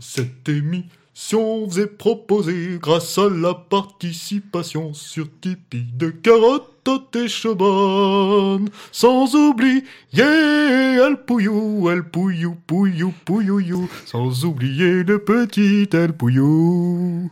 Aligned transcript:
Cette 0.00 0.48
émission 0.48 1.66
vous 1.66 1.80
est 1.80 1.86
proposée 1.86 2.78
grâce 2.80 3.18
à 3.18 3.28
la 3.28 3.54
participation 3.54 4.94
sur 4.94 5.28
Tipeee 5.40 5.86
de 5.94 6.10
Carotte 6.10 6.88
et 7.16 7.28
Chebonne. 7.28 8.70
Sans 8.92 9.34
oublier 9.34 9.82
El 10.12 11.16
Pouillou, 11.26 11.90
El 11.90 12.04
Pouillou, 12.04 12.56
Pouillou, 12.66 13.88
Sans 14.06 14.44
oublier 14.44 15.02
le 15.02 15.18
petit 15.18 15.88
El 15.92 16.12
Pouillou. 16.12 17.30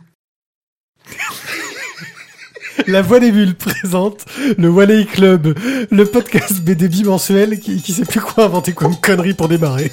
La 2.87 3.01
Voix 3.01 3.19
des 3.19 3.31
Bulles 3.31 3.55
présente 3.55 4.25
le 4.57 4.69
Wally 4.69 5.07
Club, 5.07 5.57
le 5.89 6.05
podcast 6.05 6.61
BD 6.61 6.87
bimensuel 6.87 7.59
qui, 7.59 7.81
qui 7.81 7.91
sait 7.93 8.05
plus 8.05 8.21
quoi 8.21 8.45
inventer 8.45 8.73
comme 8.73 8.95
connerie 8.95 9.33
pour 9.33 9.47
démarrer. 9.47 9.89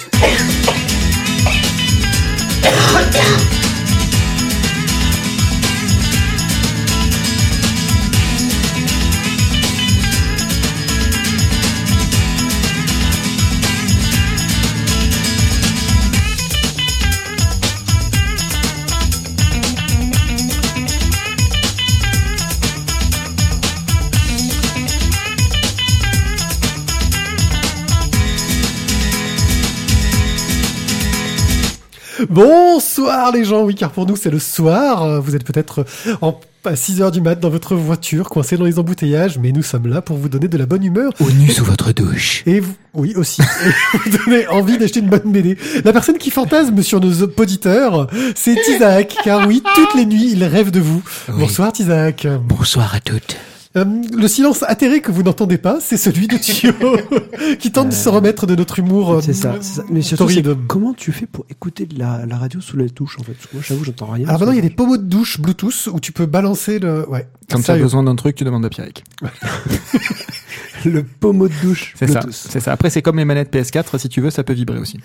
Yeah. 2.65 3.64
Bonsoir 32.35 33.31
les 33.31 33.45
gens, 33.45 33.63
oui 33.63 33.75
car 33.75 33.91
pour 33.91 34.05
nous 34.05 34.17
c'est 34.17 34.29
le 34.29 34.39
soir, 34.39 35.03
Euh, 35.03 35.19
vous 35.21 35.37
êtes 35.37 35.45
peut-être 35.45 35.85
en, 36.21 36.37
à 36.65 36.75
6 36.75 37.01
heures 37.01 37.11
du 37.11 37.21
mat 37.21 37.35
dans 37.39 37.49
votre 37.49 37.75
voiture, 37.75 38.27
coincé 38.27 38.57
dans 38.57 38.65
les 38.65 38.77
embouteillages, 38.77 39.37
mais 39.39 39.53
nous 39.53 39.63
sommes 39.63 39.87
là 39.87 40.01
pour 40.01 40.17
vous 40.17 40.27
donner 40.27 40.49
de 40.49 40.57
la 40.57 40.65
bonne 40.65 40.83
humeur 40.83 41.13
Au 41.21 41.31
nu 41.31 41.49
sous 41.49 41.63
votre 41.63 41.93
douche. 41.93 42.43
et 42.45 42.59
vous, 42.59 42.73
oui 42.93 43.13
aussi, 43.15 43.41
et 43.95 43.97
vous 44.09 44.17
donner 44.17 44.47
envie 44.49 44.77
d'acheter 44.77 44.99
une 44.99 45.07
bonne 45.09 45.31
BD. 45.31 45.57
La 45.85 45.93
personne 45.93 46.17
qui 46.17 46.29
fantasme 46.29 46.83
sur 46.83 46.99
nos 46.99 47.13
auditeurs, 47.23 48.07
c'est 48.35 48.57
Isaac, 48.75 49.15
car 49.23 49.47
oui, 49.47 49.63
toutes 49.73 49.93
les 49.95 50.05
nuits 50.05 50.31
il 50.33 50.43
rêve 50.43 50.71
de 50.71 50.81
vous. 50.81 51.01
Oui. 51.29 51.35
Bonsoir 51.39 51.71
Isaac. 51.79 52.27
Bonsoir 52.49 52.93
à 52.95 52.99
toutes. 52.99 53.37
Euh, 53.77 53.83
le 54.15 54.27
silence 54.27 54.63
atterré 54.63 55.01
que 55.01 55.11
vous 55.11 55.23
n'entendez 55.23 55.57
pas, 55.57 55.79
c'est 55.81 55.97
celui 55.97 56.27
de 56.27 56.37
Thio, 56.37 56.71
qui 57.59 57.71
tente 57.71 57.89
de 57.89 57.93
se 57.93 58.07
remettre 58.07 58.45
de 58.47 58.55
notre 58.55 58.79
humour. 58.79 59.13
euh, 59.15 59.21
C'est 59.21 59.33
ça, 59.33 59.55
c'est 59.59 59.75
ça. 59.81 59.83
Mais 59.89 60.01
surtout, 60.01 60.29
c'est 60.29 60.43
comment 60.67 60.93
tu 60.93 61.11
fais 61.11 61.25
pour 61.25 61.45
écouter 61.49 61.85
de 61.85 61.99
la, 61.99 62.25
la 62.25 62.37
radio 62.37 62.61
sous 62.61 62.77
les 62.77 62.89
touches 62.89 63.19
en 63.19 63.23
fait? 63.23 63.33
Parce 63.33 63.47
que 63.47 63.55
moi, 63.55 63.63
j'avoue, 63.67 63.83
j'entends 63.83 64.07
rien. 64.07 64.27
Alors 64.27 64.39
maintenant, 64.39 64.53
il 64.53 64.57
y 64.57 64.59
a 64.59 64.61
des 64.61 64.69
pommeaux 64.69 64.97
de 64.97 65.03
douche 65.03 65.39
Bluetooth 65.41 65.87
où 65.91 65.99
tu 65.99 66.11
peux 66.13 66.25
balancer 66.25 66.79
le. 66.79 67.07
Ouais. 67.09 67.27
Quand 67.51 67.61
tu 67.61 67.69
as 67.71 67.77
besoin 67.77 68.03
d'un 68.03 68.15
truc, 68.15 68.35
tu 68.35 68.43
demandes 68.45 68.65
à 68.65 68.69
Pierrick. 68.69 69.03
le 70.85 71.03
pommeau 71.03 71.47
de 71.47 71.53
douche. 71.63 71.93
C'est 71.97 72.07
ça. 72.07 72.19
Bluetooth. 72.21 72.33
C'est 72.33 72.59
ça. 72.59 72.71
Après, 72.71 72.89
c'est 72.89 73.01
comme 73.01 73.17
les 73.17 73.25
manettes 73.25 73.53
PS4. 73.53 73.97
Si 73.97 74.09
tu 74.09 74.21
veux, 74.21 74.29
ça 74.29 74.43
peut 74.43 74.53
vibrer 74.53 74.79
aussi. 74.79 74.99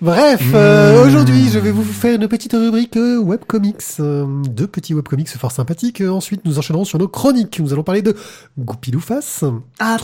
Bref, 0.00 0.40
euh, 0.54 1.06
aujourd'hui, 1.06 1.50
je 1.50 1.58
vais 1.58 1.70
vous 1.70 1.84
faire 1.84 2.14
une 2.14 2.26
petite 2.26 2.54
rubrique 2.54 2.96
euh, 2.96 3.18
webcomics. 3.18 3.82
Euh, 4.00 4.24
deux 4.48 4.66
petits 4.66 4.94
webcomics 4.94 5.28
fort 5.28 5.52
sympathiques. 5.52 6.00
Euh, 6.00 6.08
ensuite, 6.08 6.40
nous 6.46 6.58
enchaînerons 6.58 6.86
sur 6.86 6.98
nos 6.98 7.08
chroniques. 7.08 7.60
Nous 7.60 7.74
allons 7.74 7.82
parler 7.82 8.00
de 8.00 8.16
Goupilou-Face, 8.58 9.44
Ah, 9.78 9.98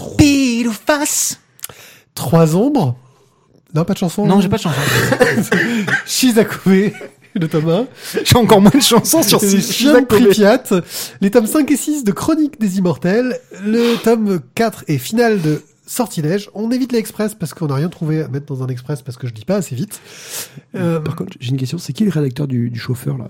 face 0.86 1.40
Trois 2.14 2.54
ombres. 2.54 2.94
Non, 3.74 3.84
pas 3.84 3.94
de 3.94 3.98
chanson. 3.98 4.26
Non, 4.26 4.42
j'ai 4.42 4.50
pas 4.50 4.58
de 4.58 4.62
chanson. 4.62 4.80
Shizakobe, 6.06 6.90
le 7.34 7.48
tome 7.48 7.68
1. 7.68 7.86
j'ai 8.22 8.36
encore 8.36 8.60
moins 8.60 8.70
de 8.74 8.80
chansons 8.80 9.22
sur 9.22 9.40
de 9.40 10.04
Pripyat, 10.04 10.62
les 11.22 11.30
tomes 11.30 11.46
5 11.46 11.70
et 11.70 11.76
6 11.76 12.04
de 12.04 12.12
Chronique 12.12 12.60
des 12.60 12.78
Immortels, 12.78 13.38
le 13.64 13.96
tome 14.02 14.40
4 14.54 14.84
et 14.88 14.98
final 14.98 15.40
de 15.40 15.62
Sortilège. 15.86 16.50
On 16.54 16.70
évite 16.70 16.92
l'express 16.92 17.34
parce 17.34 17.54
qu'on 17.54 17.66
n'a 17.68 17.74
rien 17.76 17.88
trouvé 17.88 18.22
à 18.22 18.28
mettre 18.28 18.46
dans 18.46 18.62
un 18.62 18.66
express 18.68 19.02
parce 19.02 19.16
que 19.16 19.26
je 19.26 19.32
dis 19.32 19.44
pas 19.44 19.56
assez 19.56 19.74
vite. 19.74 20.00
Euh, 20.74 21.00
Par 21.00 21.14
contre, 21.16 21.36
j'ai 21.40 21.50
une 21.50 21.56
question. 21.56 21.78
C'est 21.78 21.92
qui 21.92 22.04
le 22.04 22.10
rédacteur 22.10 22.46
du, 22.48 22.70
du 22.70 22.78
chauffeur 22.80 23.16
là? 23.18 23.28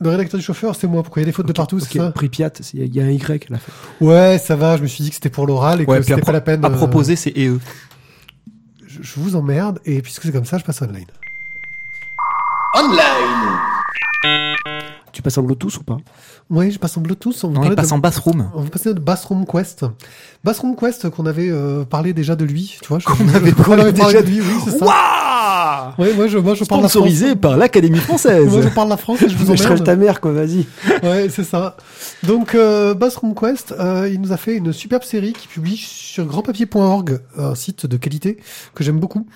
le 0.00 0.08
rédacteur 0.08 0.40
du 0.40 0.44
chauffeur, 0.44 0.74
c'est 0.74 0.88
moi. 0.88 1.04
Pourquoi 1.04 1.22
il 1.22 1.24
y 1.24 1.26
a 1.26 1.30
des 1.30 1.32
fautes 1.32 1.46
de 1.46 1.52
partout, 1.52 1.76
Ok, 1.76 1.84
c'est 1.88 1.98
ça? 1.98 2.10
Pripyat, 2.10 2.50
il 2.74 2.92
y 2.96 3.00
a 3.00 3.04
un 3.04 3.10
Y 3.10 3.46
à 3.48 3.52
la 3.52 3.58
fin. 3.58 3.72
Ouais, 4.00 4.36
ça 4.38 4.56
va. 4.56 4.76
Je 4.76 4.82
me 4.82 4.88
suis 4.88 5.04
dit 5.04 5.10
que 5.10 5.14
c'était 5.14 5.30
pour 5.30 5.46
l'oral 5.46 5.80
et 5.80 5.84
Ouais, 5.86 5.98
que 5.98 6.04
c'était 6.04 6.20
pas 6.22 6.32
la 6.32 6.40
peine. 6.40 6.64
à 6.64 6.68
euh, 6.68 6.76
proposer, 6.76 7.14
c'est 7.14 7.30
EE. 7.38 7.58
je, 8.84 9.00
je 9.02 9.20
vous 9.20 9.36
emmerde 9.36 9.78
et 9.84 10.02
puisque 10.02 10.22
c'est 10.22 10.32
comme 10.32 10.44
ça, 10.44 10.58
je 10.58 10.64
passe 10.64 10.82
online. 10.82 11.06
Tu 15.12 15.20
passes 15.22 15.36
en 15.38 15.42
Bluetooth 15.42 15.76
ou 15.76 15.82
pas 15.84 15.98
Oui, 16.50 16.70
je 16.70 16.78
passe 16.78 16.96
en 16.96 17.00
Bluetooth. 17.02 17.36
On 17.44 17.50
Non, 17.50 17.64
il 17.64 17.74
passe 17.74 17.88
de- 17.88 17.94
en 17.94 17.98
bathroom. 17.98 18.48
On 18.54 18.62
va 18.62 18.70
passer 18.70 18.94
de 18.94 18.98
Bassroom 19.00 19.44
Quest. 19.46 19.84
Bassroom 20.42 20.74
Quest 20.74 21.10
qu'on 21.10 21.26
avait 21.26 21.50
euh, 21.50 21.84
parlé 21.84 22.12
déjà 22.14 22.34
de 22.34 22.44
lui, 22.44 22.78
tu 22.80 22.88
vois. 22.88 22.98
je- 22.98 23.04
Qu'on 23.04 23.28
avait 23.28 23.52
qu'on 23.52 23.72
avait 23.72 23.92
parlé 23.92 23.92
déjà 23.92 24.22
de 24.22 24.26
lui, 24.26 24.40
oui, 24.40 24.54
c'est 24.64 24.78
ça. 24.78 24.84
Waouh 24.86 25.92
Ouais, 25.98 26.14
moi 26.14 26.26
je, 26.28 26.38
moi 26.38 26.54
je 26.54 26.64
parle 26.64 26.82
la. 26.82 26.88
Sponsorisé 26.88 27.34
par 27.36 27.56
l'Académie 27.56 27.98
française. 27.98 28.46
Moi 28.50 28.62
je 28.62 28.68
parle 28.68 28.88
la 28.88 28.96
France 28.96 29.20
et 29.22 29.28
je 29.28 29.36
vous 29.36 29.46
Mais 29.50 29.56
Je 29.56 29.64
emmerde. 29.66 29.84
ta 29.84 29.96
mère, 29.96 30.20
quoi, 30.20 30.32
vas-y. 30.32 30.66
Ouais, 31.02 31.28
c'est 31.28 31.44
ça. 31.44 31.76
Donc 32.22 32.54
euh, 32.54 32.94
Bassroom 32.94 33.34
Quest, 33.34 33.72
euh, 33.78 34.08
il 34.10 34.20
nous 34.20 34.32
a 34.32 34.36
fait 34.36 34.56
une 34.56 34.72
superbe 34.72 35.02
série 35.02 35.32
qui 35.34 35.46
publie 35.48 35.76
sur 35.76 36.24
grandpapier.org, 36.24 37.20
un 37.36 37.54
site 37.54 37.84
de 37.86 37.96
qualité 37.96 38.38
que 38.74 38.82
j'aime 38.84 38.98
beaucoup. 39.00 39.26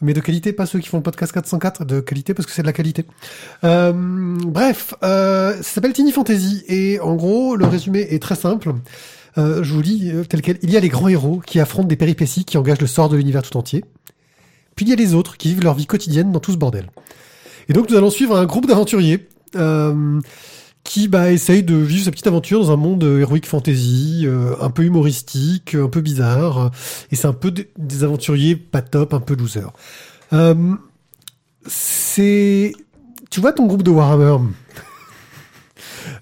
Mais 0.00 0.12
de 0.12 0.20
qualité, 0.20 0.52
pas 0.52 0.66
ceux 0.66 0.80
qui 0.80 0.88
font 0.88 0.98
le 0.98 1.02
podcast 1.02 1.32
404, 1.32 1.84
de 1.84 2.00
qualité 2.00 2.34
parce 2.34 2.46
que 2.46 2.52
c'est 2.52 2.62
de 2.62 2.66
la 2.66 2.72
qualité. 2.72 3.04
Euh, 3.62 3.92
bref, 3.94 4.94
euh, 5.02 5.54
ça 5.56 5.62
s'appelle 5.62 5.92
Tiny 5.92 6.12
Fantasy 6.12 6.64
et 6.68 7.00
en 7.00 7.14
gros, 7.14 7.56
le 7.56 7.66
résumé 7.66 8.06
est 8.10 8.22
très 8.22 8.34
simple. 8.34 8.72
Euh, 9.36 9.64
je 9.64 9.72
vous 9.72 9.82
lis 9.82 10.10
euh, 10.12 10.24
tel 10.24 10.42
quel. 10.42 10.58
Il 10.62 10.70
y 10.70 10.76
a 10.76 10.80
les 10.80 10.88
grands 10.88 11.08
héros 11.08 11.42
qui 11.44 11.58
affrontent 11.58 11.88
des 11.88 11.96
péripéties 11.96 12.44
qui 12.44 12.56
engagent 12.56 12.80
le 12.80 12.86
sort 12.86 13.08
de 13.08 13.16
l'univers 13.16 13.42
tout 13.42 13.56
entier. 13.56 13.84
Puis 14.76 14.86
il 14.86 14.88
y 14.88 14.92
a 14.92 14.96
les 14.96 15.14
autres 15.14 15.36
qui 15.36 15.48
vivent 15.48 15.62
leur 15.62 15.74
vie 15.74 15.86
quotidienne 15.86 16.32
dans 16.32 16.40
tout 16.40 16.52
ce 16.52 16.56
bordel. 16.56 16.90
Et 17.68 17.72
donc 17.72 17.90
nous 17.90 17.96
allons 17.96 18.10
suivre 18.10 18.36
un 18.36 18.46
groupe 18.46 18.66
d'aventuriers 18.66 19.26
euh, 19.56 20.20
qui 20.84 21.08
bah, 21.08 21.32
essaye 21.32 21.62
de 21.62 21.74
vivre 21.74 22.04
sa 22.04 22.10
petite 22.10 22.26
aventure 22.26 22.60
dans 22.60 22.70
un 22.70 22.76
monde 22.76 23.02
euh, 23.04 23.20
héroïque 23.20 23.46
fantasy, 23.46 24.24
euh, 24.26 24.54
un 24.60 24.70
peu 24.70 24.84
humoristique, 24.84 25.74
un 25.74 25.88
peu 25.88 26.02
bizarre. 26.02 26.70
Et 27.10 27.16
c'est 27.16 27.26
un 27.26 27.32
peu 27.32 27.50
des, 27.50 28.04
aventuriers 28.04 28.54
pas 28.54 28.82
top, 28.82 29.14
un 29.14 29.20
peu 29.20 29.34
loser. 29.34 29.66
Euh, 30.32 30.54
c'est... 31.66 32.72
Tu 33.30 33.40
vois 33.40 33.52
ton 33.52 33.66
groupe 33.66 33.82
de 33.82 33.90
Warhammer? 33.90 34.36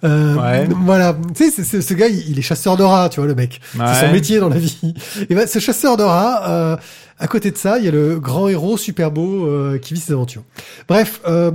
Euh, 0.05 0.35
Ouais. 0.37 0.69
Voilà, 0.85 1.17
tu 1.37 1.45
sais, 1.45 1.51
c'est- 1.51 1.65
c'est- 1.65 1.83
ce 1.83 1.95
gars, 1.95 2.09
il, 2.09 2.39
est 2.39 2.43
chasseur 2.43 2.77
de 2.77 2.83
rats, 2.85 3.09
tu 3.09 3.21
vois, 3.21 3.27
le 3.27 3.35
mec. 3.35 3.61
C'est 3.73 4.07
son 4.07 4.13
métier 4.13 4.39
dans 4.39 4.49
la 4.49 4.59
vie. 4.59 4.95
Et 5.29 5.35
ben, 5.35 5.47
ce 5.47 5.59
chasseur 5.59 5.97
de 5.97 6.03
rats, 6.05 6.49
euh, 6.49 6.77
à 7.19 7.27
côté 7.27 7.51
de 7.51 7.57
ça, 7.57 7.79
il 7.79 7.85
y 7.85 7.89
a 7.89 7.91
le 7.91 8.19
grand 8.21 8.49
héros 8.49 8.77
super 8.77 9.11
beau 9.11 9.47
euh, 9.47 9.79
qui 9.79 9.95
vit 9.95 10.01
ses 10.01 10.13
aventures. 10.13 10.43
Bref, 10.89 11.21
euh, 11.27 11.51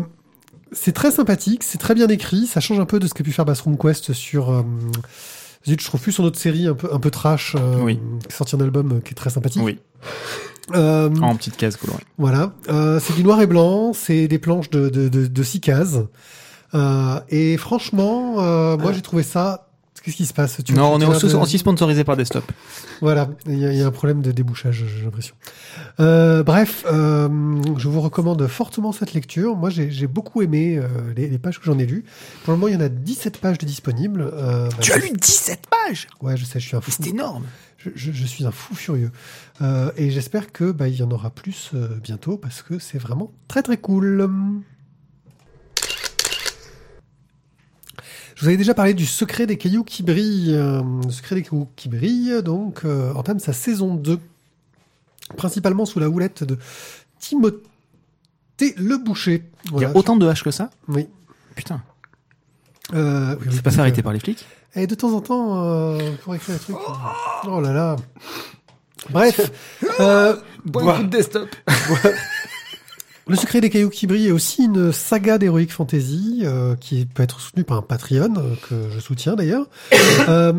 c'est 0.71 0.91
très 0.93 1.11
sympathique, 1.11 1.63
c'est 1.63 1.77
très 1.77 1.93
bien 1.95 2.07
écrit, 2.07 2.45
ça 2.47 2.59
change 2.59 2.79
un 2.79 2.85
peu 2.85 2.99
de 2.99 3.07
ce 3.07 3.13
qu'a 3.13 3.23
pu 3.23 3.31
faire 3.31 3.45
Bassroom 3.45 3.77
Quest 3.77 4.13
sur. 4.13 4.51
Euh, 4.51 4.61
zut, 5.67 5.81
je 5.81 5.85
trouve 5.85 5.99
plus 6.01 6.11
son 6.11 6.23
autre 6.23 6.39
série 6.39 6.67
un 6.67 6.73
peu 6.73 6.89
un 6.93 6.99
peu 6.99 7.09
trash, 7.11 7.55
euh, 7.59 7.81
Oui. 7.81 7.99
qui 8.29 8.55
un 8.55 8.59
album 8.61 8.93
euh, 8.93 8.99
qui 9.01 9.11
est 9.11 9.15
très 9.15 9.29
sympathique. 9.29 9.61
Oui. 9.63 9.79
Euh, 10.75 11.09
En 11.21 11.35
petite 11.35 11.55
case 11.57 11.77
colorée. 11.77 12.03
voilà, 12.17 12.51
euh, 12.69 12.99
c'est 13.01 13.13
du 13.13 13.23
noir 13.23 13.41
et 13.41 13.47
blanc, 13.47 13.93
c'est 13.93 14.27
des 14.27 14.37
planches 14.39 14.69
de 14.69 14.89
de, 14.89 15.07
de, 15.09 15.27
de 15.27 15.43
six 15.43 15.61
cases. 15.61 15.99
Euh, 16.73 17.19
et 17.29 17.55
franchement, 17.57 18.35
euh, 18.39 18.77
moi 18.77 18.91
j'ai 18.91 19.01
trouvé 19.01 19.23
ça. 19.23 19.66
Qu'est-ce 20.01 20.15
qui 20.15 20.25
se 20.25 20.33
passe 20.33 20.57
Tu- 20.63 20.73
Non, 20.73 20.93
on 20.93 20.99
est 21.01 21.05
aussi, 21.05 21.55
de- 21.55 21.59
sponsorisé 21.59 22.03
par 22.03 22.15
Desktop. 22.17 22.43
voilà, 23.01 23.29
il 23.45 23.57
y, 23.57 23.65
a- 23.65 23.71
il 23.73 23.77
y 23.77 23.81
a 23.81 23.87
un 23.87 23.91
problème 23.91 24.21
de 24.21 24.31
débouchage, 24.31 24.85
j'ai 24.97 25.03
l'impression. 25.05 25.35
Euh, 25.99 26.43
bref, 26.43 26.85
euh, 26.91 27.27
je 27.77 27.87
vous 27.87 28.01
recommande 28.01 28.45
fortement 28.47 28.91
cette 28.91 29.13
lecture. 29.13 29.55
Moi, 29.55 29.69
j'ai 29.69 30.07
beaucoup 30.07 30.41
aimé 30.41 30.77
euh, 30.77 30.87
les, 31.15 31.27
les 31.29 31.37
pages 31.39 31.59
que 31.59 31.65
j'en 31.65 31.77
ai 31.79 31.85
lues. 31.85 32.03
Pour 32.43 32.53
le 32.53 32.59
moment, 32.59 32.67
il 32.69 32.73
y 32.73 32.77
en 32.77 32.85
a 32.85 32.89
17 32.89 33.37
pages 33.39 33.57
de 33.57 33.65
disponibles. 33.65 34.31
Bah, 34.31 34.69
Tu 34.81 34.91
as 34.93 34.97
lu 34.97 35.09
17 35.19 35.61
pages 35.69 36.07
Ouais, 36.21 36.37
je 36.37 36.45
sais, 36.45 36.59
je 36.59 36.67
suis 36.67 36.77
un 36.77 36.81
fou. 36.81 36.91
C'est 36.91 37.07
énorme. 37.07 37.45
Je, 37.77 37.89
je- 37.95 38.11
je 38.11 38.25
suis 38.25 38.45
un 38.45 38.51
fou 38.51 38.75
furieux. 38.75 39.11
Et 39.97 40.11
j'espère 40.11 40.51
que 40.51 40.71
bah, 40.71 40.87
il 40.87 40.95
y 40.95 41.03
en 41.03 41.11
aura 41.11 41.29
plus 41.29 41.71
bientôt 42.03 42.37
parce 42.37 42.61
que 42.61 42.79
c'est 42.79 42.97
vraiment 42.99 43.31
très 43.47 43.63
très 43.63 43.77
cool. 43.77 44.29
Je 48.37 48.41
vous 48.43 48.49
avais 48.49 48.57
déjà 48.57 48.75
parlé 48.75 48.93
du 48.93 49.07
secret 49.07 49.47
des 49.47 49.57
cailloux 49.57 49.83
qui 49.83 50.03
brillent. 50.03 50.53
euh, 50.53 50.83
le 51.03 51.09
secret 51.11 51.35
des 51.37 51.41
cailloux 51.41 51.67
qui 51.75 51.89
brillent, 51.89 52.43
donc, 52.43 52.81
euh, 52.85 53.11
entame 53.15 53.39
sa 53.39 53.51
saison 53.51 53.95
2. 53.95 54.19
Principalement 55.37 55.87
sous 55.87 55.99
la 55.99 56.07
houlette 56.07 56.43
de 56.43 56.55
Timothée 57.19 57.57
Le 58.77 58.97
Boucher. 58.97 59.43
Il 59.73 59.81
y 59.81 59.85
a 59.85 59.95
autant 59.97 60.17
de 60.17 60.29
H 60.29 60.43
que 60.43 60.51
ça 60.51 60.69
Oui. 60.87 61.07
Putain. 61.55 61.81
Euh, 62.93 63.35
oui, 63.39 63.47
oui, 63.47 63.53
C'est 63.55 63.61
pas 63.63 63.71
fait 63.71 63.77
donc, 63.77 63.81
arrêter 63.81 64.03
par 64.03 64.13
les 64.13 64.19
flics 64.19 64.45
et 64.75 64.85
de 64.85 64.93
temps 64.93 65.11
en 65.13 65.21
temps, 65.21 65.63
euh, 65.65 66.11
pour 66.23 66.35
écrire 66.35 66.55
des 66.55 66.61
trucs. 66.61 66.75
euh, 66.75 67.47
Oh 67.47 67.59
là 67.59 67.73
là. 67.73 67.95
Bref. 69.09 69.51
euh, 69.99 70.35
Bon 70.63 70.83
Bois. 70.83 70.97
coup 70.97 71.03
de 71.03 71.07
Desktop. 71.09 71.49
Le 73.29 73.35
secret 73.35 73.59
des 73.61 73.69
cailloux 73.69 73.89
qui 73.89 74.07
brillent 74.07 74.27
est 74.27 74.31
aussi 74.31 74.63
une 74.65 74.91
saga 74.93 75.37
d'heroic 75.37 75.67
fantasy 75.69 76.41
euh, 76.43 76.75
qui 76.75 77.05
peut 77.05 77.23
être 77.23 77.39
soutenue 77.41 77.63
par 77.65 77.77
un 77.77 77.81
Patreon 77.81 78.33
euh, 78.37 78.55
que 78.69 78.89
je 78.89 78.99
soutiens 78.99 79.35
d'ailleurs 79.35 79.65
euh, 80.29 80.53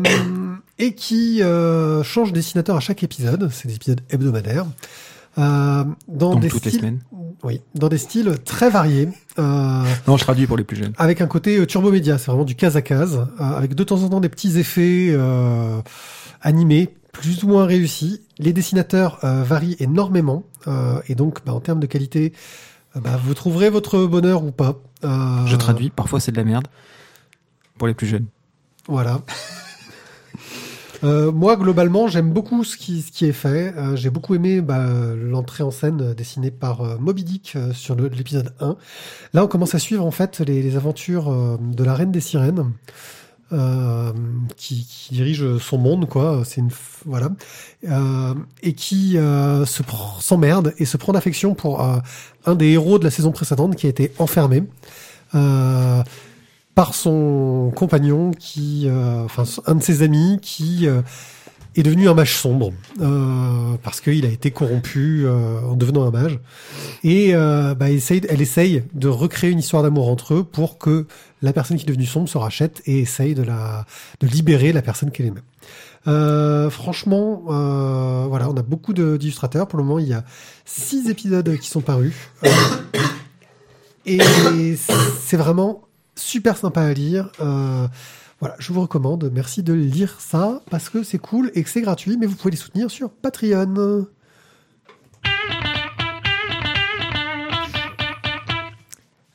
et 0.77 0.93
qui 0.93 1.41
euh, 1.41 2.03
change 2.03 2.29
de 2.29 2.35
dessinateur 2.35 2.75
à 2.75 2.79
chaque 2.79 3.01
épisode. 3.03 3.49
C'est 3.51 3.67
des 3.67 3.75
épisodes 3.75 4.01
hebdomadaires. 4.11 4.65
Euh, 5.37 5.83
dans 6.07 6.31
Donc 6.33 6.41
des 6.41 6.49
toutes 6.49 6.65
les 6.65 6.69
styles, 6.71 6.81
semaines. 6.81 6.99
oui, 7.43 7.61
dans 7.75 7.87
des 7.89 7.97
styles 7.97 8.33
très 8.45 8.69
variés. 8.69 9.09
Euh, 9.39 9.83
Non, 10.07 10.17
je 10.17 10.23
traduis 10.23 10.45
pour 10.47 10.57
les 10.57 10.63
plus 10.63 10.77
jeunes. 10.77 10.93
avec 10.97 11.21
un 11.21 11.27
côté 11.27 11.65
turbo 11.65 11.91
média, 11.91 12.17
c'est 12.17 12.27
vraiment 12.27 12.45
du 12.45 12.55
case 12.55 12.75
à 12.77 12.81
case, 12.81 13.25
avec 13.39 13.73
de 13.73 13.83
temps 13.83 14.03
en 14.03 14.09
temps 14.09 14.19
des 14.19 14.29
petits 14.29 14.57
effets 14.59 15.07
euh, 15.11 15.79
animés, 16.41 16.95
plus 17.11 17.43
ou 17.43 17.47
moins 17.47 17.65
réussis. 17.65 18.21
Les 18.37 18.53
dessinateurs 18.53 19.23
euh, 19.23 19.43
varient 19.43 19.75
énormément, 19.79 20.43
euh, 20.67 21.01
et 21.07 21.15
donc 21.15 21.45
bah, 21.45 21.53
en 21.53 21.59
termes 21.59 21.79
de 21.79 21.87
qualité, 21.87 22.33
euh, 22.95 22.99
bah, 22.99 23.19
vous 23.23 23.33
trouverez 23.33 23.69
votre 23.69 24.05
bonheur 24.05 24.43
ou 24.43 24.51
pas. 24.51 24.81
Je 25.01 25.55
traduis. 25.55 25.89
Parfois, 25.89 26.19
c'est 26.19 26.31
de 26.31 26.37
la 26.37 26.43
merde. 26.43 26.67
Pour 27.77 27.87
les 27.87 27.93
plus 27.93 28.07
jeunes. 28.07 28.27
Voilà. 28.87 29.21
Moi, 31.01 31.55
globalement, 31.55 32.09
j'aime 32.09 32.33
beaucoup 32.33 32.65
ce 32.65 32.75
qui, 32.75 33.01
ce 33.01 33.13
qui 33.13 33.23
est 33.23 33.31
fait. 33.31 33.73
J'ai 33.95 34.09
beaucoup 34.09 34.35
aimé 34.35 34.59
bah, 34.59 34.85
l'entrée 35.15 35.63
en 35.63 35.71
scène 35.71 36.13
dessinée 36.13 36.51
par 36.51 36.99
Moby 36.99 37.23
Dick 37.23 37.57
sur 37.71 37.95
l'épisode 37.95 38.53
1. 38.59 38.75
Là, 39.33 39.45
on 39.45 39.47
commence 39.47 39.73
à 39.75 39.79
suivre 39.79 40.05
en 40.05 40.11
fait 40.11 40.41
les, 40.41 40.61
les 40.61 40.75
aventures 40.75 41.57
de 41.57 41.83
la 41.85 41.93
reine 41.93 42.11
des 42.11 42.19
sirènes. 42.19 42.73
Euh, 43.51 44.11
qui, 44.57 44.85
qui 44.85 45.13
dirige 45.13 45.57
son 45.57 45.77
monde, 45.77 46.07
quoi. 46.07 46.43
C'est 46.45 46.61
une 46.61 46.71
voilà, 47.05 47.29
euh, 47.87 48.33
et 48.61 48.73
qui 48.73 49.17
euh, 49.17 49.65
se 49.65 49.83
s'emmerde 50.19 50.73
et 50.77 50.85
se 50.85 50.97
prend 50.97 51.13
d'affection 51.13 51.55
pour 51.55 51.81
euh, 51.81 51.97
un 52.45 52.55
des 52.55 52.71
héros 52.71 52.99
de 52.99 53.03
la 53.03 53.11
saison 53.11 53.31
précédente 53.31 53.75
qui 53.75 53.85
a 53.85 53.89
été 53.89 54.11
enfermé. 54.19 54.63
Par 56.75 56.95
son 56.95 57.73
compagnon 57.75 58.31
qui, 58.31 58.89
enfin 58.89 59.43
un 59.67 59.75
de 59.75 59.83
ses 59.83 60.01
amis 60.01 60.39
qui 60.41 60.87
est 61.79 61.83
devenu 61.83 62.09
un 62.09 62.13
mage 62.13 62.35
sombre 62.35 62.73
euh, 63.01 63.75
parce 63.83 64.01
qu'il 64.01 64.25
a 64.25 64.29
été 64.29 64.51
corrompu 64.51 65.23
euh, 65.25 65.61
en 65.61 65.75
devenant 65.75 66.05
un 66.05 66.11
mage 66.11 66.39
et 67.03 67.33
euh, 67.33 67.75
bah, 67.75 67.87
elle 67.89 68.41
essaye 68.41 68.83
de 68.93 69.07
recréer 69.07 69.51
une 69.51 69.59
histoire 69.59 69.83
d'amour 69.83 70.09
entre 70.09 70.35
eux 70.35 70.43
pour 70.43 70.77
que 70.77 71.07
la 71.41 71.53
personne 71.53 71.77
qui 71.77 71.83
est 71.83 71.87
devenue 71.87 72.05
sombre 72.05 72.27
se 72.27 72.37
rachète 72.37 72.81
et 72.85 72.99
essaye 72.99 73.33
de 73.33 73.45
libérer 74.21 74.73
la 74.73 74.81
personne 74.81 75.11
qu'elle 75.11 75.27
aimait. 75.27 76.69
Franchement, 76.69 77.43
voilà, 78.27 78.49
on 78.49 78.57
a 78.57 78.61
beaucoup 78.61 78.93
d'illustrateurs. 78.93 79.67
Pour 79.67 79.79
le 79.79 79.85
moment, 79.85 79.99
il 79.99 80.07
y 80.07 80.13
a 80.13 80.25
six 80.65 81.09
épisodes 81.09 81.57
qui 81.57 81.69
sont 81.69 81.81
parus. 81.81 82.13
Et 84.05 84.19
c'est 84.77 85.37
vraiment 85.37 85.83
super 86.15 86.57
sympa 86.57 86.81
à 86.81 86.93
lire. 86.93 87.31
Voilà, 88.39 88.55
je 88.59 88.71
vous 88.71 88.81
recommande. 88.81 89.29
Merci 89.33 89.63
de 89.63 89.73
lire 89.73 90.19
ça 90.21 90.61
parce 90.69 90.89
que 90.89 91.03
c'est 91.03 91.17
cool 91.19 91.51
et 91.55 91.63
que 91.63 91.69
c'est 91.69 91.81
gratuit, 91.81 92.17
mais 92.17 92.25
vous 92.25 92.35
pouvez 92.35 92.51
les 92.51 92.57
soutenir 92.57 92.89
sur 92.89 93.09
Patreon. 93.09 94.05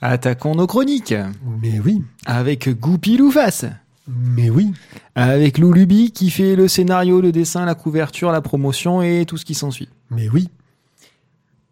Attaquons 0.00 0.54
nos 0.54 0.66
chroniques. 0.66 1.14
Mais 1.62 1.78
oui, 1.80 2.02
Avec 2.26 2.68
Goupil 2.78 3.22
ou 3.22 3.30
face. 3.30 3.64
mais 4.06 4.50
oui. 4.50 4.72
Avec 5.14 5.58
Loulubi 5.58 6.10
qui 6.12 6.30
fait 6.30 6.56
le 6.56 6.68
scénario, 6.68 7.20
le 7.20 7.32
dessin, 7.32 7.64
la 7.64 7.74
couverture, 7.74 8.32
la 8.32 8.40
promotion 8.42 9.00
et 9.02 9.24
tout 9.26 9.36
ce 9.36 9.44
qui 9.44 9.54
s'ensuit. 9.54 9.88
Mais 10.10 10.28
oui, 10.28 10.48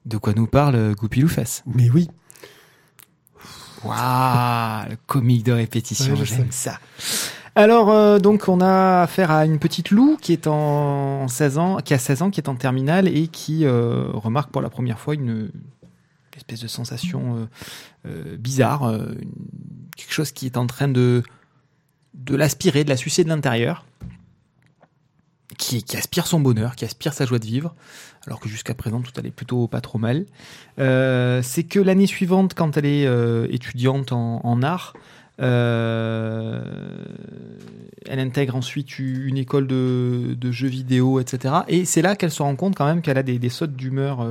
De 0.06 0.16
quoi 0.16 0.32
nous 0.34 0.46
parle 0.46 0.94
Goupil 0.94 1.24
ou 1.26 1.28
face 1.28 1.62
mais 1.66 1.90
oui. 1.90 2.08
Waouh, 3.84 4.88
le 4.90 4.96
comique 5.06 5.44
de 5.44 5.52
répétition, 5.52 6.14
Ouais, 6.14 6.24
j'aime 6.24 6.52
ça. 6.52 6.78
Alors 7.54 7.90
euh, 7.90 8.18
donc 8.18 8.48
on 8.48 8.60
a 8.62 9.02
affaire 9.02 9.30
à 9.30 9.44
une 9.44 9.58
petite 9.58 9.90
Lou 9.90 10.16
qui 10.20 10.32
est 10.32 10.46
en 10.46 11.28
16 11.28 11.58
ans, 11.58 11.76
qui 11.84 11.92
a 11.92 11.98
16 11.98 12.22
ans, 12.22 12.30
qui 12.30 12.40
est 12.40 12.48
en 12.48 12.54
terminale 12.56 13.08
et 13.08 13.28
qui 13.28 13.66
euh, 13.66 14.04
remarque 14.12 14.50
pour 14.50 14.62
la 14.62 14.70
première 14.70 14.98
fois 14.98 15.14
une 15.14 15.50
espèce 16.34 16.60
de 16.60 16.66
sensation 16.68 17.48
euh, 18.06 18.36
bizarre, 18.38 18.84
une- 18.84 19.18
quelque 19.96 20.12
chose 20.14 20.32
qui 20.32 20.46
est 20.46 20.56
en 20.56 20.66
train 20.66 20.88
de 20.88 21.22
de 22.14 22.36
l'aspirer, 22.36 22.84
de 22.84 22.88
la 22.90 22.96
sucer 22.96 23.24
de 23.24 23.28
l'intérieur, 23.28 23.84
qui, 25.58 25.82
qui 25.82 25.96
aspire 25.96 26.26
son 26.26 26.40
bonheur, 26.40 26.76
qui 26.76 26.84
aspire 26.84 27.12
sa 27.12 27.26
joie 27.26 27.38
de 27.38 27.46
vivre, 27.46 27.74
alors 28.26 28.40
que 28.40 28.48
jusqu'à 28.48 28.74
présent 28.74 29.00
tout 29.00 29.12
allait 29.18 29.30
plutôt 29.30 29.66
pas 29.66 29.80
trop 29.80 29.98
mal. 29.98 30.24
Euh, 30.78 31.40
c'est 31.42 31.64
que 31.64 31.80
l'année 31.80 32.06
suivante, 32.06 32.54
quand 32.54 32.76
elle 32.76 32.86
est 32.86 33.06
euh, 33.06 33.46
étudiante 33.50 34.12
en, 34.12 34.62
art, 34.62 34.94
euh, 35.40 36.62
elle 38.06 38.20
intègre 38.20 38.54
ensuite 38.54 38.98
une 38.98 39.38
école 39.38 39.66
de, 39.66 40.50
jeux 40.50 40.68
vidéo, 40.68 41.20
etc. 41.20 41.54
Et 41.68 41.84
c'est 41.84 42.02
là 42.02 42.14
qu'elle 42.14 42.30
se 42.30 42.42
rend 42.42 42.54
compte 42.54 42.76
quand 42.76 42.86
même 42.86 43.02
qu'elle 43.02 43.18
a 43.18 43.22
des, 43.22 43.38
des 43.38 43.48
sautes 43.48 43.74
d'humeur 43.74 44.26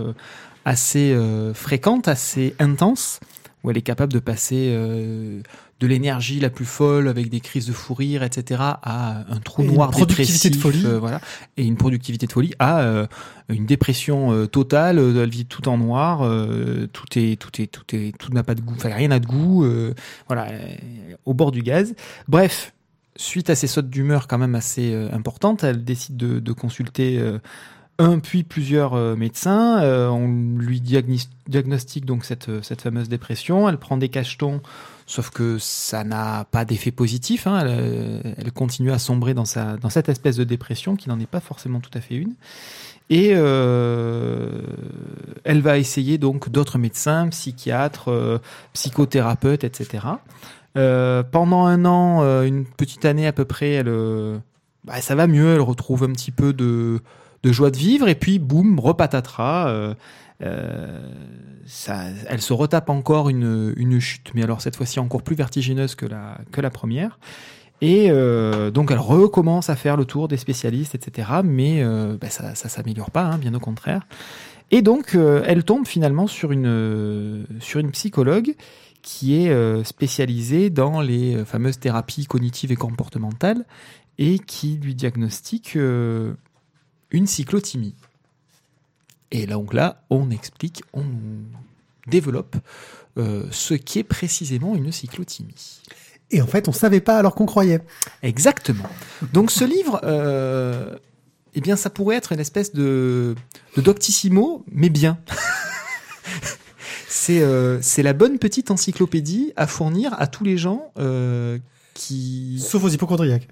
assez 0.63 1.17
fréquentes, 1.53 2.07
assez 2.07 2.55
intenses, 2.59 3.19
où 3.63 3.69
elle 3.69 3.77
est 3.77 3.83
capable 3.83 4.11
de 4.11 4.19
passer 4.19 4.73
euh, 4.75 5.41
de 5.79 5.87
l'énergie 5.87 6.39
la 6.39 6.49
plus 6.49 6.65
folle 6.65 7.07
avec 7.07 7.29
des 7.29 7.39
crises 7.39 7.67
de 7.67 7.73
fou 7.73 7.93
rire, 7.93 8.23
etc., 8.23 8.59
à 8.61 9.23
un 9.29 9.39
trou 9.39 9.61
Et 9.61 9.65
une 9.65 9.73
noir 9.73 9.91
productivité 9.91 10.49
de 10.49 10.55
folie. 10.55 10.83
euh, 10.85 10.99
voilà, 10.99 11.21
et 11.57 11.63
une 11.63 11.77
productivité 11.77 12.27
de 12.27 12.31
folie 12.31 12.53
à 12.59 12.81
euh, 12.81 13.07
une 13.49 13.65
dépression 13.65 14.47
totale. 14.47 14.99
Elle 14.99 15.29
vit 15.29 15.45
tout 15.45 15.67
en 15.69 15.77
noir, 15.77 16.19
tout 16.93 17.05
est, 17.15 17.39
tout 17.39 17.61
est, 17.61 17.67
tout 17.67 17.95
est, 17.95 18.17
tout 18.17 18.31
n'a 18.33 18.43
pas 18.43 18.55
de 18.55 18.61
goût, 18.61 18.73
enfin 18.75 18.93
rien 18.93 19.09
n'a 19.09 19.19
de 19.19 19.27
goût, 19.27 19.65
voilà, 20.27 20.47
au 21.25 21.33
bord 21.33 21.51
du 21.51 21.61
gaz. 21.61 21.95
Bref, 22.27 22.73
suite 23.15 23.49
à 23.49 23.55
ces 23.55 23.67
sautes 23.67 23.89
d'humeur 23.89 24.27
quand 24.27 24.37
même 24.37 24.55
assez 24.55 24.93
importantes, 25.11 25.63
elle 25.63 25.83
décide 25.83 26.17
de, 26.17 26.39
de 26.39 26.51
consulter 26.53 27.21
un 28.01 28.19
puis 28.19 28.43
plusieurs 28.43 28.93
euh, 28.95 29.15
médecins. 29.15 29.81
Euh, 29.81 30.09
on 30.09 30.27
lui 30.57 30.81
diagnostique 30.81 32.05
donc 32.05 32.25
cette, 32.25 32.49
euh, 32.49 32.61
cette 32.61 32.81
fameuse 32.81 33.07
dépression. 33.09 33.69
Elle 33.69 33.77
prend 33.77 33.97
des 33.97 34.09
cachetons, 34.09 34.61
sauf 35.05 35.29
que 35.29 35.57
ça 35.59 36.03
n'a 36.03 36.45
pas 36.51 36.65
d'effet 36.65 36.91
positif. 36.91 37.45
hein. 37.47 37.63
Elle, 37.63 38.51
continue 38.51 38.91
à 38.91 38.99
sombrer 38.99 39.33
dans, 39.33 39.45
cette 39.45 40.09
espèce 40.09 40.35
de 40.35 40.43
dépression 40.43 40.95
qui 40.95 41.09
n'en 41.09 41.19
est 41.19 41.27
pas 41.27 41.39
forcément 41.39 41.79
tout 41.79 41.91
à 41.93 42.01
fait 42.01 42.15
une. 42.15 42.33
Et 43.09 43.29
elle 43.29 43.41
va 45.61 45.77
essayer 45.77 46.17
donc 46.17 46.49
d'autres 46.49 46.77
médecins, 46.77 47.27
psychiatres, 47.27 48.39
psychothérapeutes, 48.71 49.65
etc. 49.65 50.05
Pendant 50.73 51.65
un 51.65 51.83
an, 51.83 52.21
une 52.43 52.65
petite 52.65 53.03
année 53.03 53.27
à 53.27 53.33
peu 53.33 53.43
près, 53.43 53.83
bah, 53.83 55.01
ça 55.01 55.15
va 55.15 55.27
mieux. 55.27 55.55
Elle 55.55 55.61
retrouve 55.61 56.03
un 56.03 56.13
petit 56.13 56.31
peu 56.31 56.53
de, 56.53 57.01
de 57.43 57.51
joie 57.51 57.71
de 57.71 57.77
vivre 57.77 58.07
et 58.07 58.15
puis 58.15 58.39
boum, 58.39 58.79
repatatras. 58.79 59.67
euh, 59.69 59.93
euh, 60.43 60.99
elle 62.27 62.41
se 62.41 62.53
retape 62.53 62.89
encore 62.89 63.29
une, 63.29 63.73
une 63.77 63.99
chute, 63.99 64.31
mais 64.33 64.43
alors 64.43 64.61
cette 64.61 64.75
fois-ci 64.75 64.99
encore 64.99 65.21
plus 65.21 65.35
vertigineuse 65.35 65.95
que 65.95 66.05
la, 66.05 66.39
que 66.51 66.61
la 66.61 66.69
première. 66.69 67.19
Et 67.81 68.07
euh, 68.09 68.71
donc 68.71 68.91
elle 68.91 68.99
recommence 68.99 69.69
à 69.69 69.75
faire 69.75 69.97
le 69.97 70.05
tour 70.05 70.27
des 70.27 70.37
spécialistes, 70.37 70.95
etc. 70.95 71.29
Mais 71.43 71.81
euh, 71.83 72.17
bah, 72.19 72.29
ça, 72.29 72.55
ça 72.55 72.69
s'améliore 72.69 73.11
pas, 73.11 73.23
hein, 73.23 73.37
bien 73.37 73.53
au 73.53 73.59
contraire. 73.59 74.07
Et 74.71 74.81
donc 74.81 75.15
elle 75.15 75.65
tombe 75.65 75.85
finalement 75.85 76.27
sur 76.27 76.53
une 76.53 77.45
sur 77.59 77.81
une 77.81 77.91
psychologue 77.91 78.55
qui 79.01 79.35
est 79.35 79.83
spécialisée 79.83 80.69
dans 80.69 81.01
les 81.01 81.43
fameuses 81.43 81.77
thérapies 81.77 82.25
cognitives 82.25 82.71
et 82.71 82.77
comportementales 82.77 83.65
et 84.17 84.39
qui 84.39 84.79
lui 84.81 84.95
diagnostique 84.95 85.77
une 87.11 87.27
cyclothymie. 87.27 87.95
Et 89.31 89.45
là, 89.45 89.55
donc 89.55 89.73
là, 89.73 90.03
on 90.09 90.29
explique, 90.31 90.83
on 90.93 91.05
développe 92.07 92.55
euh, 93.17 93.45
ce 93.51 93.73
qu'est 93.73 94.03
précisément 94.03 94.75
une 94.75 94.91
cyclothymie. 94.91 95.81
Et 96.31 96.41
en 96.41 96.47
fait, 96.47 96.67
on 96.67 96.71
savait 96.71 97.01
pas 97.01 97.17
alors 97.17 97.35
qu'on 97.35 97.45
croyait. 97.45 97.81
Exactement. 98.23 98.89
Donc 99.33 99.51
ce 99.51 99.65
livre, 99.65 99.99
euh, 100.03 100.95
eh 101.53 101.61
bien, 101.61 101.75
ça 101.75 101.89
pourrait 101.89 102.15
être 102.15 102.31
une 102.31 102.39
espèce 102.39 102.73
de, 102.73 103.35
de 103.75 103.81
doctissimo, 103.81 104.63
mais 104.71 104.89
bien. 104.89 105.19
c'est 107.07 107.41
euh, 107.41 107.81
c'est 107.81 108.03
la 108.03 108.13
bonne 108.13 108.39
petite 108.39 108.71
encyclopédie 108.71 109.51
à 109.57 109.67
fournir 109.67 110.15
à 110.19 110.27
tous 110.27 110.45
les 110.45 110.57
gens 110.57 110.91
euh, 110.97 111.59
qui. 111.93 112.63
Sauf 112.65 112.83
aux 112.83 112.89
hypochondriaques. 112.89 113.47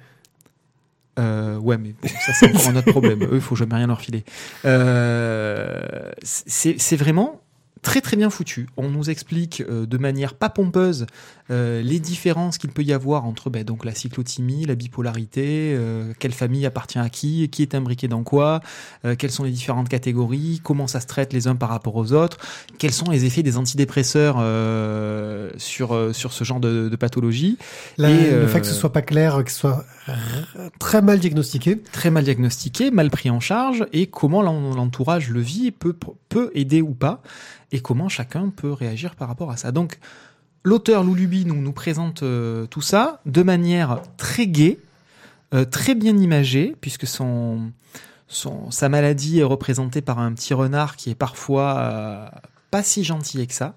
Euh, 1.19 1.57
ouais, 1.57 1.77
mais 1.77 1.93
bon, 2.01 2.07
ça 2.25 2.33
c'est 2.33 2.49
encore 2.49 2.69
un 2.69 2.75
autre 2.77 2.91
problème. 2.91 3.21
Eux, 3.23 3.29
il 3.35 3.41
faut 3.41 3.55
jamais 3.55 3.75
rien 3.75 3.87
leur 3.87 4.01
filer. 4.01 4.23
Euh, 4.65 5.81
c'est 6.23 6.79
c'est 6.79 6.95
vraiment 6.95 7.41
très 7.81 8.01
très 8.01 8.17
bien 8.17 8.29
foutu. 8.29 8.67
On 8.75 8.89
nous 8.89 9.09
explique 9.09 9.61
euh, 9.61 9.85
de 9.85 9.97
manière 9.97 10.33
pas 10.33 10.49
pompeuse 10.49 11.05
euh, 11.49 11.81
les 11.81 11.99
différences 12.01 12.57
qu'il 12.57 12.71
peut 12.71 12.83
y 12.83 12.91
avoir 12.91 13.23
entre 13.25 13.49
ben, 13.49 13.63
donc 13.63 13.85
la 13.85 13.95
cyclothymie, 13.95 14.65
la 14.65 14.75
bipolarité, 14.75 15.73
euh, 15.77 16.11
quelle 16.19 16.33
famille 16.33 16.65
appartient 16.65 16.99
à 16.99 17.07
qui, 17.07 17.47
qui 17.49 17.61
est 17.61 17.75
imbriqué 17.75 18.09
dans 18.09 18.23
quoi, 18.23 18.59
quelles 19.17 19.31
sont 19.31 19.45
les 19.45 19.51
différentes 19.51 19.87
catégories, 19.87 20.59
comment 20.61 20.87
ça 20.87 20.99
se 20.99 21.07
traite 21.07 21.31
les 21.31 21.47
uns 21.47 21.55
par 21.55 21.69
rapport 21.69 21.95
aux 21.95 22.11
autres, 22.11 22.37
quels 22.79 22.91
sont 22.91 23.09
les 23.09 23.23
effets 23.25 23.43
des 23.43 23.55
antidépresseurs 23.57 24.35
sur 25.57 26.09
sur 26.13 26.33
ce 26.33 26.43
genre 26.43 26.59
de, 26.59 26.89
de 26.89 26.95
pathologie. 26.97 27.57
La- 27.97 28.09
Et, 28.11 28.31
le 28.31 28.47
fait 28.47 28.59
que 28.61 28.67
ce 28.67 28.73
soit 28.73 28.91
pas 28.91 29.01
clair, 29.01 29.41
que 29.45 29.51
ce 29.51 29.57
soit 29.57 29.85
très 30.79 31.01
mal 31.01 31.19
diagnostiqué. 31.19 31.81
très 31.91 32.09
mal 32.11 32.23
diagnostiqué, 32.23 32.91
mal 32.91 33.09
pris 33.09 33.29
en 33.29 33.39
charge, 33.39 33.85
et 33.93 34.07
comment 34.07 34.41
l'en- 34.41 34.73
l'entourage 34.73 35.29
le 35.29 35.41
vit 35.41 35.71
peut, 35.71 35.95
peut 36.29 36.51
aider 36.53 36.81
ou 36.81 36.93
pas, 36.93 37.21
et 37.71 37.79
comment 37.81 38.09
chacun 38.09 38.49
peut 38.49 38.71
réagir 38.71 39.15
par 39.15 39.27
rapport 39.27 39.51
à 39.51 39.57
ça. 39.57 39.71
Donc, 39.71 39.99
l'auteur 40.63 41.03
Loulubi 41.03 41.45
nous, 41.45 41.55
nous 41.61 41.73
présente 41.73 42.23
euh, 42.23 42.65
tout 42.67 42.81
ça 42.81 43.21
de 43.25 43.43
manière 43.43 44.01
très 44.17 44.47
gaie, 44.47 44.79
euh, 45.53 45.65
très 45.65 45.95
bien 45.95 46.17
imagée, 46.17 46.75
puisque 46.81 47.07
son, 47.07 47.71
son, 48.27 48.71
sa 48.71 48.89
maladie 48.89 49.39
est 49.39 49.43
représentée 49.43 50.01
par 50.01 50.19
un 50.19 50.33
petit 50.33 50.53
renard 50.53 50.95
qui 50.95 51.09
est 51.09 51.15
parfois 51.15 51.77
euh, 51.79 52.25
pas 52.71 52.83
si 52.83 53.03
gentil 53.03 53.47
que 53.47 53.53
ça. 53.53 53.75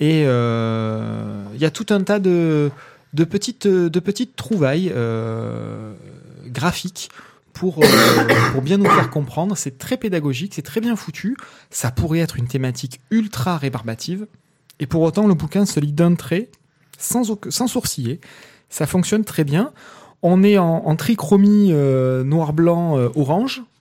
Et 0.00 0.20
il 0.22 1.60
y 1.60 1.64
a 1.64 1.70
tout 1.72 1.86
un 1.90 2.02
tas 2.02 2.20
de, 2.20 2.70
de, 3.14 3.24
petites, 3.24 3.66
de 3.66 4.00
petites 4.00 4.36
trouvailles 4.36 4.92
euh, 4.94 5.94
graphiques 6.46 7.10
pour, 7.52 7.82
euh, 7.82 7.86
pour 8.52 8.62
bien 8.62 8.78
nous 8.78 8.88
faire 8.88 9.10
comprendre. 9.10 9.56
C'est 9.56 9.78
très 9.78 9.96
pédagogique, 9.96 10.54
c'est 10.54 10.62
très 10.62 10.80
bien 10.80 10.96
foutu. 10.96 11.36
Ça 11.70 11.90
pourrait 11.90 12.20
être 12.20 12.36
une 12.36 12.48
thématique 12.48 13.00
ultra 13.10 13.56
rébarbative. 13.58 14.26
Et 14.80 14.86
pour 14.86 15.02
autant, 15.02 15.26
le 15.26 15.34
bouquin 15.34 15.66
se 15.66 15.80
lit 15.80 15.92
d'un 15.92 16.14
trait, 16.14 16.48
sans, 16.98 17.36
sans 17.48 17.66
sourciller. 17.66 18.20
Ça 18.70 18.86
fonctionne 18.86 19.24
très 19.24 19.44
bien. 19.44 19.72
On 20.22 20.42
est 20.42 20.58
en, 20.58 20.82
en 20.84 20.96
trichromie 20.96 21.68
euh, 21.72 22.24
noir, 22.24 22.52
blanc, 22.52 22.98
euh, 22.98 23.08
orange. 23.14 23.60
Euh, 23.60 23.77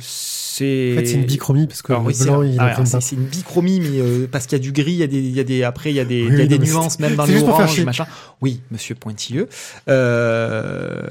c'est 0.00 0.92
En 0.92 0.96
fait, 0.98 1.06
c'est 1.06 1.14
une 1.14 1.24
bichromie 1.24 1.66
parce 1.66 1.82
que 1.82 1.92
alors 1.92 2.02
le 2.02 2.08
oui, 2.08 2.24
blanc, 2.24 2.42
il 2.42 2.60
imprime 2.60 2.86
c'est 2.86 3.16
une 3.16 3.24
bichromie, 3.24 3.80
mais 3.80 4.00
euh, 4.00 4.26
parce 4.30 4.46
qu'il 4.46 4.56
y 4.58 4.60
a 4.60 4.62
du 4.62 4.72
gris, 4.72 4.92
il 4.92 4.98
y 4.98 5.02
a 5.02 5.06
des, 5.06 5.18
il 5.18 5.34
y 5.34 5.40
a 5.40 5.44
des 5.44 5.62
après 5.64 5.90
il 5.90 5.96
y 5.96 6.00
a 6.00 6.04
des, 6.04 6.22
Oui, 6.22 6.32
il 6.32 6.38
y 6.38 6.42
a 6.42 6.46
des 6.46 6.58
nuances 6.58 6.98
même 6.98 7.16
dans 7.16 7.26
chier. 7.66 7.84
machin. 7.84 8.06
Oui, 8.40 8.60
Monsieur 8.70 8.94
Pointilleux. 8.94 9.48
Euh, 9.88 11.02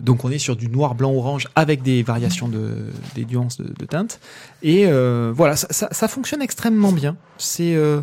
donc 0.00 0.24
on 0.24 0.30
est 0.30 0.38
sur 0.38 0.56
du 0.56 0.68
noir, 0.68 0.94
blanc, 0.94 1.12
orange 1.12 1.48
avec 1.54 1.82
des 1.82 2.02
variations 2.02 2.48
de 2.48 2.70
des 3.14 3.24
nuances 3.24 3.58
de, 3.58 3.72
de 3.72 3.84
teintes. 3.84 4.20
Et 4.62 4.86
euh, 4.86 5.32
voilà, 5.34 5.56
ça, 5.56 5.68
ça, 5.70 5.88
ça 5.92 6.08
fonctionne 6.08 6.42
extrêmement 6.42 6.92
bien. 6.92 7.16
C'est 7.36 7.74
euh, 7.74 8.00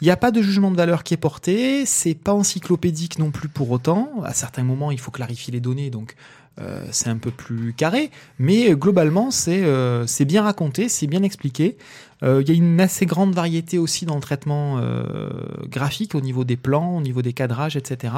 il 0.00 0.04
n'y 0.04 0.10
a 0.10 0.16
pas 0.16 0.30
de 0.30 0.42
jugement 0.42 0.70
de 0.70 0.76
valeur 0.76 1.04
qui 1.04 1.14
est 1.14 1.18
porté, 1.18 1.86
c'est 1.86 2.14
pas 2.14 2.34
encyclopédique 2.34 3.18
non 3.18 3.30
plus 3.30 3.48
pour 3.48 3.70
autant. 3.70 4.10
À 4.24 4.34
certains 4.34 4.62
moments, 4.62 4.90
il 4.90 5.00
faut 5.00 5.10
clarifier 5.10 5.52
les 5.52 5.60
données, 5.60 5.88
donc 5.88 6.16
euh, 6.60 6.82
c'est 6.90 7.08
un 7.10 7.18
peu 7.18 7.30
plus 7.30 7.72
carré. 7.74 8.10
Mais 8.38 8.74
globalement, 8.74 9.30
c'est 9.30 9.62
euh, 9.64 10.06
c'est 10.06 10.24
bien 10.24 10.42
raconté, 10.42 10.88
c'est 10.88 11.06
bien 11.06 11.22
expliqué. 11.22 11.76
Euh, 12.22 12.40
Il 12.42 12.48
y 12.48 12.52
a 12.52 12.54
une 12.54 12.80
assez 12.80 13.04
grande 13.04 13.34
variété 13.34 13.76
aussi 13.78 14.06
dans 14.06 14.14
le 14.14 14.22
traitement 14.22 14.78
euh, 14.78 15.28
graphique 15.68 16.14
au 16.14 16.22
niveau 16.22 16.44
des 16.44 16.56
plans, 16.56 16.96
au 16.96 17.02
niveau 17.02 17.20
des 17.20 17.34
cadrages, 17.34 17.76
etc. 17.76 18.14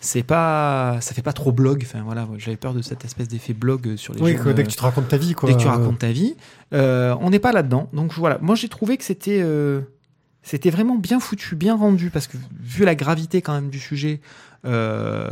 C'est 0.00 0.22
pas, 0.22 0.98
ça 1.00 1.14
fait 1.14 1.22
pas 1.22 1.32
trop 1.32 1.50
blog. 1.50 1.82
Enfin 1.84 2.02
voilà, 2.04 2.28
j'avais 2.38 2.56
peur 2.56 2.74
de 2.74 2.82
cette 2.82 3.04
espèce 3.04 3.26
d'effet 3.26 3.52
blog 3.52 3.96
sur 3.96 4.14
les 4.14 4.22
Oui, 4.22 4.36
que 4.36 4.50
dès 4.50 4.62
que 4.62 4.68
tu 4.68 4.76
te 4.76 4.82
racontes 4.82 5.08
ta 5.08 5.16
vie, 5.16 5.34
quoi. 5.34 5.48
dès 5.48 5.56
que 5.56 5.60
tu 5.60 5.66
racontes 5.66 5.98
ta 5.98 6.12
vie. 6.12 6.36
Euh, 6.72 7.16
on 7.20 7.30
n'est 7.30 7.40
pas 7.40 7.50
là-dedans. 7.50 7.88
Donc 7.92 8.12
voilà, 8.14 8.38
moi 8.40 8.54
j'ai 8.54 8.68
trouvé 8.68 8.96
que 8.96 9.02
c'était 9.04 9.40
euh, 9.42 9.80
c'était 10.42 10.70
vraiment 10.70 10.96
bien 10.96 11.20
foutu, 11.20 11.54
bien 11.54 11.76
rendu, 11.76 12.10
parce 12.10 12.26
que 12.26 12.36
vu 12.60 12.84
la 12.84 12.94
gravité 12.94 13.42
quand 13.42 13.52
même 13.52 13.70
du 13.70 13.78
sujet 13.78 14.20
euh, 14.66 15.28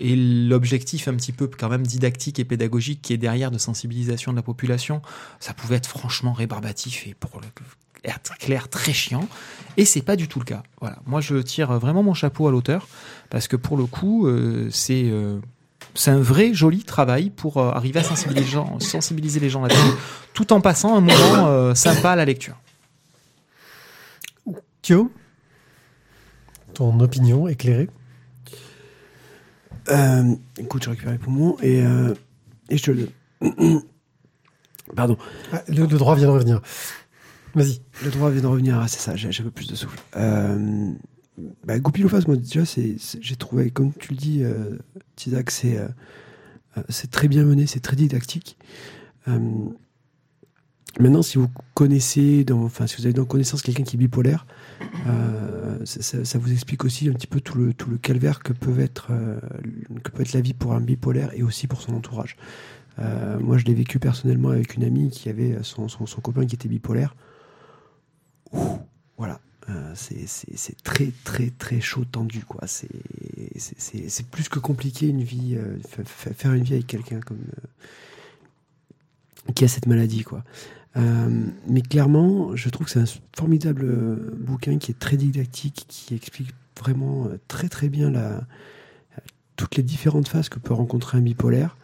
et 0.00 0.14
l'objectif 0.16 1.08
un 1.08 1.14
petit 1.14 1.32
peu 1.32 1.46
quand 1.46 1.68
même 1.68 1.86
didactique 1.86 2.38
et 2.38 2.44
pédagogique 2.44 3.00
qui 3.00 3.12
est 3.12 3.18
derrière 3.18 3.50
de 3.50 3.58
sensibilisation 3.58 4.32
de 4.32 4.36
la 4.36 4.42
population, 4.42 5.02
ça 5.40 5.54
pouvait 5.54 5.76
être 5.76 5.88
franchement 5.88 6.32
rébarbatif 6.32 7.06
et 7.06 7.14
pour 7.14 7.40
être 8.04 8.36
clair 8.38 8.68
très 8.68 8.92
chiant. 8.92 9.28
Et 9.76 9.84
c'est 9.84 10.02
pas 10.02 10.16
du 10.16 10.28
tout 10.28 10.38
le 10.38 10.44
cas. 10.44 10.62
Voilà. 10.80 10.98
Moi 11.06 11.20
je 11.20 11.36
tire 11.36 11.72
vraiment 11.78 12.02
mon 12.02 12.14
chapeau 12.14 12.48
à 12.48 12.50
l'auteur 12.50 12.88
parce 13.30 13.48
que 13.48 13.56
pour 13.56 13.76
le 13.76 13.86
coup 13.86 14.26
euh, 14.26 14.68
c'est 14.70 15.04
euh, 15.06 15.38
c'est 15.94 16.10
un 16.10 16.20
vrai 16.20 16.52
joli 16.52 16.84
travail 16.84 17.30
pour 17.30 17.58
arriver 17.58 18.00
à 18.00 18.04
sensibiliser 18.04 18.44
les 18.44 18.50
gens, 18.50 18.78
sensibiliser 18.78 19.40
les 19.40 19.50
gens 19.50 19.62
là-dessus, 19.62 19.96
tout 20.34 20.52
en 20.52 20.60
passant 20.60 20.96
un 20.96 21.00
moment 21.00 21.74
sympa 21.74 22.10
à 22.10 22.16
la 22.16 22.24
lecture. 22.24 22.56
Thio, 24.88 25.12
ton 26.72 26.98
opinion 27.00 27.46
éclairée 27.46 27.90
Euh, 29.90 30.34
écoute, 30.56 30.82
je 30.82 30.88
récupère 30.88 31.12
les 31.12 31.18
poumons 31.18 31.58
et, 31.60 31.82
euh, 31.82 32.14
et 32.70 32.78
je 32.78 32.84
te 32.84 32.90
le. 32.92 33.08
Pardon. 34.96 35.18
Ah, 35.52 35.62
le, 35.68 35.84
le 35.84 35.98
droit 35.98 36.14
vient 36.14 36.28
de 36.28 36.32
revenir. 36.32 36.62
Vas-y. 37.54 37.82
Le 38.02 38.10
droit 38.10 38.30
vient 38.30 38.40
de 38.40 38.46
revenir. 38.46 38.78
Ah, 38.78 38.88
c'est 38.88 39.00
ça, 39.00 39.14
j'ai 39.14 39.28
un 39.28 39.44
peu 39.44 39.50
plus 39.50 39.68
de 39.68 39.74
souffle. 39.74 40.00
Euh, 40.16 40.90
bah, 41.66 41.78
Goupil-Face, 41.78 42.26
moi, 42.26 42.36
déjà, 42.38 42.62
j'ai 42.64 43.36
trouvé, 43.36 43.70
comme 43.70 43.92
tu 43.92 44.12
le 44.12 44.16
dis, 44.16 44.42
euh, 44.42 44.78
Tizak, 45.16 45.50
c'est, 45.50 45.86
c'est 46.88 47.10
très 47.10 47.28
bien 47.28 47.44
mené, 47.44 47.66
c'est 47.66 47.80
très 47.80 47.94
didactique. 47.94 48.56
Maintenant, 50.98 51.22
si 51.22 51.38
vous 51.38 51.48
connaissez, 51.74 52.44
enfin, 52.50 52.86
si 52.88 52.96
vous 52.96 53.06
avez 53.06 53.12
dans 53.12 53.24
connaissance 53.24 53.62
quelqu'un 53.62 53.84
qui 53.84 53.94
est 53.94 53.98
bipolaire, 53.98 54.46
euh, 55.06 55.78
ça, 55.84 56.38
vous 56.38 56.52
explique 56.52 56.84
aussi 56.84 57.08
un 57.08 57.12
petit 57.12 57.28
peu 57.28 57.40
tout 57.40 57.56
le, 57.56 57.72
tout 57.72 57.88
le 57.88 57.98
calvaire 57.98 58.40
que 58.40 58.52
peut 58.52 58.80
être, 58.80 59.08
euh, 59.10 59.38
que 60.02 60.10
peut 60.10 60.22
être 60.22 60.32
la 60.32 60.40
vie 60.40 60.54
pour 60.54 60.72
un 60.72 60.80
bipolaire 60.80 61.30
et 61.34 61.42
aussi 61.44 61.68
pour 61.68 61.82
son 61.82 61.94
entourage. 61.94 62.36
Euh, 62.98 63.38
moi, 63.38 63.58
je 63.58 63.64
l'ai 63.66 63.74
vécu 63.74 64.00
personnellement 64.00 64.48
avec 64.48 64.74
une 64.74 64.82
amie 64.82 65.10
qui 65.10 65.28
avait 65.28 65.58
son, 65.62 65.86
son, 65.88 66.20
copain 66.20 66.46
qui 66.46 66.56
était 66.56 66.68
bipolaire. 66.68 67.14
Ouh, 68.52 68.78
voilà. 69.16 69.40
C'est 69.94 70.82
très 70.82 71.12
très 71.24 71.50
très 71.50 71.82
chaud 71.82 72.06
tendu 72.10 72.42
c'est 72.64 74.26
plus 74.30 74.48
que 74.48 74.58
compliqué 74.58 75.08
une 75.08 75.22
vie 75.22 75.58
fa- 75.86 76.04
fa- 76.04 76.32
faire 76.32 76.54
une 76.54 76.62
vie 76.62 76.72
avec 76.72 76.86
quelqu'un 76.86 77.20
comme 77.20 77.42
qui 79.54 79.64
a 79.64 79.68
cette 79.68 79.86
maladie 79.86 80.22
quoi 80.22 80.42
Euh, 80.98 81.28
mais 81.68 81.80
clairement 81.82 82.56
je 82.56 82.68
trouve 82.70 82.86
que 82.86 82.92
c'est 82.92 83.00
un 83.00 83.20
formidable 83.36 83.84
euh, 83.84 84.36
bouquin 84.38 84.78
qui 84.78 84.90
est 84.90 84.98
très 84.98 85.16
didactique 85.16 85.84
qui 85.86 86.14
explique 86.14 86.50
vraiment 86.80 87.26
euh, 87.26 87.38
très 87.46 87.68
très 87.68 87.88
bien 87.88 88.10
toutes 89.56 89.76
les 89.76 89.82
différentes 89.82 90.28
phases 90.28 90.48
que 90.48 90.58
peut 90.58 90.74
rencontrer 90.74 91.18
un 91.18 91.20
bipolaire 91.20 91.76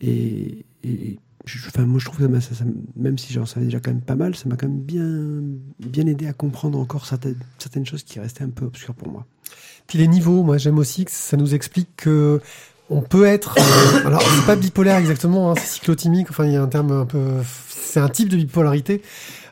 et, 0.00 0.64
enfin, 1.68 1.86
moi 1.86 1.98
je 1.98 2.04
trouve 2.06 2.26
que 2.26 2.40
ça- 2.40 2.64
même 2.96 3.18
si 3.18 3.32
j'en 3.32 3.46
savais 3.46 3.66
déjà 3.66 3.80
quand 3.80 3.90
même 3.90 4.00
pas 4.02 4.16
mal, 4.16 4.34
ça 4.36 4.48
m'a 4.48 4.56
quand 4.56 4.68
même 4.68 4.80
bien, 4.80 5.40
bien 5.80 6.06
aidé 6.06 6.26
à 6.26 6.32
comprendre 6.32 6.78
encore 6.78 7.06
certaines, 7.06 7.38
certaines 7.58 7.86
choses 7.86 8.02
qui 8.02 8.20
restaient 8.20 8.44
un 8.44 8.50
peu 8.50 8.64
obscures 8.66 8.94
pour 8.94 9.08
moi. 9.08 9.26
Puis 9.86 9.98
les 9.98 10.08
niveaux, 10.08 10.42
moi 10.42 10.58
j'aime 10.58 10.78
aussi 10.78 11.04
que 11.04 11.10
ça 11.12 11.36
nous 11.36 11.54
explique 11.54 11.88
que 11.96 12.40
on 12.90 13.00
peut 13.00 13.24
être. 13.26 13.56
euh, 13.58 14.06
alors 14.06 14.22
c'est 14.22 14.46
pas 14.46 14.56
bipolaire 14.56 14.96
exactement, 14.96 15.50
hein, 15.50 15.54
c'est 15.56 15.66
cyclotimique. 15.66 16.28
Enfin 16.30 16.44
il 16.44 16.52
y 16.52 16.56
a 16.56 16.62
un 16.62 16.68
terme 16.68 16.92
un 16.92 17.06
peu. 17.06 17.20
C'est 17.68 18.00
un 18.00 18.08
type 18.08 18.28
de 18.28 18.36
bipolarité. 18.36 19.02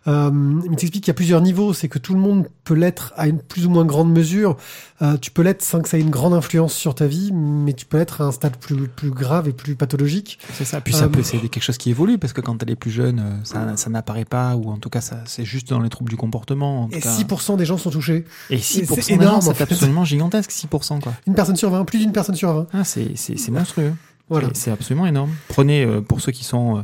Euh, 0.07 0.31
il 0.65 0.71
t'explique 0.77 1.05
qu'il 1.05 1.09
y 1.09 1.11
a 1.11 1.15
plusieurs 1.15 1.41
niveaux. 1.41 1.73
C'est 1.73 1.89
que 1.89 1.99
tout 1.99 2.13
le 2.15 2.21
monde 2.21 2.47
peut 2.65 2.75
l'être 2.75 3.13
à 3.17 3.27
une 3.27 3.39
plus 3.39 3.65
ou 3.67 3.71
moins 3.71 3.85
grande 3.85 4.13
mesure. 4.13 4.57
Euh, 5.03 5.17
tu 5.17 5.31
peux 5.31 5.43
l'être 5.43 5.63
sans 5.63 5.81
que 5.81 5.89
ça 5.89 5.97
ait 5.97 6.03
une 6.03 6.11
grande 6.11 6.35
influence 6.35 6.75
sur 6.75 6.95
ta 6.95 7.07
vie, 7.07 7.31
mais 7.33 7.73
tu 7.73 7.87
peux 7.87 7.97
l'être 7.97 8.21
à 8.21 8.25
un 8.25 8.33
stade 8.33 8.57
plus 8.59 8.89
plus 8.89 9.11
grave 9.11 9.49
et 9.49 9.53
plus 9.53 9.75
pathologique. 9.77 10.39
C'est 10.53 10.65
ça. 10.65 10.81
Puis 10.81 10.93
ça 10.93 11.05
Euh, 11.05 11.09
peut, 11.09 11.23
c'est 11.23 11.39
quelque 11.39 11.63
chose 11.63 11.79
qui 11.79 11.91
évolue 11.91 12.19
parce 12.19 12.33
que 12.33 12.41
quand 12.43 12.63
elle 12.63 12.71
est 12.71 12.77
plus 12.77 12.91
jeune, 12.91 13.19
euh, 13.21 13.37
ça, 13.45 13.77
ça 13.77 13.89
n'apparaît 13.91 14.25
pas 14.27 14.57
ou 14.57 14.71
en 14.71 14.77
tout 14.77 14.91
cas 14.91 15.01
ça, 15.01 15.21
c'est 15.27 15.45
juste 15.45 15.69
dans 15.71 15.81
les 15.81 15.89
troubles 15.89 16.11
du 16.11 16.17
comportement. 16.17 16.83
En 16.85 16.89
tout 16.89 16.97
Et 16.97 17.01
cas. 17.01 17.11
6% 17.17 17.57
des 17.57 17.65
gens 17.65 17.79
sont 17.79 17.91
touchés. 17.91 18.25
Et 18.51 18.59
6% 18.59 19.01
c'est 19.01 19.13
énorme, 19.15 19.37
en 19.37 19.41
c'est 19.41 19.55
fait. 19.55 19.65
absolument 19.73 20.05
gigantesque, 20.05 20.51
6% 20.51 21.01
quoi. 21.01 21.13
Une 21.27 21.35
personne 21.35 21.57
sur 21.57 21.71
20, 21.71 21.85
plus 21.87 21.99
d'une 21.99 22.13
personne 22.13 22.35
sur 22.35 22.53
20. 22.53 22.67
Ah, 22.73 22.85
c'est, 22.85 23.13
c'est, 23.17 23.39
c'est 23.39 23.51
monstrueux. 23.51 23.93
Voilà. 24.29 24.49
C'est- 24.55 24.65
C'est 24.65 24.71
absolument 24.71 25.07
énorme. 25.07 25.31
Prenez, 25.49 25.85
euh, 25.85 26.01
pour 26.01 26.21
ceux 26.21 26.33
qui 26.33 26.45
sont 26.45 26.79
euh, 26.79 26.83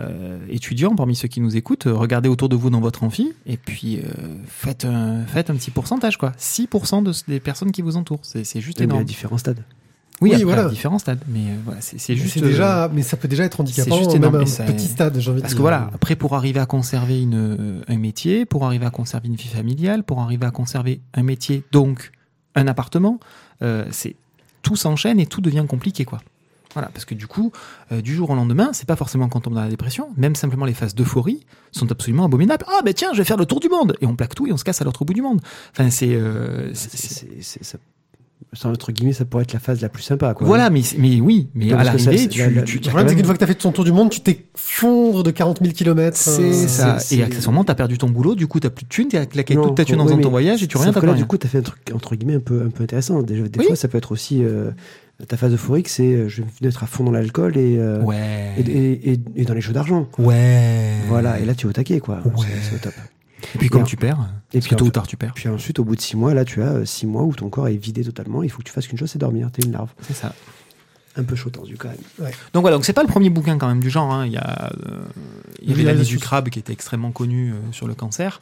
euh, 0.00 0.38
étudiants, 0.48 0.96
parmi 0.96 1.14
ceux 1.14 1.28
qui 1.28 1.40
nous 1.40 1.56
écoutent, 1.56 1.86
euh, 1.86 1.94
regardez 1.94 2.28
autour 2.28 2.48
de 2.48 2.56
vous 2.56 2.68
dans 2.70 2.80
votre 2.80 3.04
amphi 3.04 3.32
et 3.46 3.56
puis 3.56 3.98
euh, 3.98 4.08
faites, 4.46 4.84
un, 4.84 5.24
faites 5.26 5.50
un 5.50 5.54
petit 5.54 5.70
pourcentage, 5.70 6.16
quoi. 6.18 6.32
6% 6.38 7.02
de, 7.04 7.12
des 7.28 7.38
personnes 7.40 7.70
qui 7.70 7.80
vous 7.82 7.96
entourent. 7.96 8.20
C'est, 8.22 8.44
juste 8.60 8.78
Mais 8.80 8.82
à 8.82 8.86
énorme. 8.86 9.04
différents 9.04 9.38
stades. 9.38 9.62
Oui, 10.20 10.30
Oui, 10.30 10.34
après, 10.34 10.44
voilà. 10.44 10.64
à 10.66 10.68
différents 10.68 10.98
stades. 10.98 11.20
Mais 11.28 11.40
euh, 11.50 11.54
voilà, 11.64 11.80
c'est, 11.80 12.16
juste. 12.16 12.36
euh, 12.38 12.40
déjà, 12.46 12.90
mais 12.92 13.02
ça 13.02 13.16
peut 13.16 13.28
déjà 13.28 13.44
être 13.44 13.60
handicapant, 13.60 13.90
c'est 13.90 13.98
juste 13.98 14.12
même 14.12 14.22
énorme, 14.24 14.36
à 14.36 14.62
un 14.62 14.72
petit 14.72 14.86
stade, 14.88 15.18
j'ai 15.18 15.30
envie 15.30 15.38
de 15.38 15.42
Parce 15.42 15.52
dire. 15.52 15.56
que 15.58 15.62
voilà, 15.62 15.90
après, 15.94 16.16
pour 16.16 16.34
arriver 16.34 16.60
à 16.60 16.66
conserver 16.66 17.20
une, 17.22 17.82
un 17.86 17.96
métier, 17.98 18.46
pour 18.46 18.64
arriver 18.64 18.86
à 18.86 18.90
conserver 18.90 19.28
une 19.28 19.34
vie 19.36 19.48
familiale, 19.48 20.02
pour 20.04 20.20
arriver 20.20 20.46
à 20.46 20.50
conserver 20.50 21.00
un 21.14 21.22
métier, 21.24 21.62
donc 21.72 22.12
un 22.54 22.66
appartement, 22.68 23.18
euh, 23.62 23.84
c'est 23.90 24.14
tout 24.62 24.76
s'enchaîne 24.76 25.18
et 25.20 25.26
tout 25.26 25.40
devient 25.40 25.64
compliqué, 25.68 26.04
quoi. 26.04 26.20
Voilà, 26.74 26.88
parce 26.92 27.04
que 27.04 27.14
du 27.14 27.26
coup, 27.26 27.50
euh, 27.92 28.00
du 28.02 28.14
jour 28.14 28.28
au 28.30 28.34
lendemain, 28.34 28.70
c'est 28.72 28.86
pas 28.86 28.96
forcément 28.96 29.28
quand 29.28 29.38
on 29.38 29.42
tombe 29.42 29.54
dans 29.54 29.62
la 29.62 29.68
dépression, 29.70 30.08
même 30.16 30.34
simplement 30.34 30.66
les 30.66 30.74
phases 30.74 30.94
d'euphorie 30.94 31.46
sont 31.72 31.90
absolument 31.90 32.24
abominables. 32.26 32.64
Ah, 32.68 32.80
ben 32.84 32.92
tiens, 32.92 33.10
je 33.12 33.18
vais 33.18 33.24
faire 33.24 33.36
le 33.36 33.46
tour 33.46 33.60
du 33.60 33.68
monde 33.68 33.96
Et 34.00 34.06
on 34.06 34.14
plaque 34.16 34.34
tout 34.34 34.46
et 34.46 34.52
on 34.52 34.56
se 34.56 34.64
casse 34.64 34.80
à 34.82 34.84
l'autre 34.84 35.04
bout 35.04 35.14
du 35.14 35.22
monde. 35.22 35.40
Enfin, 35.72 35.88
c'est. 35.90 36.14
euh, 36.14 36.72
ça- 36.74 37.78
sans 38.52 38.70
entre 38.70 38.92
guillemets, 38.92 39.12
ça 39.12 39.24
pourrait 39.24 39.42
être 39.42 39.52
la 39.52 39.58
phase 39.58 39.80
la 39.80 39.88
plus 39.88 40.02
sympa. 40.02 40.32
Quoi. 40.34 40.46
Voilà, 40.46 40.70
mais, 40.70 40.82
mais 40.98 41.20
oui, 41.20 41.48
mais 41.54 41.66
Non, 41.66 41.78
à 41.78 41.82
l'arrivée, 41.84 42.28
tu, 42.28 42.38
la- 42.38 42.50
la- 42.50 42.62
tu- 42.62 42.76
Le 42.78 42.82
problème, 42.82 43.08
c'est 43.08 43.16
qu'une 43.16 43.24
fois 43.24 43.34
que 43.34 43.40
t'as 43.40 43.46
fait 43.48 43.54
ton 43.56 43.72
tour 43.72 43.84
du 43.84 43.90
monde, 43.90 44.10
tu 44.10 44.20
t'effondres 44.20 45.22
de 45.24 45.30
40 45.32 45.60
000 45.60 45.72
km. 45.72 46.16
C'est 46.16 46.52
ça. 46.68 46.98
Et 47.10 47.22
accessoirement, 47.22 47.64
t'as 47.64 47.74
perdu 47.74 47.98
ton 47.98 48.08
boulot, 48.08 48.34
du 48.36 48.46
coup, 48.46 48.60
t'as 48.60 48.70
plus 48.70 48.84
de 48.84 48.88
thunes, 48.88 49.08
t'as 49.08 49.26
claqué 49.26 49.56
Non, 49.56 49.64
toute 49.68 49.76
ta 49.76 49.84
thune 49.84 50.00
en 50.00 50.04
faisant 50.06 50.18
ton 50.18 50.30
voyage 50.30 50.62
et 50.62 50.68
tu 50.68 50.78
sauf 50.78 50.92
t'as 50.92 51.00
rien. 51.00 51.14
du 51.14 51.24
coup, 51.26 51.36
t'as 51.36 51.48
fait 51.48 51.58
un 51.58 51.62
truc 51.62 51.80
entre 51.92 52.14
guillemets 52.14 52.34
un 52.36 52.40
peu, 52.40 52.62
un 52.64 52.70
peu 52.70 52.84
intéressant. 52.84 53.22
Des 53.22 53.40
Oui. 53.40 53.66
fois, 53.66 53.76
ça 53.76 53.88
peut 53.88 53.98
être 53.98 54.12
aussi 54.12 54.44
euh, 54.44 54.70
ta 55.28 55.36
phase 55.36 55.52
euphorique, 55.54 55.88
c'est 55.88 56.02
euh, 56.14 56.28
je 56.28 56.42
vais 56.42 56.68
être 56.68 56.82
à 56.82 56.86
fond 56.86 57.04
dans 57.04 57.12
l'alcool 57.12 57.56
et, 57.56 57.78
euh, 57.78 58.00
Ouais. 58.02 58.52
et, 58.58 58.62
et, 58.62 59.12
et- 59.12 59.20
et 59.36 59.44
dans 59.44 59.54
les 59.54 59.60
jeux 59.60 59.72
d'argent. 59.72 60.08
Ouais. 60.18 60.92
Voilà, 61.08 61.38
et 61.40 61.44
là, 61.44 61.54
tu 61.54 61.66
es 61.66 61.70
au 61.70 61.72
taquet, 61.72 62.00
quoi. 62.00 62.20
Ouais. 62.24 62.46
C'est- 62.62 62.74
au 62.74 62.78
top. 62.78 62.94
Et 63.54 63.58
puis, 63.58 63.68
comme 63.68 63.82
Et 63.82 63.84
tu 63.84 63.96
perds, 63.96 64.18
Et 64.54 64.60
puis, 64.60 64.74
tôt 64.74 64.86
ou 64.86 64.90
tard, 64.90 65.06
tu 65.06 65.16
perds. 65.16 65.34
puis 65.34 65.48
ensuite, 65.48 65.78
au 65.78 65.84
bout 65.84 65.94
de 65.96 66.00
six 66.00 66.16
mois, 66.16 66.32
là, 66.34 66.44
tu 66.44 66.62
as 66.62 66.72
euh, 66.72 66.84
six 66.84 67.06
mois 67.06 67.22
où 67.24 67.34
ton 67.34 67.50
corps 67.50 67.68
est 67.68 67.76
vidé 67.76 68.02
totalement. 68.02 68.42
Il 68.42 68.50
faut 68.50 68.58
que 68.58 68.64
tu 68.64 68.72
fasses 68.72 68.86
qu'une 68.86 68.98
chose, 68.98 69.10
c'est 69.10 69.18
dormir. 69.18 69.50
T'es 69.52 69.62
une 69.66 69.72
larve. 69.72 69.90
C'est 70.00 70.14
ça. 70.16 70.34
Un 71.16 71.22
peu 71.22 71.36
chaud 71.36 71.50
tendu, 71.50 71.76
quand 71.76 71.88
même. 71.88 72.30
Donc 72.54 72.62
voilà, 72.62 72.74
donc 72.76 72.84
c'est 72.84 72.92
pas 72.92 73.02
le 73.02 73.08
premier 73.08 73.30
bouquin 73.30 73.56
quand 73.56 73.68
même 73.68 73.78
du 73.80 73.88
genre. 73.90 74.12
hein. 74.12 74.26
Il 74.26 74.32
y 74.32 74.36
a, 74.36 74.72
euh, 74.88 74.98
il 75.62 75.70
y 75.70 75.72
avait 75.72 75.84
l'année 75.84 76.02
du 76.02 76.18
crabe 76.18 76.48
qui 76.48 76.58
était 76.58 76.72
extrêmement 76.72 77.12
connu 77.12 77.52
euh, 77.52 77.54
sur 77.70 77.86
le 77.86 77.94
cancer. 77.94 78.40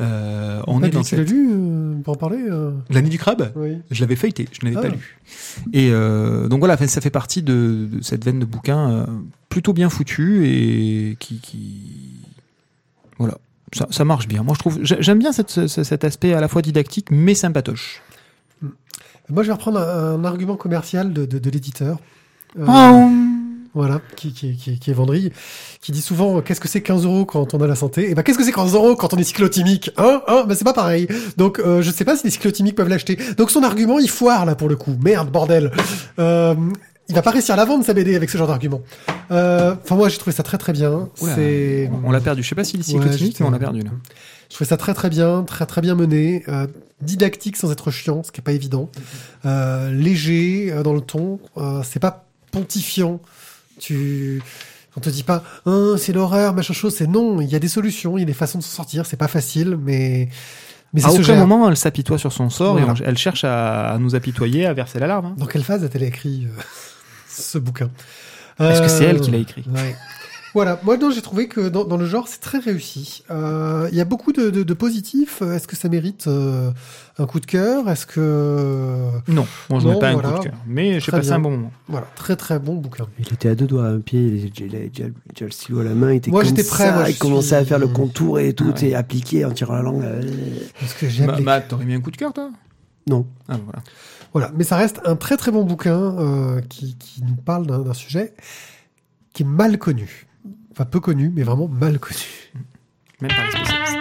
Euh, 0.00 0.60
On 0.66 0.78
on 0.78 0.82
est 0.82 0.90
dans 0.90 1.02
Tu 1.02 1.14
l'as 1.16 1.22
cette... 1.22 1.30
lu 1.30 1.50
euh, 1.52 1.94
pour 2.02 2.14
en 2.14 2.16
parler 2.16 2.44
euh 2.50 2.72
l'année 2.90 3.08
du 3.10 3.18
crabe? 3.18 3.52
Oui. 3.54 3.78
Je 3.92 4.00
l'avais 4.00 4.16
feuilleté, 4.16 4.48
je 4.50 4.66
ne 4.66 4.72
l'avais 4.72 4.86
Ah. 4.86 4.90
pas 4.90 4.96
lu. 4.96 5.18
Et 5.72 5.90
euh, 5.92 6.48
donc 6.48 6.58
voilà, 6.58 6.76
ça 6.76 7.00
fait 7.00 7.10
partie 7.10 7.42
de, 7.42 7.88
de 7.92 8.02
cette 8.02 8.24
veine 8.24 8.40
de 8.40 8.44
bouquins 8.44 8.90
euh, 8.90 9.06
plutôt 9.48 9.72
bien 9.72 9.88
foutu 9.88 10.48
et 10.48 11.16
qui, 11.20 11.38
qui... 11.38 11.80
voilà, 13.18 13.38
ça, 13.72 13.86
ça 13.90 14.04
marche 14.04 14.26
bien. 14.26 14.42
Moi, 14.42 14.54
je 14.54 14.58
trouve, 14.58 14.80
j'ai- 14.82 15.00
j'aime 15.00 15.20
bien 15.20 15.30
cette, 15.30 15.50
ce- 15.50 15.84
cet 15.84 16.02
aspect 16.02 16.32
à 16.34 16.40
la 16.40 16.48
fois 16.48 16.60
didactique 16.60 17.08
mais 17.12 17.34
sympatoche. 17.34 18.02
Moi, 19.30 19.42
je 19.44 19.46
vais 19.48 19.52
reprendre 19.54 19.78
un, 19.78 20.14
un 20.20 20.24
argument 20.24 20.56
commercial 20.56 21.12
de, 21.12 21.24
de, 21.24 21.38
de 21.38 21.50
l'éditeur. 21.50 21.98
Oh. 22.58 23.10
Voilà, 23.74 24.00
qui, 24.16 24.32
qui, 24.32 24.56
qui, 24.56 24.78
qui 24.78 24.90
est 24.90 24.94
Vendry, 24.94 25.32
qui 25.80 25.90
dit 25.90 26.00
souvent 26.00 26.38
euh, 26.38 26.40
qu'est-ce 26.42 26.60
que 26.60 26.68
c'est 26.68 26.80
15 26.80 27.04
euros 27.06 27.24
quand 27.24 27.54
on 27.54 27.60
a 27.60 27.66
la 27.66 27.74
santé? 27.74 28.08
Et 28.10 28.14
ben 28.14 28.22
qu'est-ce 28.22 28.38
que 28.38 28.44
c'est 28.44 28.52
15 28.52 28.72
euros 28.74 28.94
quand 28.94 29.12
on 29.12 29.16
est 29.16 29.24
cyclotimique? 29.24 29.90
Hein? 29.96 30.22
Hein? 30.28 30.44
Ben 30.46 30.54
c'est 30.54 30.64
pas 30.64 30.72
pareil. 30.72 31.08
Donc 31.36 31.58
euh, 31.58 31.82
je 31.82 31.90
sais 31.90 32.04
pas 32.04 32.16
si 32.16 32.22
les 32.24 32.30
cyclotimiques 32.30 32.76
peuvent 32.76 32.88
l'acheter. 32.88 33.18
Donc 33.36 33.50
son 33.50 33.64
argument 33.64 33.98
il 33.98 34.08
foire 34.08 34.46
là 34.46 34.54
pour 34.54 34.68
le 34.68 34.76
coup. 34.76 34.94
Merde 35.02 35.30
bordel. 35.30 35.72
Euh, 36.20 36.54
il 37.08 37.14
va 37.16 37.22
pas 37.22 37.32
réussir 37.32 37.54
à 37.54 37.56
la 37.56 37.64
vendre 37.64 37.84
sa 37.84 37.92
BD 37.94 38.14
avec 38.14 38.30
ce 38.30 38.38
genre 38.38 38.46
d'argument. 38.46 38.80
Euh, 39.32 39.74
Enfin 39.82 39.96
moi 39.96 40.08
j'ai 40.08 40.18
trouvé 40.18 40.34
ça 40.34 40.42
très 40.44 40.56
très 40.56 40.72
bien. 40.72 41.08
Oula, 41.20 41.34
on 42.04 42.10
l'a 42.12 42.20
perdu. 42.20 42.42
Je 42.44 42.48
sais 42.48 42.54
pas 42.54 42.62
s'il 42.64 42.78
est 42.80 42.84
Ouais, 42.84 42.92
cyclotimique, 42.92 43.32
j'étais- 43.32 43.42
mais 43.44 43.48
on 43.48 43.52
l'a 43.52 43.58
perdu 43.58 43.80
là. 43.82 43.90
je 44.48 44.54
trouvais 44.54 44.68
ça 44.68 44.76
très 44.76 44.94
très 44.94 45.10
bien, 45.10 45.42
très 45.42 45.66
très 45.66 45.80
bien 45.80 45.96
mené, 45.96 46.44
euh, 46.48 46.68
didactique 47.02 47.56
sans 47.56 47.72
être 47.72 47.90
chiant, 47.90 48.22
ce 48.22 48.30
qui 48.30 48.40
est 48.40 48.44
pas 48.44 48.52
évident, 48.52 48.88
euh, 49.46 49.90
léger 49.92 50.68
euh, 50.72 50.82
dans 50.84 50.94
le 50.94 51.00
ton, 51.00 51.40
euh, 51.58 51.82
c'est 51.84 51.98
pas 52.00 52.24
pontifiant. 52.52 53.20
Tu, 53.78 54.42
on 54.96 55.00
te 55.00 55.10
dit 55.10 55.22
pas, 55.24 55.42
Hein, 55.66 55.96
c'est 55.98 56.12
l'horreur, 56.12 56.54
machin 56.54 56.72
chose. 56.74 56.94
C'est 56.94 57.06
non, 57.06 57.40
il 57.40 57.48
y 57.48 57.54
a 57.54 57.58
des 57.58 57.68
solutions, 57.68 58.16
il 58.16 58.20
y 58.20 58.24
a 58.24 58.26
des 58.26 58.32
façons 58.34 58.58
de 58.58 58.62
s'en 58.62 58.76
sortir. 58.76 59.06
C'est 59.06 59.16
pas 59.16 59.28
facile, 59.28 59.76
mais 59.82 60.28
mais 60.92 61.04
À 61.04 61.10
aucun 61.10 61.22
gère. 61.22 61.46
moment, 61.46 61.68
elle 61.68 61.76
s'apitoie 61.76 62.18
sur 62.18 62.32
son 62.32 62.50
sort 62.50 62.78
et 62.78 62.82
Voilà. 62.84 63.00
elle 63.04 63.18
cherche 63.18 63.42
à, 63.42 63.90
à 63.90 63.98
nous 63.98 64.14
apitoyer, 64.14 64.64
à 64.66 64.72
verser 64.74 65.00
l'alarme. 65.00 65.26
hein. 65.26 65.34
Dans 65.36 65.46
quelle 65.46 65.64
phase 65.64 65.82
a-t-elle 65.82 66.04
écrit 66.04 66.46
euh, 66.46 66.60
ce 67.28 67.58
bouquin? 67.58 67.90
Est-ce 68.60 68.80
que 68.82 68.86
c'est 68.88 69.06
Euh, 69.06 69.10
elle 69.10 69.20
qui 69.20 69.32
l'a 69.32 69.38
écrit 69.38 69.64
Ouais. 69.74 69.96
Voilà, 70.54 70.78
moi 70.84 70.96
non, 70.96 71.10
j'ai 71.10 71.20
trouvé 71.20 71.48
que 71.48 71.68
dans, 71.68 71.84
dans 71.84 71.96
le 71.96 72.06
genre 72.06 72.28
c'est 72.28 72.38
très 72.40 72.58
réussi. 72.58 73.24
Euh, 73.30 73.88
Il 73.90 73.98
y 73.98 74.00
a 74.00 74.04
beaucoup 74.04 74.32
de, 74.32 74.50
de, 74.50 74.62
de 74.62 74.74
positifs. 74.74 75.42
Est-ce 75.42 75.66
que 75.66 75.74
ça 75.74 75.88
mérite 75.88 76.26
euh, 76.28 76.70
un 77.18 77.26
coup 77.26 77.40
de 77.40 77.46
cœur? 77.46 77.88
Est-ce 77.90 78.06
que 78.06 79.10
Non, 79.28 79.46
moi 79.68 79.80
je 79.80 79.86
Non, 79.88 79.94
mets 79.94 79.98
pas 79.98 80.08
un 80.10 80.14
coup 80.14 80.22
de 80.22 80.42
cœur. 80.44 80.54
Mais 80.66 81.00
j'ai 81.00 81.10
passé 81.10 81.26
bien. 81.28 81.36
un 81.36 81.40
bon 81.40 81.50
moment. 81.50 81.72
voilà, 81.88 82.06
très 82.14 82.36
très 82.36 82.60
bon 82.60 82.76
bouquin. 82.76 83.06
Il 83.18 83.32
était 83.32 83.48
à 83.48 83.56
deux 83.56 83.66
doigts, 83.66 83.86
un 83.86 83.98
pied, 84.00 84.20
il 84.20 84.40
avait 84.40 84.48
déjà, 84.50 84.66
déjà- 84.88 85.08
déjà 85.34 85.44
le 85.46 85.50
stylo 85.50 85.80
à 85.80 85.84
la 85.84 85.94
main, 85.94 86.12
il 86.12 86.16
était 86.18 86.30
Moi, 86.30 86.42
comme 86.42 86.48
j'étais 86.50 86.62
prêt, 86.68 86.84
ça, 86.86 86.92
moi, 86.92 87.04
je 87.06 87.10
il 87.10 87.18
commençait 87.18 87.56
à 87.56 87.64
faire 87.64 87.80
le 87.80 87.88
contour 87.88 88.38
et 88.38 88.52
tout, 88.54 88.72
Ah 88.76 88.80
ouais. 88.80 88.88
et 88.90 88.94
appliqué 88.94 89.44
en 89.44 89.50
tirant 89.50 89.74
la 89.74 89.82
langue. 89.82 90.04
euh, 90.04 90.22
Parce 90.78 90.94
que 90.94 91.08
j'aime 91.08 91.26
Ma-. 91.32 91.40
Matt, 91.40 91.66
t'aurais 91.68 91.84
mis 91.84 91.94
un 91.94 92.00
coup 92.00 92.12
de 92.12 92.16
cœur, 92.16 92.32
toi? 92.32 92.50
Non. 93.08 93.26
Ah, 93.48 93.56
voilà. 93.64 93.80
Voilà, 94.32 94.52
mais 94.56 94.62
ça 94.64 94.76
reste 94.76 95.00
un 95.04 95.16
très 95.16 95.36
très 95.36 95.50
bon 95.50 95.64
bouquin 95.64 96.16
euh, 96.18 96.60
qui, 96.68 96.96
qui 96.96 97.22
nous 97.24 97.34
parle 97.36 97.66
d'un 97.66 97.80
d'un 97.80 97.92
sujet 97.94 98.34
qui 99.32 99.42
est 99.42 99.46
mal 99.46 99.78
connu. 99.78 100.26
Enfin 100.74 100.84
peu 100.86 101.00
connu, 101.00 101.30
mais 101.34 101.42
vraiment 101.44 101.68
mal 101.68 101.98
connu. 101.98 102.18
Même 103.20 103.30
pas 103.30 103.44
les 103.44 103.50
spécialistes. 103.52 103.98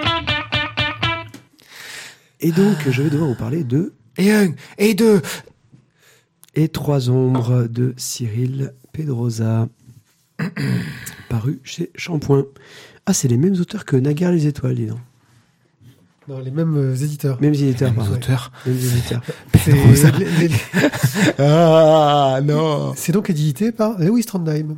Et 2.40 2.52
donc, 2.52 2.76
je 2.90 3.02
vais 3.02 3.10
devoir 3.10 3.30
vous 3.30 3.36
parler 3.36 3.64
de 3.64 3.94
Et 4.18 4.32
un, 4.32 4.52
et 4.78 4.94
deux. 4.96 5.22
Et 6.56 6.68
trois 6.68 7.10
ombres 7.10 7.64
de 7.70 7.94
Cyril 7.98 8.74
Pedrosa, 8.92 9.68
paru 11.30 11.60
chez 11.64 11.92
Shampoing. 11.96 12.44
Ah, 13.06 13.14
c'est 13.14 13.28
les 13.28 13.38
mêmes 13.38 13.56
auteurs 13.60 13.86
que 13.86 13.96
Naguère 13.96 14.32
les 14.32 14.46
étoiles, 14.48 14.76
dis 14.76 14.86
donc. 14.88 15.00
Non, 16.28 16.40
les 16.40 16.52
mêmes 16.52 16.78
euh, 16.78 16.96
éditeurs. 16.96 17.40
Mêmes 17.42 17.54
éditeurs, 17.54 17.90
Les 17.92 17.96
pardon. 17.98 18.14
auteurs. 18.14 18.52
Mêmes 18.66 18.78
éditeurs. 18.78 19.22
C'est 19.64 19.72
les- 20.20 20.48
les- 20.48 20.56
Ah, 21.40 22.40
non. 22.44 22.94
c'est 22.96 23.12
donc 23.14 23.30
édité 23.30 23.72
par 23.72 23.98
Lewis 24.00 24.26
Trondheim. 24.26 24.78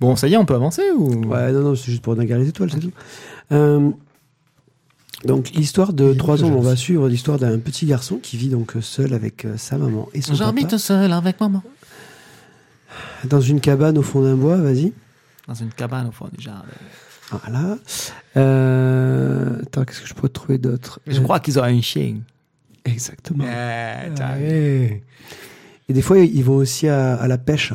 Bon, 0.00 0.14
ça 0.16 0.28
y 0.28 0.34
est, 0.34 0.36
on 0.36 0.44
peut 0.46 0.54
avancer 0.54 0.82
ou? 0.96 1.24
Ouais, 1.26 1.50
non, 1.52 1.60
non, 1.60 1.74
c'est 1.74 1.90
juste 1.90 2.02
pour 2.02 2.14
Naguère 2.16 2.38
les 2.38 2.48
étoiles, 2.48 2.70
c'est 2.70 2.78
tout. 2.80 2.92
Euh, 3.52 3.90
donc, 5.24 5.50
l'histoire 5.50 5.92
de 5.92 6.12
trois 6.14 6.44
ombres, 6.44 6.58
on 6.58 6.62
va 6.62 6.76
suivre 6.76 7.08
l'histoire 7.08 7.38
d'un 7.38 7.58
petit 7.58 7.86
garçon 7.86 8.18
qui 8.22 8.36
vit 8.36 8.48
donc 8.48 8.74
seul 8.80 9.12
avec 9.12 9.44
euh, 9.44 9.56
sa 9.56 9.76
maman 9.76 10.08
et 10.14 10.22
son 10.22 10.36
papa 10.36 10.62
tout 10.68 10.78
seul 10.78 11.12
avec 11.12 11.40
maman. 11.40 11.62
dans 13.24 13.40
une 13.40 13.60
cabane 13.60 13.98
au 13.98 14.02
fond 14.02 14.22
d'un 14.22 14.36
bois, 14.36 14.56
vas-y. 14.56 14.92
Dans 15.48 15.54
une 15.54 15.70
cabane 15.70 16.06
au 16.06 16.12
fond 16.12 16.28
du 16.32 16.42
jardin. 16.44 16.62
Voilà. 17.30 17.76
Euh, 18.36 19.60
attends, 19.62 19.84
qu'est-ce 19.84 20.02
que 20.02 20.06
je 20.06 20.14
pourrais 20.14 20.28
trouver 20.28 20.58
d'autre? 20.58 21.00
Je 21.06 21.20
crois 21.20 21.40
qu'ils 21.40 21.58
ont 21.58 21.64
un 21.64 21.80
chien. 21.80 22.16
Exactement. 22.84 23.44
Eh, 23.44 24.10
Ouais. 24.20 25.02
Et 25.88 25.92
des 25.92 26.02
fois, 26.02 26.18
ils 26.18 26.44
vont 26.44 26.56
aussi 26.56 26.86
à, 26.86 27.14
à 27.16 27.26
la 27.26 27.38
pêche. 27.38 27.72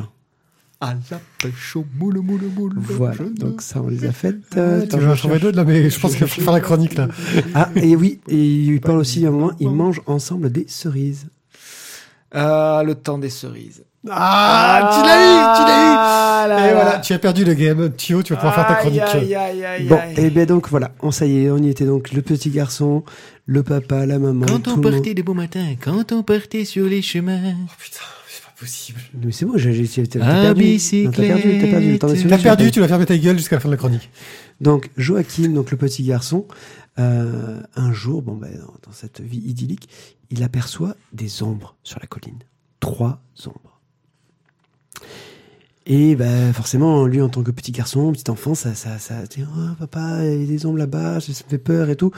À 0.86 0.94
la 1.10 1.20
pêche 1.42 1.76
au 1.76 1.84
moule, 1.98 2.18
moule, 2.20 2.42
moule. 2.54 2.72
Voilà, 2.76 3.16
donc 3.38 3.62
ça, 3.62 3.80
on 3.82 3.88
les 3.88 4.04
a 4.04 4.12
faites. 4.12 4.34
Ouais, 4.54 4.58
Euh, 4.60 4.78
tu 4.80 4.84
attends, 4.84 4.98
veux 4.98 5.14
cherche. 5.14 5.40
d'autres 5.40 5.56
là, 5.56 5.64
mais 5.64 5.88
je 5.88 5.98
pense 5.98 6.14
qu'il 6.16 6.26
faut 6.26 6.40
faire 6.42 6.52
la 6.52 6.60
chronique 6.60 6.94
là. 6.94 7.08
Ah, 7.54 7.70
et 7.76 7.96
oui, 7.96 8.20
et 8.28 8.36
il 8.44 8.80
parle 8.80 8.98
aussi 8.98 9.24
à 9.24 9.28
un 9.28 9.32
moment, 9.32 9.52
ils 9.60 9.70
mangent 9.70 10.02
ensemble 10.06 10.50
des 10.52 10.66
cerises. 10.68 11.26
Ah, 12.32 12.82
le 12.84 12.94
temps 12.96 13.18
des 13.18 13.30
cerises. 13.30 13.84
Ah, 14.10 14.90
tu 14.92 15.08
l'as 15.08 15.16
eu, 15.16 15.56
tu 15.56 15.62
l'as 15.66 15.78
eu. 15.78 15.96
Ah 15.96 16.46
là 16.48 16.58
Et 16.58 16.74
là. 16.74 16.74
voilà, 16.82 16.98
tu 16.98 17.12
as 17.14 17.18
perdu 17.18 17.44
le 17.44 17.54
game. 17.54 17.90
Thio, 17.96 18.22
tu 18.22 18.34
vas 18.34 18.38
pouvoir 18.38 18.54
faire 18.54 18.66
ta 18.66 18.74
chronique. 18.74 19.00
Aïe, 19.00 19.34
aïe, 19.34 19.64
aïe, 19.64 19.86
Bon, 19.86 19.98
et 20.16 20.28
bien 20.28 20.44
donc 20.44 20.68
voilà, 20.68 20.90
on 21.00 21.10
ça 21.10 21.24
y 21.24 21.44
est, 21.44 21.50
on 21.50 21.56
y 21.58 21.68
était 21.70 21.86
donc 21.86 22.12
le 22.12 22.20
petit 22.20 22.50
garçon, 22.50 23.02
le 23.46 23.62
papa, 23.62 24.04
la 24.04 24.18
maman, 24.18 24.44
Quand 24.46 24.58
tout 24.60 24.70
on 24.72 24.76
le 24.76 24.82
monde. 24.82 24.92
partait 24.92 25.14
de 25.14 25.22
beaux 25.22 25.32
matins, 25.32 25.74
quand 25.82 26.12
on 26.12 26.22
partait 26.22 26.66
sur 26.66 26.84
les 26.86 27.00
chemins. 27.00 27.40
Oh 27.64 27.70
putain, 27.78 28.00
possible. 28.58 29.00
Mais 29.22 29.32
c'est 29.32 29.44
bon, 29.44 29.56
j'ai 29.56 29.72
j'ai- 29.72 29.84
j'ai- 29.86 30.06
t'as 30.06 30.20
perdu. 30.20 30.60
Non, 31.04 31.10
t'as 31.12 31.22
perdu, 31.22 31.58
t'as 31.60 31.66
perdu. 31.68 31.98
T'en 31.98 32.08
as 32.08 32.10
Tu 32.12 32.16
celui-là, 32.18 32.30
l'as 32.30 32.36
j'ai 32.38 32.42
perdu, 32.44 32.70
tu 32.70 32.80
vas 32.80 32.88
fermer 32.88 33.06
ta 33.06 33.16
gueule 33.18 33.36
jusqu'à 33.38 33.56
la 33.56 33.60
fin 33.60 33.68
de 33.68 33.74
la 33.74 33.78
chronique. 33.78 34.10
Donc 34.60 34.90
Joachim, 34.96 35.48
donc 35.48 35.70
le 35.70 35.76
petit 35.76 36.02
garçon, 36.04 36.46
euh, 36.98 37.60
un 37.74 37.92
jour, 37.92 38.22
bon 38.22 38.36
ben 38.36 38.52
dans, 38.56 38.74
dans 38.86 38.92
cette 38.92 39.20
vie 39.20 39.42
idyllique, 39.44 39.88
il 40.30 40.42
aperçoit 40.42 40.96
des 41.12 41.42
ombres 41.42 41.76
sur 41.82 41.98
la 42.00 42.06
colline, 42.06 42.38
trois 42.80 43.22
ombres. 43.46 43.80
Et 45.86 46.16
ben 46.16 46.52
forcément, 46.54 47.04
lui 47.06 47.20
en 47.20 47.28
tant 47.28 47.42
que 47.42 47.50
petit 47.50 47.70
garçon, 47.72 48.10
petit 48.12 48.30
enfant, 48.30 48.54
ça, 48.54 48.74
ça, 48.74 48.98
ça 48.98 49.22
dit 49.26 49.44
oh, 49.46 49.74
papa, 49.78 50.24
il 50.24 50.40
y 50.40 50.44
a 50.44 50.46
des 50.46 50.64
ombres 50.64 50.78
là-bas, 50.78 51.20
ça 51.20 51.28
me 51.30 51.50
fait 51.50 51.58
peur 51.58 51.90
et 51.90 51.96
tout. 51.96 52.10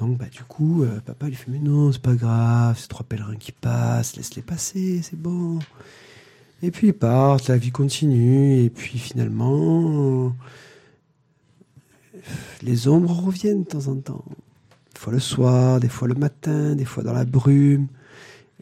Donc 0.00 0.16
bah 0.16 0.24
du 0.32 0.42
coup, 0.44 0.82
euh, 0.82 0.98
papa 1.04 1.26
lui 1.26 1.34
fait 1.34 1.50
mais 1.50 1.58
non, 1.58 1.92
c'est 1.92 2.00
pas 2.00 2.14
grave, 2.14 2.74
c'est 2.80 2.88
trois 2.88 3.04
pèlerins 3.04 3.36
qui 3.36 3.52
passent, 3.52 4.16
laisse-les 4.16 4.40
passer, 4.40 5.02
c'est 5.02 5.20
bon. 5.20 5.58
Et 6.62 6.70
puis 6.70 6.86
ils 6.88 6.94
partent, 6.94 7.48
la 7.48 7.58
vie 7.58 7.70
continue, 7.70 8.62
et 8.64 8.70
puis 8.70 8.98
finalement, 8.98 10.34
les 12.62 12.88
ombres 12.88 13.12
reviennent 13.12 13.64
de 13.64 13.68
temps 13.68 13.88
en 13.88 13.96
temps. 13.96 14.24
Des 14.94 15.00
fois 15.00 15.12
le 15.12 15.20
soir, 15.20 15.80
des 15.80 15.90
fois 15.90 16.08
le 16.08 16.14
matin, 16.14 16.74
des 16.74 16.86
fois 16.86 17.02
dans 17.02 17.12
la 17.12 17.26
brume. 17.26 17.86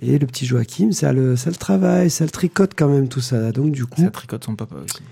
Et 0.01 0.19
le 0.19 0.27
petit 0.27 0.45
Joachim, 0.45 0.91
ça 0.91 1.13
le, 1.13 1.37
ça 1.37 1.51
le 1.51 1.57
travaille, 1.57 2.11
ça 2.11 2.25
le 2.25 2.31
tricote 2.31 2.73
quand 2.77 2.89
même 2.89 3.09
tout 3.09 3.21
ça. 3.21 3.53
Donc 3.53 3.71
du 3.71 3.87
coup, 3.87 4.01
Ça 4.03 4.11
tricote 4.11 4.45
son 4.45 4.57
papa 4.57 4.75
aussi. 4.75 5.03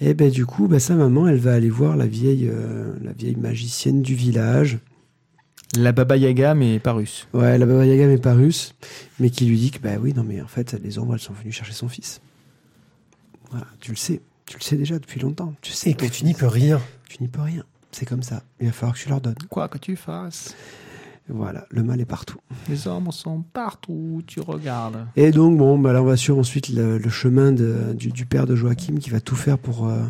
et 0.00 0.14
ben 0.14 0.30
du 0.30 0.46
coup, 0.46 0.66
ben, 0.66 0.78
sa 0.78 0.94
maman, 0.94 1.28
elle 1.28 1.38
va 1.38 1.52
aller 1.52 1.70
voir 1.70 1.94
la 1.94 2.06
vieille, 2.06 2.48
euh, 2.50 2.94
la 3.02 3.12
vieille 3.12 3.36
magicienne 3.36 4.00
du 4.00 4.14
village. 4.14 4.78
La 5.76 5.92
Baba 5.92 6.16
Yaga, 6.16 6.54
mais 6.54 6.78
pas 6.78 6.92
russe. 6.92 7.28
Ouais, 7.34 7.58
la 7.58 7.66
Baba 7.66 7.84
Yaga 7.84 8.06
mais 8.06 8.16
pas 8.18 8.32
russe, 8.34 8.74
mais 9.20 9.28
qui 9.30 9.44
lui 9.44 9.58
dit 9.58 9.70
que 9.70 9.78
bah 9.80 9.96
oui, 10.00 10.14
non 10.14 10.24
mais 10.24 10.40
en 10.40 10.46
fait, 10.46 10.72
les 10.82 10.98
ombres, 10.98 11.14
elles 11.14 11.20
sont 11.20 11.34
venues 11.34 11.52
chercher 11.52 11.74
son 11.74 11.88
fils. 11.88 12.20
Voilà, 13.50 13.66
tu 13.80 13.90
le 13.92 13.96
sais. 13.96 14.20
Tu 14.46 14.56
le 14.58 14.62
sais 14.62 14.76
déjà 14.76 14.98
depuis 14.98 15.20
longtemps. 15.20 15.54
Tu 15.60 15.72
sais 15.72 15.90
Et 15.90 15.94
que 15.94 16.06
tu 16.06 16.24
n'y 16.24 16.32
peux 16.34 16.46
rien. 16.46 16.80
Tu 17.08 17.18
n'y 17.22 17.28
peux 17.28 17.42
rien. 17.42 17.64
C'est 17.92 18.06
comme 18.06 18.22
ça. 18.22 18.42
Il 18.60 18.66
va 18.66 18.72
falloir 18.72 18.94
que 18.96 19.00
tu 19.02 19.08
leur 19.10 19.20
donnes. 19.20 19.34
Quoi 19.50 19.68
que 19.68 19.76
tu 19.78 19.94
fasses, 19.96 20.54
Voilà, 21.28 21.66
le 21.70 21.82
mal 21.82 22.00
est 22.00 22.04
partout. 22.06 22.38
les 22.68 22.86
hommes 22.88 23.12
sont 23.12 23.42
partout 23.42 24.22
tu 24.26 24.40
regardes. 24.40 25.06
Et 25.16 25.30
donc, 25.32 25.58
bon, 25.58 25.78
bah, 25.78 25.92
là, 25.92 26.02
on 26.02 26.06
va 26.06 26.16
suivre 26.16 26.38
ensuite 26.38 26.70
le, 26.70 26.96
le 26.98 27.10
chemin 27.10 27.52
de- 27.52 27.92
du, 27.94 28.08
du 28.08 28.24
père 28.24 28.46
de 28.46 28.54
Joachim 28.56 28.98
qui 28.98 29.10
va 29.10 29.20
tout 29.20 29.36
faire 29.36 29.58
pour, 29.58 29.86
euh, 29.88 30.02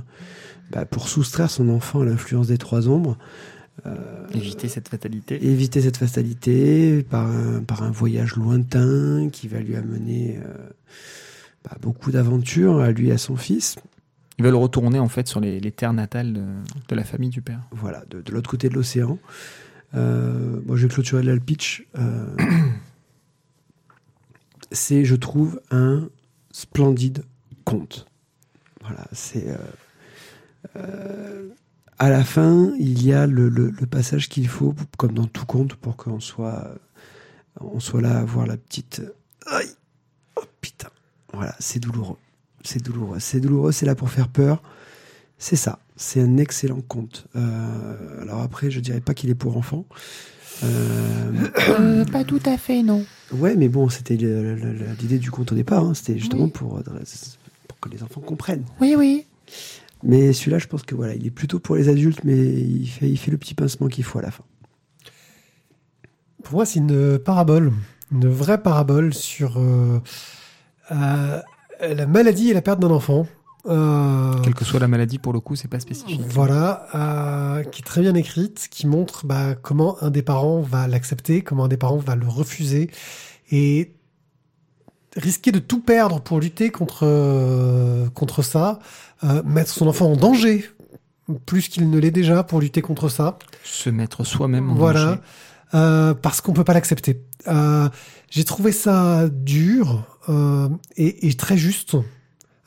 bah, 0.71 0.85
pour 0.85 1.09
soustraire 1.09 1.51
son 1.51 1.69
enfant 1.69 2.01
à 2.03 2.05
l'influence 2.05 2.47
des 2.49 2.59
trois 2.59 2.89
ombres. 2.89 3.17
Éviter 4.35 4.69
cette 4.69 4.89
fatalité. 4.89 5.45
éviter 5.47 5.81
cette 5.81 5.97
fatalité 5.97 7.03
par 7.03 7.27
un, 7.27 7.63
par 7.63 7.83
un 7.83 7.91
voyage 7.91 8.37
lointain 8.37 9.29
qui 9.31 9.49
va 9.49 9.61
lui 9.61 9.77
amener 9.77 10.39
euh, 10.39 10.55
bah, 11.65 11.77
beaucoup 11.81 12.11
d'aventures 12.11 12.81
à 12.81 12.91
lui 12.91 13.09
et 13.09 13.13
à 13.13 13.19
son 13.19 13.37
fils. 13.37 13.77
Ils 14.39 14.45
veulent 14.45 14.55
retourner 14.55 14.99
en 14.99 15.09
fait 15.09 15.27
sur 15.29 15.41
les, 15.41 15.61
les 15.61 15.73
terres 15.73 15.93
natales 15.93 16.33
de, 16.33 16.45
de 16.89 16.95
la 16.95 17.05
famille 17.05 17.31
du 17.31 17.41
père. 17.43 17.61
Voilà, 17.73 18.05
de, 18.11 18.21
de 18.21 18.33
l'autre 18.33 18.51
côté 18.51 18.69
de 18.69 18.75
l'océan. 18.75 19.19
Euh, 19.95 20.61
moi, 20.67 20.77
je 20.77 20.87
vais 20.87 20.93
clôturer 20.93 21.23
là 21.23 21.35
le 21.35 21.41
pitch. 21.41 21.87
Euh, 21.99 22.27
c'est, 24.71 25.05
je 25.05 25.17
trouve, 25.17 25.61
un 25.71 26.09
splendide 26.51 27.25
conte. 27.65 28.07
Voilà, 28.83 29.07
c'est. 29.13 29.49
euh, 29.49 29.57
euh, 30.77 31.49
à 31.99 32.11
la 32.11 32.25
fin, 32.25 32.73
il 32.79 33.05
y 33.05 33.13
a 33.13 33.27
le, 33.27 33.49
le- 33.49 33.71
le 33.71 33.87
passage 33.87 34.29
qu'il 34.29 34.49
faut, 34.49 34.75
comme 34.97 35.13
dans 35.13 35.27
tout 35.27 35.47
conte, 35.47 35.75
pour 35.75 35.97
qu'on 35.97 36.21
soit, 36.21 36.75
on 37.61 37.81
soit 37.81 38.01
là 38.01 38.19
à 38.19 38.25
voir 38.25 38.47
la 38.47 38.57
petite. 38.57 39.03
Aïe 39.47 39.71
Oh 40.37 40.43
putain 40.61 40.89
Voilà, 41.33 41.55
c'est 41.59 41.81
douloureux. 41.81 42.17
C'est 42.65 42.83
douloureux. 42.83 43.19
C'est 43.21 43.41
douloureux, 43.41 43.73
c'est 43.73 43.87
là 43.87 43.95
pour 43.95 44.11
faire 44.11 44.29
peur. 44.29 44.63
C'est 45.39 45.57
ça. 45.57 45.79
C'est 45.97 46.21
un 46.21 46.37
excellent 46.37 46.81
conte. 46.81 47.27
Euh, 47.37 48.23
alors 48.23 48.41
après, 48.43 48.71
je 48.71 48.81
dirais 48.81 49.01
pas 49.01 49.15
qu'il 49.15 49.31
est 49.31 49.35
pour 49.35 49.57
enfants. 49.57 49.85
Euh, 50.65 52.05
pas 52.13 52.25
tout 52.25 52.41
à 52.45 52.57
fait, 52.59 52.83
non. 52.83 53.05
ouais, 53.33 53.55
mais 53.57 53.69
bon, 53.69 53.89
c'était 53.89 54.17
l'idée 54.17 55.19
du 55.19 55.31
conte 55.31 55.53
au 55.53 55.55
départ. 55.55 55.85
hein. 55.85 55.95
C'était 55.95 56.19
justement 56.19 56.49
pour, 56.49 56.81
pour 57.69 57.81
que 57.81 57.89
les 57.89 58.03
enfants 58.03 58.21
comprennent. 58.21 58.65
Oui, 58.81 58.95
oui. 58.97 59.25
Mais 60.03 60.33
celui-là, 60.33 60.59
je 60.59 60.67
pense 60.67 60.83
que 60.83 60.95
voilà, 60.95 61.15
il 61.15 61.27
est 61.27 61.31
plutôt 61.31 61.59
pour 61.59 61.77
les 61.77 61.89
adultes, 61.89 62.23
mais 62.25 62.37
il 62.37 62.87
fait, 62.87 63.09
il 63.09 63.17
fait 63.17 63.31
le 63.31 63.39
petit 63.39 63.55
pincement 63.55 63.89
qu'il 63.89 64.05
faut 64.05 64.19
à 64.19 64.23
la 64.23 64.31
fin. 64.31 64.45
Pour 66.45 66.55
moi, 66.55 66.67
c'est 66.67 66.79
une 66.79 67.19
parabole, 67.19 67.73
une 68.13 68.29
vraie 68.29 68.63
parabole 68.63 69.13
sur 69.13 69.59
euh, 69.59 70.01
euh, 70.93 71.41
la 71.81 72.07
maladie 72.07 72.51
et 72.51 72.55
la 72.55 72.63
perte 72.63 72.81
d'un 72.81 72.91
enfant. 72.91 73.27
Euh, 73.67 74.35
Quelle 74.43 74.55
que 74.55 74.65
soit 74.65 74.81
la 74.81 74.89
maladie, 74.89 75.19
pour 75.19 75.33
le 75.33 75.41
coup, 75.41 75.57
c'est 75.57 75.69
pas 75.69 75.81
spécifique. 75.81 76.21
Voilà, 76.27 76.87
euh, 76.95 77.65
qui 77.65 77.83
est 77.83 77.85
très 77.85 78.01
bien 78.01 78.15
écrite, 78.15 78.69
qui 78.71 78.87
montre 78.87 79.27
bah, 79.27 79.57
comment 79.57 80.03
un 80.03 80.11
des 80.11 80.23
parents 80.23 80.61
va 80.61 80.87
l'accepter, 80.87 81.43
comment 81.43 81.65
un 81.65 81.69
des 81.69 81.77
parents 81.77 81.99
va 81.99 82.17
le 82.17 82.27
refuser, 82.27 82.91
et 83.51 83.93
risquer 85.19 85.53
de 85.53 85.59
tout 85.59 85.81
perdre 85.81 86.21
pour 86.21 86.41
lutter 86.41 86.71
contre, 86.71 87.01
euh, 87.03 88.09
contre 88.11 88.43
ça, 88.43 88.79
euh, 89.25 89.43
mettre 89.45 89.71
son 89.71 89.87
enfant 89.87 90.07
en 90.13 90.17
danger, 90.17 90.65
plus 91.45 91.69
qu'il 91.69 91.91
ne 91.91 91.99
l'est 91.99 92.11
déjà 92.11 92.43
pour 92.45 92.61
lutter 92.61 92.81
contre 92.81 93.09
ça. 93.11 93.39
Se 93.65 93.91
mettre 93.91 94.25
soi-même 94.25 94.71
en 94.71 94.75
Voilà. 94.75 95.05
danger. 95.05 95.21
Euh, 95.75 96.15
parce 96.15 96.41
qu'on 96.41 96.55
peut 96.55 96.65
pas 96.65 96.73
l'accepter. 96.73 97.21
J'ai 98.31 98.45
trouvé 98.45 98.73
ça 98.73 99.29
dur 99.29 100.05
et, 100.97 101.29
et 101.29 101.35
très 101.35 101.59
juste 101.59 101.97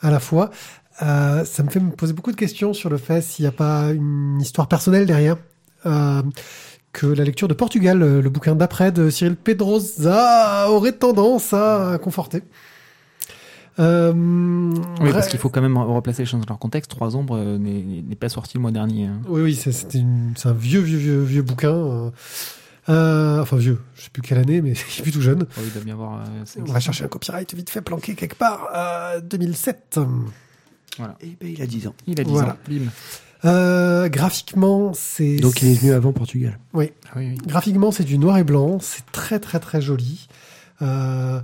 à 0.02 0.12
la 0.12 0.20
fois. 0.20 0.52
Ça 1.00 1.64
me 1.64 1.70
fait 1.70 1.80
me 1.80 1.90
poser 1.92 2.14
beaucoup 2.14 2.32
de 2.32 2.36
questions 2.36 2.74
sur 2.74 2.90
le 2.92 2.98
fait 2.98 3.22
s'il 3.22 3.44
n'y 3.44 3.48
a 3.50 3.52
pas 3.52 3.90
une 3.92 4.40
histoire 4.40 4.68
personnelle 4.68 5.08
derrière. 5.08 5.38
Euh, 5.88 6.22
que 6.94 7.08
la 7.08 7.24
lecture 7.24 7.48
de 7.48 7.54
Portugal, 7.54 8.02
euh, 8.04 8.22
le 8.22 8.30
bouquin 8.30 8.56
d'après 8.56 8.92
de 8.92 9.10
Cyril 9.10 9.36
Pedrosa, 9.36 10.70
aurait 10.70 10.92
tendance 10.92 11.54
à 11.54 11.98
conforter. 12.02 12.44
Euh, 13.80 14.12
Oui, 15.00 15.12
parce 15.14 15.28
qu'il 15.30 15.40
faut 15.40 15.50
quand 15.50 15.62
même 15.62 15.78
replacer 15.78 16.24
les 16.24 16.26
choses 16.26 16.42
dans 16.42 16.46
leur 16.50 16.60
contexte. 16.60 16.92
Trois 16.92 17.16
ombres 17.16 17.38
euh, 17.38 17.58
n'est 17.58 18.16
pas 18.16 18.30
sorti 18.30 18.58
le 18.58 18.62
mois 18.62 18.72
dernier. 18.72 19.06
hein. 19.06 19.22
Oui, 19.28 19.42
oui, 19.42 19.56
c'est 19.56 20.48
un 20.48 20.54
vieux, 20.54 20.82
vieux, 20.82 20.98
vieux, 20.98 21.22
vieux 21.24 21.42
bouquin. 21.42 22.12
euh, 22.90 23.42
enfin, 23.42 23.56
vieux, 23.58 23.80
je 23.96 24.04
sais 24.04 24.10
plus 24.12 24.22
quelle 24.22 24.40
année, 24.40 24.62
mais 24.62 24.72
il 24.96 25.00
est 25.00 25.04
plutôt 25.04 25.22
jeune. 25.22 25.46
Oh, 25.58 25.62
il 25.66 25.72
doit 25.72 25.84
bien 25.84 25.94
avoir. 25.94 26.24
cinq, 26.46 26.64
On 26.68 26.72
va 26.74 26.80
chercher 26.82 27.06
un 27.06 27.08
copyright 27.08 27.54
vite 27.56 27.70
fait 27.70 27.82
planqué 27.82 28.16
quelque 28.16 28.36
part. 28.36 28.68
Euh, 28.76 29.22
2007. 29.22 30.00
Et 31.22 31.38
ben, 31.40 31.54
il 31.58 31.62
a 31.62 31.66
10 31.66 31.88
ans. 31.88 31.96
Il 32.06 32.20
a 32.20 32.24
10 32.26 32.32
Voilà. 32.32 32.52
ans. 32.52 32.58
Bim. 32.68 32.82
Euh, 33.46 34.08
graphiquement, 34.10 34.92
c'est. 34.94 35.38
Donc, 35.38 35.62
il 35.62 35.70
est 35.70 35.74
venu 35.74 35.94
avant 35.94 36.14
Portugal. 36.14 36.60
Ah 36.74 36.78
oui, 36.78 36.92
oui. 37.16 37.36
Graphiquement, 37.48 37.92
c'est 37.92 38.04
du 38.04 38.18
noir 38.18 38.38
et 38.38 38.44
blanc. 38.44 38.78
C'est 38.80 39.06
très, 39.12 39.40
très, 39.40 39.60
très 39.60 39.82
joli. 39.82 40.28
Euh, 40.82 41.40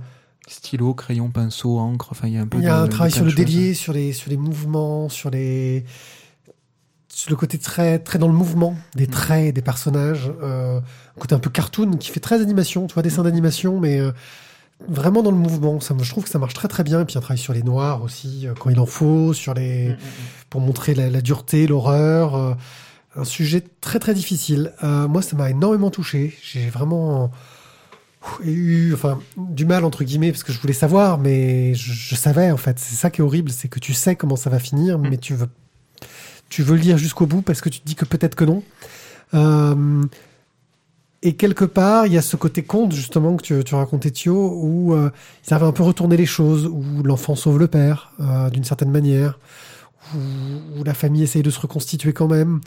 Stylo, 0.46 0.94
crayon, 0.94 1.28
pinceau, 1.30 1.78
encre. 1.78 2.08
Enfin, 2.12 2.28
il 2.28 2.34
y 2.34 2.38
a 2.38 2.42
un 2.42 2.46
peu. 2.46 2.58
il 2.58 2.64
y 2.64 2.68
a 2.68 2.78
de- 2.80 2.84
un 2.84 2.88
travail 2.88 3.10
sur 3.12 3.24
le 3.24 3.32
délié, 3.32 3.74
sur 3.74 3.92
les, 3.92 4.12
sur 4.12 4.30
les 4.30 4.36
mouvements, 4.36 5.08
sur 5.08 5.30
les. 5.30 5.84
Sur 7.08 7.30
le 7.30 7.36
côté 7.36 7.58
très, 7.58 7.98
très 7.98 8.18
dans 8.20 8.28
le 8.28 8.34
mouvement 8.34 8.76
des 8.94 9.06
Mm. 9.08 9.10
traits 9.10 9.54
des 9.54 9.62
personnages. 9.62 10.30
Euh, 10.40 10.78
un 10.78 11.20
côté 11.20 11.34
un 11.34 11.40
peu 11.40 11.50
cartoon 11.50 11.96
qui 11.96 12.10
fait 12.10 12.20
très 12.20 12.40
animation, 12.40 12.86
tu 12.86 12.94
vois, 12.94 13.02
dessin 13.02 13.24
d'animation, 13.24 13.80
mais 13.80 13.98
euh, 13.98 14.12
vraiment 14.86 15.22
dans 15.22 15.30
le 15.30 15.36
mouvement. 15.36 15.80
Ça, 15.80 15.94
je 16.00 16.10
trouve 16.10 16.24
que 16.24 16.30
ça 16.30 16.38
marche 16.38 16.54
très, 16.54 16.68
très 16.68 16.84
bien. 16.84 17.00
Et 17.00 17.04
puis, 17.04 17.16
un 17.18 17.20
travail 17.20 17.38
sur 17.38 17.52
les 17.52 17.62
noirs 17.62 18.02
aussi, 18.02 18.46
euh, 18.46 18.54
quand 18.58 18.70
il 18.70 18.78
en 18.78 18.86
faut, 18.86 19.32
sur 19.32 19.54
les. 19.54 19.88
Mm, 19.90 19.92
mm, 19.92 19.96
pour 20.50 20.60
montrer 20.60 20.94
la, 20.94 21.10
la 21.10 21.20
dureté, 21.20 21.66
l'horreur. 21.66 22.36
euh, 22.36 22.54
un 23.16 23.24
sujet 23.24 23.64
très 23.80 23.98
très 23.98 24.14
difficile. 24.14 24.72
Euh, 24.84 25.08
moi, 25.08 25.22
ça 25.22 25.36
m'a 25.36 25.50
énormément 25.50 25.90
touché. 25.90 26.36
J'ai 26.42 26.68
vraiment 26.70 27.30
eu 28.44 28.92
enfin, 28.94 29.18
du 29.36 29.64
mal, 29.64 29.84
entre 29.84 30.04
guillemets, 30.04 30.30
parce 30.30 30.44
que 30.44 30.52
je 30.52 30.60
voulais 30.60 30.72
savoir, 30.72 31.18
mais 31.18 31.74
je, 31.74 31.92
je 31.92 32.14
savais, 32.14 32.50
en 32.50 32.56
fait. 32.56 32.78
C'est 32.78 32.94
ça 32.94 33.10
qui 33.10 33.20
est 33.20 33.24
horrible, 33.24 33.50
c'est 33.50 33.68
que 33.68 33.80
tu 33.80 33.92
sais 33.94 34.14
comment 34.14 34.36
ça 34.36 34.50
va 34.50 34.58
finir, 34.58 34.98
mais 34.98 35.16
tu 35.16 35.34
veux, 35.34 35.48
tu 36.48 36.62
veux 36.62 36.76
le 36.76 36.82
lire 36.82 36.98
jusqu'au 36.98 37.26
bout 37.26 37.42
parce 37.42 37.60
que 37.60 37.68
tu 37.68 37.80
te 37.80 37.86
dis 37.86 37.94
que 37.94 38.04
peut-être 38.04 38.34
que 38.34 38.44
non. 38.44 38.62
Euh, 39.34 40.02
et 41.22 41.34
quelque 41.34 41.64
part, 41.64 42.06
il 42.06 42.12
y 42.12 42.18
a 42.18 42.22
ce 42.22 42.36
côté 42.36 42.62
conte, 42.62 42.92
justement, 42.92 43.36
que 43.36 43.42
tu, 43.42 43.64
tu 43.64 43.74
racontais, 43.74 44.10
Thio, 44.10 44.52
où 44.62 44.94
euh, 44.94 45.10
ils 45.46 45.54
avaient 45.54 45.66
un 45.66 45.72
peu 45.72 45.82
retourné 45.82 46.16
les 46.16 46.26
choses, 46.26 46.66
où 46.66 47.02
l'enfant 47.02 47.34
sauve 47.34 47.58
le 47.58 47.66
père, 47.66 48.12
euh, 48.20 48.50
d'une 48.50 48.62
certaine 48.64 48.90
manière, 48.90 49.38
où, 50.14 50.84
la 50.84 50.94
famille 50.94 51.22
essaye 51.24 51.42
de 51.42 51.50
se 51.50 51.58
reconstituer 51.60 52.12
quand 52.12 52.28
même. 52.28 52.60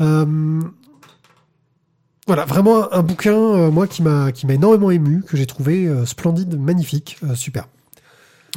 Euh, 0.00 0.60
voilà, 2.26 2.44
vraiment 2.46 2.92
un, 2.92 3.02
bouquin, 3.02 3.34
euh, 3.36 3.70
moi, 3.70 3.86
qui 3.86 4.02
m'a 4.02 4.30
énormément 4.48 4.90
ému, 4.90 5.22
que 5.22 5.36
j'ai 5.36 5.46
trouvé 5.46 5.88
splendide, 6.06 6.58
magnifique, 6.58 7.18
super. 7.34 7.68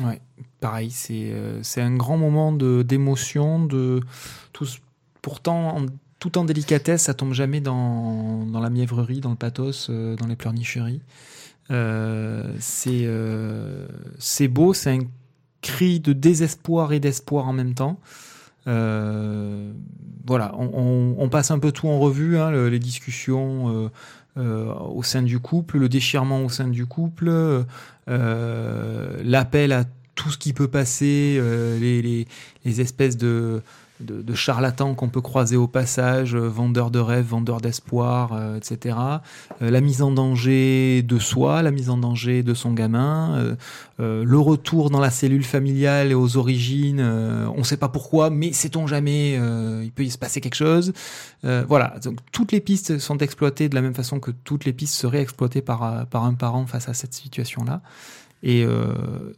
Ouais, 0.03 0.21
pareil, 0.61 0.91
c'est 0.91 1.81
un 1.81 1.95
grand 1.95 2.17
moment 2.17 2.53
de 2.53 2.81
d'émotion, 2.83 3.65
de 3.65 3.99
tout. 4.53 4.65
ce- 4.65 4.79
Pourtant, 5.21 5.85
tout 6.21 6.37
en 6.37 6.45
délicatesse, 6.45 7.01
ça 7.01 7.15
tombe 7.15 7.33
jamais 7.33 7.61
dans, 7.61 8.45
la 8.53 8.69
mièvrerie, 8.69 9.19
dans 9.21 9.31
le 9.31 9.35
pathos, 9.35 9.87
euh, 9.89 10.15
dans 10.15 10.27
les 10.27 10.35
pleurnicheries. 10.35 11.01
Euh, 11.71 12.53
c'est 12.59 13.05
euh, 13.05 13.87
c'est 14.19 14.47
beau, 14.47 14.73
c'est 14.73 14.91
un 14.91 14.99
cri 15.61 15.99
de 15.99 16.13
désespoir 16.13 16.93
et 16.93 16.99
d'espoir 16.99 17.47
en 17.47 17.53
même 17.53 17.73
temps. 17.73 17.99
Voilà, 18.67 20.53
on, 20.55 21.27
passe 21.29 21.49
un 21.49 21.57
peu 21.57 21.71
tout 21.71 21.87
en 21.87 21.99
revue, 21.99 22.37
hein, 22.37 22.51
le- 22.51 22.69
les 22.69 22.77
discussions 22.77 23.89
au 24.37 25.03
sein 25.03 25.23
du 25.23 25.39
couple, 25.39 25.79
le 25.79 25.89
déchirement 25.89 26.45
au 26.45 26.49
sein 26.49 26.67
du 26.67 26.85
couple, 26.85 27.65
l'appel 28.07 29.71
à 29.71 29.85
tout 30.13 30.29
ce 30.29 30.37
qui 30.37 30.53
peut 30.53 30.67
passer, 30.67 31.41
les 31.81 32.81
espèces 32.81 33.17
de, 33.17 33.63
de, 34.01 34.33
charlatans 34.33 34.95
qu'on 34.95 35.09
peut 35.09 35.21
croiser 35.21 35.57
au 35.57 35.67
passage, 35.67 36.35
euh, 36.35 36.47
vendeurs 36.47 36.91
de 36.91 36.99
rêves, 36.99 37.25
vendeurs 37.25 37.61
d'espoir, 37.61 38.33
euh, 38.33 38.57
etc. 38.57 38.97
Euh, 39.61 39.69
la 39.69 39.81
mise 39.81 40.01
en 40.01 40.11
danger 40.11 41.03
de 41.03 41.19
soi, 41.19 41.61
la 41.61 41.71
mise 41.71 41.89
en 41.89 41.97
danger 41.97 42.43
de 42.43 42.53
son 42.53 42.73
gamin, 42.73 43.55
le 43.99 44.39
retour 44.39 44.89
dans 44.89 44.99
la 44.99 45.11
cellule 45.11 45.43
familiale 45.43 46.11
et 46.11 46.13
aux 46.15 46.37
origines. 46.37 47.01
on 47.01 47.57
ne 47.57 47.63
sait 47.63 47.77
pas 47.77 47.89
pourquoi, 47.89 48.29
mais 48.29 48.51
sait-on 48.51 48.87
jamais, 48.87 49.33
il 49.83 49.91
peut 49.91 50.03
y 50.03 50.09
se 50.09 50.17
passer 50.17 50.41
quelque 50.41 50.55
chose. 50.55 50.93
Voilà, 51.43 51.95
donc 52.03 52.17
toutes 52.31 52.51
les 52.51 52.61
pistes 52.61 52.97
sont 52.97 53.17
exploitées 53.19 53.69
de 53.69 53.75
la 53.75 53.81
même 53.81 53.93
façon 53.93 54.19
que 54.19 54.31
toutes 54.31 54.65
les 54.65 54.73
pistes 54.73 54.95
seraient 54.95 55.21
exploitées 55.21 55.61
par, 55.61 56.07
par 56.07 56.25
un 56.25 56.33
parent 56.33 56.65
face 56.65 56.89
à 56.89 56.93
cette 56.93 57.13
situation-là. 57.13 57.81
Et 58.43 58.65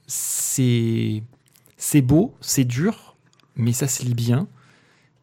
c'est 0.08 1.22
beau, 2.02 2.34
c'est 2.40 2.66
dur, 2.66 3.13
mais 3.56 3.74
ça 3.74 3.88
se 3.88 4.04
lit 4.04 4.14
bien. 4.16 4.48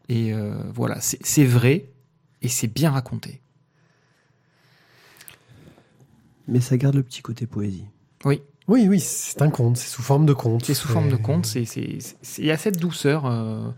Et 0.08 0.32
euh, 0.34 0.54
voilà, 0.74 1.00
c'est 1.00 1.18
c'est 1.24 1.44
vrai 1.44 1.86
et 2.42 2.48
c'est 2.48 2.66
bien 2.68 2.90
raconté. 2.90 3.40
Mais 6.48 6.60
ça 6.60 6.76
garde 6.76 6.96
le 6.96 7.02
petit 7.02 7.22
côté 7.22 7.46
poésie. 7.46 7.84
Oui, 8.68 8.86
oui, 8.86 9.00
c'est 9.00 9.42
un 9.42 9.50
conte, 9.50 9.76
c'est 9.78 9.88
sous 9.88 10.02
forme 10.02 10.26
de 10.26 10.32
conte. 10.32 10.64
C'est 10.64 10.74
sous 10.74 10.86
forme 10.86 11.08
de 11.08 11.16
conte, 11.16 11.44
c'est 11.46 11.64
c'est 11.64 11.98
c'est- 12.22 12.40
il 12.42 12.46
y 12.46 12.52
a 12.52 12.56
cette 12.56 12.78
douceur 12.78 13.26
euh, 13.26 13.68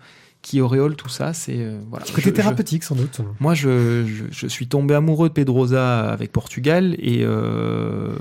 qui 0.42 0.60
auréole 0.60 0.96
tout 0.96 1.08
ça. 1.08 1.32
C'est 1.32 1.56
euh, 1.60 1.80
voilà. 1.88 2.04
Côté 2.04 2.20
Je- 2.22 2.26
je- 2.28 2.34
thérapeutique, 2.34 2.82
sans 2.84 2.94
doute. 2.94 3.20
Moi, 3.40 3.54
je, 3.54 4.04
je, 4.06 4.24
je 4.30 4.46
suis 4.48 4.66
tombé 4.68 4.94
amoureux 4.94 5.30
de 5.30 5.32
Pedrosa 5.34 6.10
avec 6.12 6.30
Portugal 6.30 6.94
et 6.98 7.20
euh, 7.22 8.14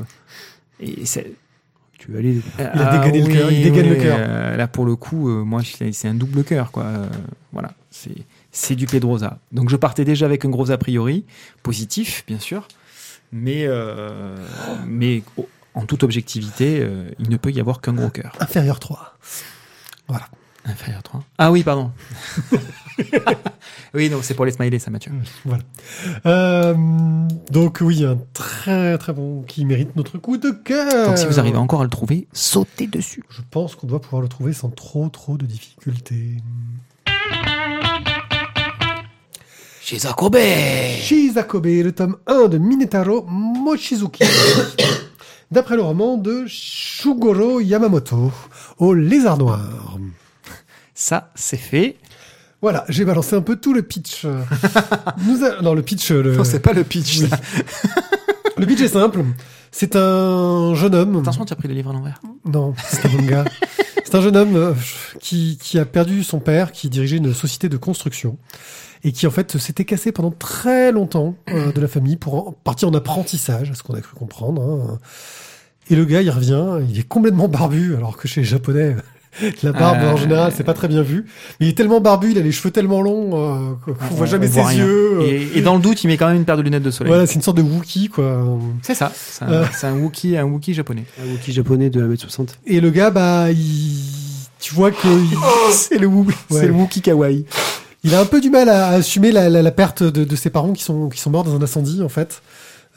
et 0.79 1.05
c'est 1.05 1.33
Tu 2.01 2.11
vas 2.11 2.17
aller. 2.17 2.41
Il 2.57 2.81
a 2.81 2.97
dégainé 2.97 3.27
le 3.27 3.31
cœur, 3.31 3.51
il 3.51 3.61
dégaine 3.63 3.89
le 3.89 3.95
cœur. 3.95 4.17
euh, 4.19 4.57
là, 4.57 4.67
pour 4.67 4.85
le 4.85 4.95
coup, 4.95 5.29
euh, 5.29 5.43
moi, 5.43 5.61
c'est 5.91 6.07
un 6.07 6.15
double 6.15 6.43
cœur, 6.43 6.71
quoi. 6.71 6.83
Euh, 6.85 7.05
voilà, 7.53 7.73
c'est 7.91 8.15
c'est 8.51 8.73
du 8.73 8.87
Pedrosa. 8.87 9.37
Donc, 9.51 9.69
je 9.69 9.75
partais 9.75 10.03
déjà 10.03 10.25
avec 10.25 10.43
un 10.43 10.49
gros 10.49 10.71
a 10.71 10.77
priori, 10.79 11.25
positif, 11.61 12.23
bien 12.25 12.39
sûr, 12.39 12.67
mais 13.31 13.65
euh, 13.67 14.35
mais 14.87 15.21
oh, 15.37 15.47
en 15.75 15.85
toute 15.85 16.01
objectivité, 16.01 16.79
euh, 16.81 17.11
il 17.19 17.29
ne 17.29 17.37
peut 17.37 17.51
y 17.51 17.59
avoir 17.59 17.81
qu'un 17.81 17.93
gros 17.93 18.09
cœur. 18.09 18.33
Inférieur 18.39 18.79
3. 18.79 19.17
Voilà. 20.07 20.27
Inférieur 20.65 21.03
3. 21.03 21.23
Ah 21.37 21.51
oui, 21.51 21.61
pardon. 21.61 21.91
oui, 23.93 24.09
non, 24.09 24.19
c'est 24.21 24.33
pour 24.33 24.45
les 24.45 24.51
smileys, 24.51 24.79
ça, 24.79 24.91
Mathieu. 24.91 25.11
Voilà. 25.45 25.63
Euh, 26.25 26.73
donc 27.51 27.79
oui, 27.81 28.03
un 28.05 28.17
très 28.33 28.97
très 28.97 29.13
bon 29.13 29.43
qui 29.43 29.65
mérite 29.65 29.95
notre 29.95 30.17
coup 30.17 30.37
de 30.37 30.51
cœur. 30.51 31.07
Donc, 31.07 31.17
si 31.17 31.25
vous 31.25 31.39
arrivez 31.39 31.57
encore 31.57 31.81
à 31.81 31.83
le 31.83 31.89
trouver, 31.89 32.27
sautez 32.33 32.87
dessus. 32.87 33.23
Je 33.29 33.41
pense 33.49 33.75
qu'on 33.75 33.87
doit 33.87 34.01
pouvoir 34.01 34.21
le 34.21 34.27
trouver 34.27 34.53
sans 34.53 34.69
trop 34.69 35.09
trop 35.09 35.37
de 35.37 35.45
difficultés. 35.45 36.37
Shizakobe 39.81 40.37
Shizakobe, 41.01 41.65
le 41.65 41.91
tome 41.91 42.17
1 42.27 42.47
de 42.47 42.57
Minetaro 42.57 43.25
Mochizuki. 43.27 44.23
D'après 45.51 45.75
le 45.75 45.81
roman 45.81 46.15
de 46.15 46.45
Shugoro 46.47 47.59
Yamamoto, 47.59 48.31
au 48.77 48.93
lézard 48.93 49.37
noir. 49.37 49.97
Ça, 50.93 51.31
c'est 51.35 51.57
fait. 51.57 51.97
Voilà, 52.62 52.86
j'ai 52.89 53.06
balancé 53.06 53.36
un 53.36 53.41
peu 53.41 53.56
tout 53.56 53.74
le 53.74 53.82
pitch. 53.82 54.26
Nous 55.28 55.43
a- 55.43 55.62
Non, 55.62 55.74
le 55.74 55.82
pitch... 55.82 56.12
Le... 56.12 56.36
Non, 56.36 56.43
c'est 56.43 56.60
pas 56.60 56.74
le 56.74 56.84
pitch. 56.84 57.21
Oui. 57.21 57.30
le 58.58 58.65
pitch 58.65 58.82
est 58.82 58.88
simple. 58.89 59.24
C'est 59.71 59.95
un 59.95 60.74
jeune 60.76 60.93
homme... 60.95 61.17
Attention, 61.19 61.45
tu 61.45 61.54
as 61.54 61.56
pris 61.56 61.67
le 61.67 61.74
livre 61.74 61.89
à 61.89 61.93
l'envers. 61.93 62.19
Non, 62.45 62.74
c'est 62.88 63.06
un 63.06 63.10
manga. 63.10 63.45
c'est 64.04 64.13
un 64.15 64.21
jeune 64.21 64.36
homme 64.38 64.56
euh, 64.56 64.74
qui, 65.19 65.58
qui 65.62 65.80
a 65.80 65.86
perdu 65.86 66.24
son 66.24 66.39
père, 66.39 66.71
qui 66.71 66.89
dirigeait 66.89 67.17
une 67.17 67.34
société 67.34 67.67
de 67.69 67.78
construction 67.78 68.38
et 69.04 69.12
qui 69.13 69.26
en 69.26 69.32
fait 69.32 69.58
s'était 69.58 69.86
cassé 69.86 70.12
pendant 70.12 70.30
très 70.30 70.91
longtemps 70.91 71.36
euh, 71.50 71.71
de 71.71 71.82
la 71.82 71.88
famille 71.88 72.17
pour 72.17 72.50
en- 72.50 72.52
partir 72.52 72.88
en 72.89 72.93
apprentissage, 72.93 73.71
à 73.71 73.74
ce 73.74 73.82
qu'on 73.82 73.95
a 73.95 74.02
cru 74.02 74.15
comprendre. 74.15 74.62
hein. 74.62 75.00
Et 75.89 75.95
le 75.95 76.06
gars, 76.06 76.21
il 76.21 76.30
revient, 76.30 76.78
il 76.88 77.00
est 77.00 77.08
complètement 77.08 77.47
barbu, 77.47 77.95
alors 77.95 78.15
que 78.17 78.28
chez 78.28 78.41
les 78.41 78.45
Japonais, 78.47 78.95
la 79.63 79.71
barbe 79.71 79.99
Euh, 80.01 80.11
en 80.11 80.17
général, 80.17 80.51
c'est 80.55 80.63
pas 80.63 80.73
très 80.73 80.87
bien 80.87 81.01
vu. 81.01 81.25
Mais 81.59 81.67
il 81.67 81.69
est 81.69 81.73
tellement 81.77 82.01
barbu, 82.01 82.31
il 82.31 82.37
a 82.37 82.41
les 82.41 82.51
cheveux 82.51 82.71
tellement 82.71 83.01
longs 83.01 83.31
euh, 83.33 83.73
qu'on 83.85 83.91
On- 83.91 84.13
voit 84.15 84.25
jamais 84.25 84.47
on 84.49 84.51
ses 84.53 84.61
rien. 84.61 84.85
yeux. 84.85 85.19
euh. 85.19 85.21
Et, 85.23 85.57
et 85.57 85.61
dans 85.61 85.75
le 85.75 85.81
doute, 85.81 86.03
il 86.03 86.07
met 86.07 86.17
quand 86.17 86.27
même 86.27 86.37
une 86.37 86.45
paire 86.45 86.57
de 86.57 86.61
lunettes 86.61 86.83
de 86.83 86.91
soleil. 86.91 87.11
Voilà, 87.11 87.25
c'est 87.27 87.35
une 87.35 87.41
sorte 87.41 87.57
de 87.57 87.61
Wookie, 87.61 88.09
quoi. 88.09 88.45
C'est 88.81 88.95
ça. 88.95 89.11
C'est 89.15 89.45
un, 89.45 89.49
Euh. 89.51 89.65
c'est 89.73 89.87
un 89.87 89.95
Wookie, 89.97 90.37
un 90.37 90.43
Wookie 90.45 90.73
japonais. 90.73 91.05
Un 91.23 91.31
Wookie 91.31 91.53
japonais 91.53 91.89
de 91.89 92.01
1m60. 92.15 92.49
Et 92.67 92.81
le 92.81 92.89
gars, 92.89 93.09
bah, 93.09 93.51
il... 93.51 93.95
tu 94.59 94.73
vois 94.73 94.91
que 94.91 95.07
il- 95.07 95.37
C'est 95.71 95.97
le, 95.97 96.07
Woo- 96.07 96.27
c'est 96.49 96.67
le 96.67 96.73
Wookie 96.73 97.01
kawaii. 97.01 97.45
Il 98.03 98.15
a 98.15 98.19
un 98.19 98.25
peu 98.25 98.41
du 98.41 98.49
mal 98.49 98.67
à, 98.67 98.87
à 98.87 98.91
assumer 98.95 99.31
la, 99.31 99.47
la- 99.47 99.61
la 99.61 99.71
perte 99.71 100.01
de, 100.03 100.23
de 100.23 100.35
ses 100.35 100.49
parents 100.49 100.73
qui 100.73 100.83
sont, 100.83 101.07
qui 101.09 101.19
sont 101.21 101.29
morts 101.29 101.43
dans 101.43 101.55
un 101.55 101.61
incendie, 101.61 102.01
en 102.01 102.09
fait, 102.09 102.41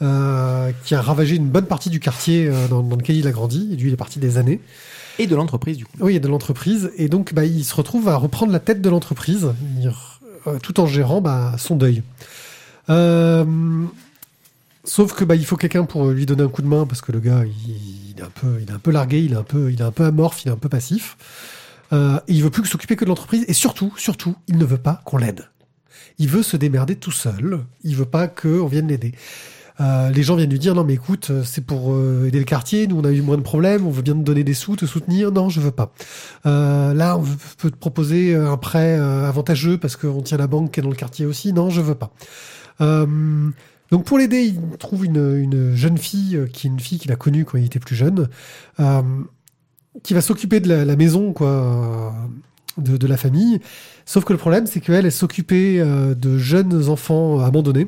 euh, 0.01 0.71
qui 0.83 0.95
a 0.95 1.01
ravagé 1.01 1.35
une 1.35 1.47
bonne 1.47 1.65
partie 1.67 1.89
du 1.89 1.99
quartier 1.99 2.47
euh, 2.47 2.67
dans, 2.67 2.81
dans 2.81 2.95
lequel 2.95 3.15
il 3.15 3.27
a 3.27 3.31
grandi. 3.31 3.69
Et 3.71 3.75
lui, 3.77 3.89
il 3.89 3.93
est 3.93 3.97
parti 3.97 4.19
des 4.19 4.37
années. 4.37 4.59
Et 5.19 5.27
de 5.27 5.35
l'entreprise, 5.35 5.77
du 5.77 5.85
coup. 5.85 5.97
Oui, 5.99 6.15
et 6.15 6.19
de 6.19 6.27
l'entreprise. 6.27 6.91
Et 6.97 7.09
donc, 7.09 7.33
bah, 7.33 7.45
il 7.45 7.63
se 7.63 7.75
retrouve 7.75 8.09
à 8.09 8.15
reprendre 8.17 8.51
la 8.51 8.59
tête 8.59 8.81
de 8.81 8.89
l'entreprise, 8.89 9.49
euh, 10.47 10.59
tout 10.61 10.79
en 10.79 10.87
gérant 10.87 11.21
bah, 11.21 11.55
son 11.57 11.75
deuil. 11.75 12.03
Euh, 12.89 13.45
sauf 14.83 15.13
que 15.13 15.23
bah, 15.23 15.35
il 15.35 15.45
faut 15.45 15.57
quelqu'un 15.57 15.85
pour 15.85 16.07
lui 16.07 16.25
donner 16.25 16.43
un 16.43 16.49
coup 16.49 16.61
de 16.61 16.67
main 16.67 16.85
parce 16.85 17.01
que 17.01 17.11
le 17.11 17.19
gars, 17.19 17.43
il, 17.45 18.05
il 18.15 18.21
est 18.21 18.23
un 18.23 18.29
peu, 18.29 18.59
il 18.61 18.69
est 18.69 18.73
un 18.73 18.79
peu 18.79 18.91
largué, 18.91 19.19
il 19.19 19.33
est 19.33 19.37
un 19.37 19.43
peu, 19.43 19.71
il 19.71 19.81
est 19.81 19.85
un 19.85 19.91
peu 19.91 20.05
amorphe, 20.05 20.43
il 20.45 20.49
est 20.49 20.51
un 20.51 20.57
peu 20.57 20.69
passif. 20.69 21.17
Euh, 21.93 22.19
et 22.27 22.33
il 22.33 22.43
veut 22.43 22.49
plus 22.49 22.63
que 22.63 22.67
s'occuper 22.67 22.95
que 22.95 23.05
de 23.05 23.09
l'entreprise. 23.09 23.45
Et 23.47 23.53
surtout, 23.53 23.93
surtout, 23.97 24.35
il 24.47 24.57
ne 24.57 24.65
veut 24.65 24.77
pas 24.77 25.01
qu'on 25.05 25.17
l'aide. 25.17 25.49
Il 26.17 26.29
veut 26.29 26.43
se 26.43 26.57
démerder 26.57 26.95
tout 26.95 27.11
seul. 27.11 27.59
Il 27.83 27.95
veut 27.95 28.05
pas 28.05 28.27
qu'on 28.27 28.67
vienne 28.67 28.87
l'aider. 28.87 29.13
Euh, 29.81 30.09
les 30.09 30.23
gens 30.23 30.35
viennent 30.35 30.49
lui 30.49 30.59
dire 30.59 30.73
non 30.73 30.85
mais 30.85 30.93
écoute 30.93 31.27
euh, 31.31 31.43
c'est 31.43 31.65
pour 31.65 31.93
euh, 31.93 32.27
aider 32.27 32.39
le 32.39 32.45
quartier 32.45 32.87
nous 32.87 32.97
on 32.97 33.03
a 33.03 33.11
eu 33.11 33.21
moins 33.21 33.35
de 33.35 33.41
problèmes 33.41 33.85
on 33.85 33.91
veut 33.91 34.03
bien 34.03 34.13
te 34.13 34.19
donner 34.19 34.45
des 34.45 34.53
sous 34.53 34.75
te 34.75 34.85
soutenir. 34.85 35.31
Non 35.31 35.49
je 35.49 35.59
veux 35.59 35.71
pas. 35.71 35.91
Euh, 36.45 36.93
là 36.93 37.17
on 37.17 37.23
peut 37.57 37.71
te 37.71 37.75
proposer 37.75 38.35
un 38.35 38.57
prêt 38.57 38.95
avantageux 38.95 39.77
parce 39.77 39.95
qu'on 39.95 40.21
tient 40.21 40.37
la 40.37 40.47
banque 40.47 40.71
qui 40.71 40.79
est 40.79 40.83
dans 40.83 40.89
le 40.89 40.95
quartier 40.95 41.25
aussi. 41.25 41.53
Non 41.53 41.69
je 41.69 41.81
veux 41.81 41.95
pas. 41.95 42.11
Euh, 42.81 43.49
donc 43.91 44.05
pour 44.05 44.17
l'aider 44.17 44.43
il 44.43 44.77
trouve 44.77 45.05
une, 45.05 45.37
une 45.37 45.75
jeune 45.75 45.97
fille 45.97 46.39
qui 46.53 46.67
est 46.67 46.69
une 46.69 46.79
fille 46.79 46.97
qu'il 46.97 47.11
a 47.11 47.15
connue 47.15 47.45
quand 47.45 47.57
il 47.57 47.65
était 47.65 47.79
plus 47.79 47.95
jeune 47.95 48.29
qui 50.03 50.13
va 50.13 50.21
s'occuper 50.21 50.59
de 50.59 50.67
la, 50.67 50.95
maison 50.95 51.31
quoi 51.33 52.13
de, 52.77 52.97
de 52.97 53.07
la 53.07 53.17
famille. 53.17 53.59
Sauf 54.05 54.23
que 54.23 54.33
le 54.33 54.39
problème 54.39 54.67
c'est 54.67 54.79
qu'elle 54.79 55.05
elle 55.05 55.11
s'occupait 55.11 55.79
euh, 55.79 56.13
de 56.15 56.37
jeunes 56.37 56.89
enfants 56.89 57.39
abandonnés 57.39 57.87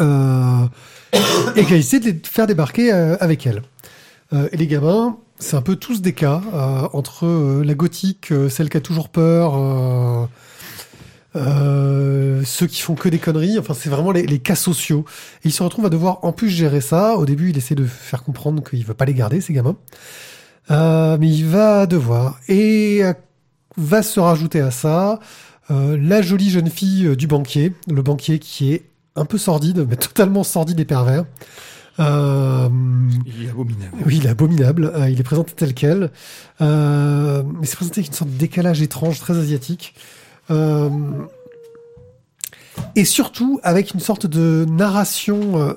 euh, 0.00 0.66
et 1.56 1.64
qu'elle 1.64 1.78
essaie 1.78 2.00
de 2.00 2.06
les 2.06 2.20
faire 2.24 2.46
débarquer 2.46 2.92
euh, 2.92 3.16
avec 3.20 3.46
elle. 3.46 3.62
Euh, 4.32 4.48
et 4.52 4.56
les 4.56 4.66
gamins, 4.66 5.18
c'est 5.38 5.56
un 5.56 5.62
peu 5.62 5.76
tous 5.76 6.00
des 6.00 6.12
cas, 6.12 6.40
entre 6.94 7.62
la 7.62 7.74
gothique, 7.74 8.32
celle 8.48 8.70
qui 8.70 8.78
a 8.78 8.80
toujours 8.80 9.10
peur, 9.10 10.28
ceux 11.34 12.66
qui 12.66 12.80
font 12.80 12.94
que 12.94 13.10
des 13.10 13.18
conneries, 13.18 13.58
enfin 13.58 13.74
c'est 13.74 13.90
vraiment 13.90 14.12
les, 14.12 14.38
cas 14.38 14.54
sociaux. 14.54 15.04
Et 15.44 15.48
il 15.48 15.52
se 15.52 15.62
retrouve 15.62 15.84
à 15.84 15.90
devoir 15.90 16.20
en 16.24 16.32
plus 16.32 16.48
gérer 16.48 16.80
ça. 16.80 17.16
Au 17.16 17.26
début, 17.26 17.50
il 17.50 17.58
essaie 17.58 17.74
de 17.74 17.84
faire 17.84 18.22
comprendre 18.22 18.64
qu'il 18.64 18.82
veut 18.82 18.94
pas 18.94 19.04
les 19.04 19.12
garder, 19.12 19.42
ces 19.42 19.52
gamins. 19.52 19.76
Mais 20.70 21.28
il 21.28 21.44
va 21.44 21.84
devoir. 21.84 22.40
Et 22.48 23.02
va 23.76 24.02
se 24.02 24.18
rajouter 24.18 24.60
à 24.60 24.70
ça 24.70 25.20
la 25.68 26.22
jolie 26.22 26.48
jeune 26.48 26.70
fille 26.70 27.14
du 27.14 27.26
banquier, 27.26 27.74
le 27.88 28.00
banquier 28.00 28.38
qui 28.38 28.72
est 28.72 28.84
un 29.16 29.24
peu 29.24 29.38
sordide, 29.38 29.86
mais 29.88 29.96
totalement 29.96 30.44
sordide 30.44 30.78
et 30.80 30.84
pervers. 30.84 31.24
Euh, 31.98 32.68
Il 33.24 33.46
est 33.46 33.50
abominable. 33.50 33.96
oui, 34.04 34.16
il 34.18 34.26
est 34.26 34.28
abominable. 34.28 34.92
Euh, 34.94 35.08
il 35.08 35.18
est 35.18 35.24
présenté 35.24 35.52
tel 35.54 35.74
quel. 35.74 36.10
Euh, 36.60 37.42
mais 37.58 37.66
c'est 37.66 37.76
présenté 37.76 38.00
avec 38.00 38.08
une 38.08 38.14
sorte 38.14 38.30
de 38.30 38.36
décalage 38.36 38.82
étrange, 38.82 39.18
très 39.18 39.36
asiatique. 39.36 39.94
Et 42.94 43.04
surtout 43.04 43.58
avec 43.62 43.94
une 43.94 44.00
sorte 44.00 44.26
de 44.26 44.66
narration, 44.68 45.76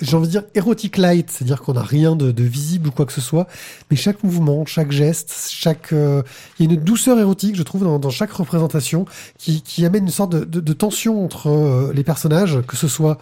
j'ai 0.00 0.16
envie 0.16 0.26
de 0.26 0.32
dire 0.32 0.42
érotique 0.54 0.98
light, 0.98 1.30
c'est-à-dire 1.30 1.62
qu'on 1.62 1.72
n'a 1.74 1.82
rien 1.82 2.16
de, 2.16 2.30
de 2.30 2.42
visible 2.44 2.88
ou 2.88 2.90
quoi 2.90 3.06
que 3.06 3.12
ce 3.12 3.20
soit, 3.22 3.46
mais 3.90 3.96
chaque 3.96 4.22
mouvement, 4.22 4.66
chaque 4.66 4.92
geste, 4.92 5.34
chaque, 5.50 5.92
euh, 5.92 6.22
il 6.58 6.66
y 6.66 6.68
a 6.68 6.74
une 6.74 6.80
douceur 6.80 7.18
érotique, 7.18 7.56
je 7.56 7.62
trouve, 7.62 7.82
dans, 7.84 7.98
dans 7.98 8.10
chaque 8.10 8.32
représentation, 8.32 9.06
qui, 9.38 9.62
qui 9.62 9.86
amène 9.86 10.04
une 10.04 10.10
sorte 10.10 10.32
de, 10.32 10.44
de- 10.44 10.60
de 10.60 10.72
tension 10.74 11.24
entre 11.24 11.48
euh, 11.48 11.92
les 11.94 12.04
personnages, 12.04 12.60
que 12.66 12.76
ce 12.76 12.88
soit 12.88 13.18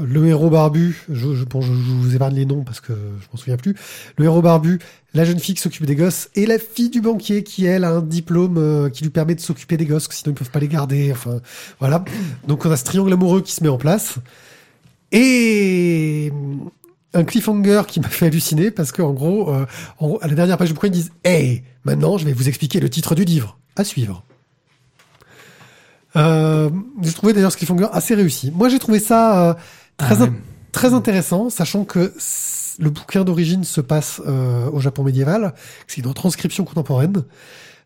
le 0.00 0.26
héros 0.28 0.48
barbu, 0.48 1.04
je, 1.08 1.34
je, 1.34 1.44
bon, 1.44 1.60
je, 1.60 1.72
vous 1.72 2.14
épargne 2.14 2.36
les 2.36 2.46
noms 2.46 2.62
parce 2.62 2.80
que 2.80 2.92
je 2.92 3.26
m'en 3.32 3.36
souviens 3.36 3.56
plus. 3.56 3.74
Le 4.16 4.26
héros 4.26 4.42
barbu, 4.42 4.78
la 5.12 5.24
jeune 5.24 5.40
fille 5.40 5.56
qui 5.56 5.60
s'occupe 5.60 5.86
des 5.86 5.96
gosses 5.96 6.28
et 6.36 6.46
la 6.46 6.60
fille 6.60 6.88
du 6.88 7.00
banquier 7.00 7.42
qui 7.42 7.64
elle 7.64 7.82
a 7.82 7.90
un 7.90 8.02
diplôme 8.02 8.58
euh, 8.58 8.90
qui 8.90 9.02
lui 9.02 9.10
permet 9.10 9.34
de 9.34 9.40
s'occuper 9.40 9.76
des 9.76 9.86
gosses, 9.86 10.06
sinon 10.12 10.32
ils 10.32 10.38
peuvent 10.38 10.50
pas 10.52 10.60
les 10.60 10.68
garder. 10.68 11.10
Enfin, 11.10 11.40
voilà. 11.80 12.04
Donc 12.46 12.64
on 12.64 12.70
a 12.70 12.76
ce 12.76 12.84
triangle 12.84 13.12
amoureux 13.12 13.40
qui 13.42 13.50
se 13.52 13.60
met 13.62 13.68
en 13.68 13.76
place 13.78 14.18
et 15.12 16.32
un 17.14 17.24
cliffhanger 17.24 17.82
qui 17.88 18.00
m'a 18.00 18.08
fait 18.08 18.26
halluciner 18.26 18.70
parce 18.70 18.92
que 18.92 19.00
en 19.02 19.12
gros, 19.12 19.52
euh, 19.52 19.66
en 19.98 20.08
gros, 20.08 20.18
à 20.22 20.28
la 20.28 20.34
dernière 20.34 20.58
page 20.58 20.68
du 20.68 20.74
bouquin 20.74 20.88
ils 20.88 20.92
disent 20.92 21.12
"Hey, 21.24 21.62
maintenant 21.84 22.18
je 22.18 22.24
vais 22.26 22.32
vous 22.32 22.48
expliquer 22.48 22.80
le 22.80 22.90
titre 22.90 23.14
du 23.14 23.24
livre. 23.24 23.58
À 23.76 23.84
suivre." 23.84 24.24
Euh, 26.16 26.70
j'ai 27.02 27.12
trouvé 27.12 27.32
d'ailleurs 27.32 27.52
ce 27.52 27.56
cliffhanger 27.56 27.86
assez 27.92 28.14
réussi. 28.14 28.50
Moi 28.54 28.68
j'ai 28.68 28.78
trouvé 28.78 28.98
ça 28.98 29.50
euh, 29.50 29.54
très 29.96 30.22
Ah 30.22 30.24
in- 30.24 30.34
très 30.72 30.94
intéressant, 30.94 31.50
sachant 31.50 31.84
que 31.84 32.12
c- 32.18 32.76
le 32.82 32.90
bouquin 32.90 33.24
d'origine 33.24 33.64
se 33.64 33.80
passe 33.80 34.20
euh, 34.26 34.70
au 34.70 34.80
Japon 34.80 35.02
médiéval, 35.02 35.54
c'est 35.86 36.00
une 36.04 36.12
transcription 36.14 36.64
contemporaine. 36.64 37.24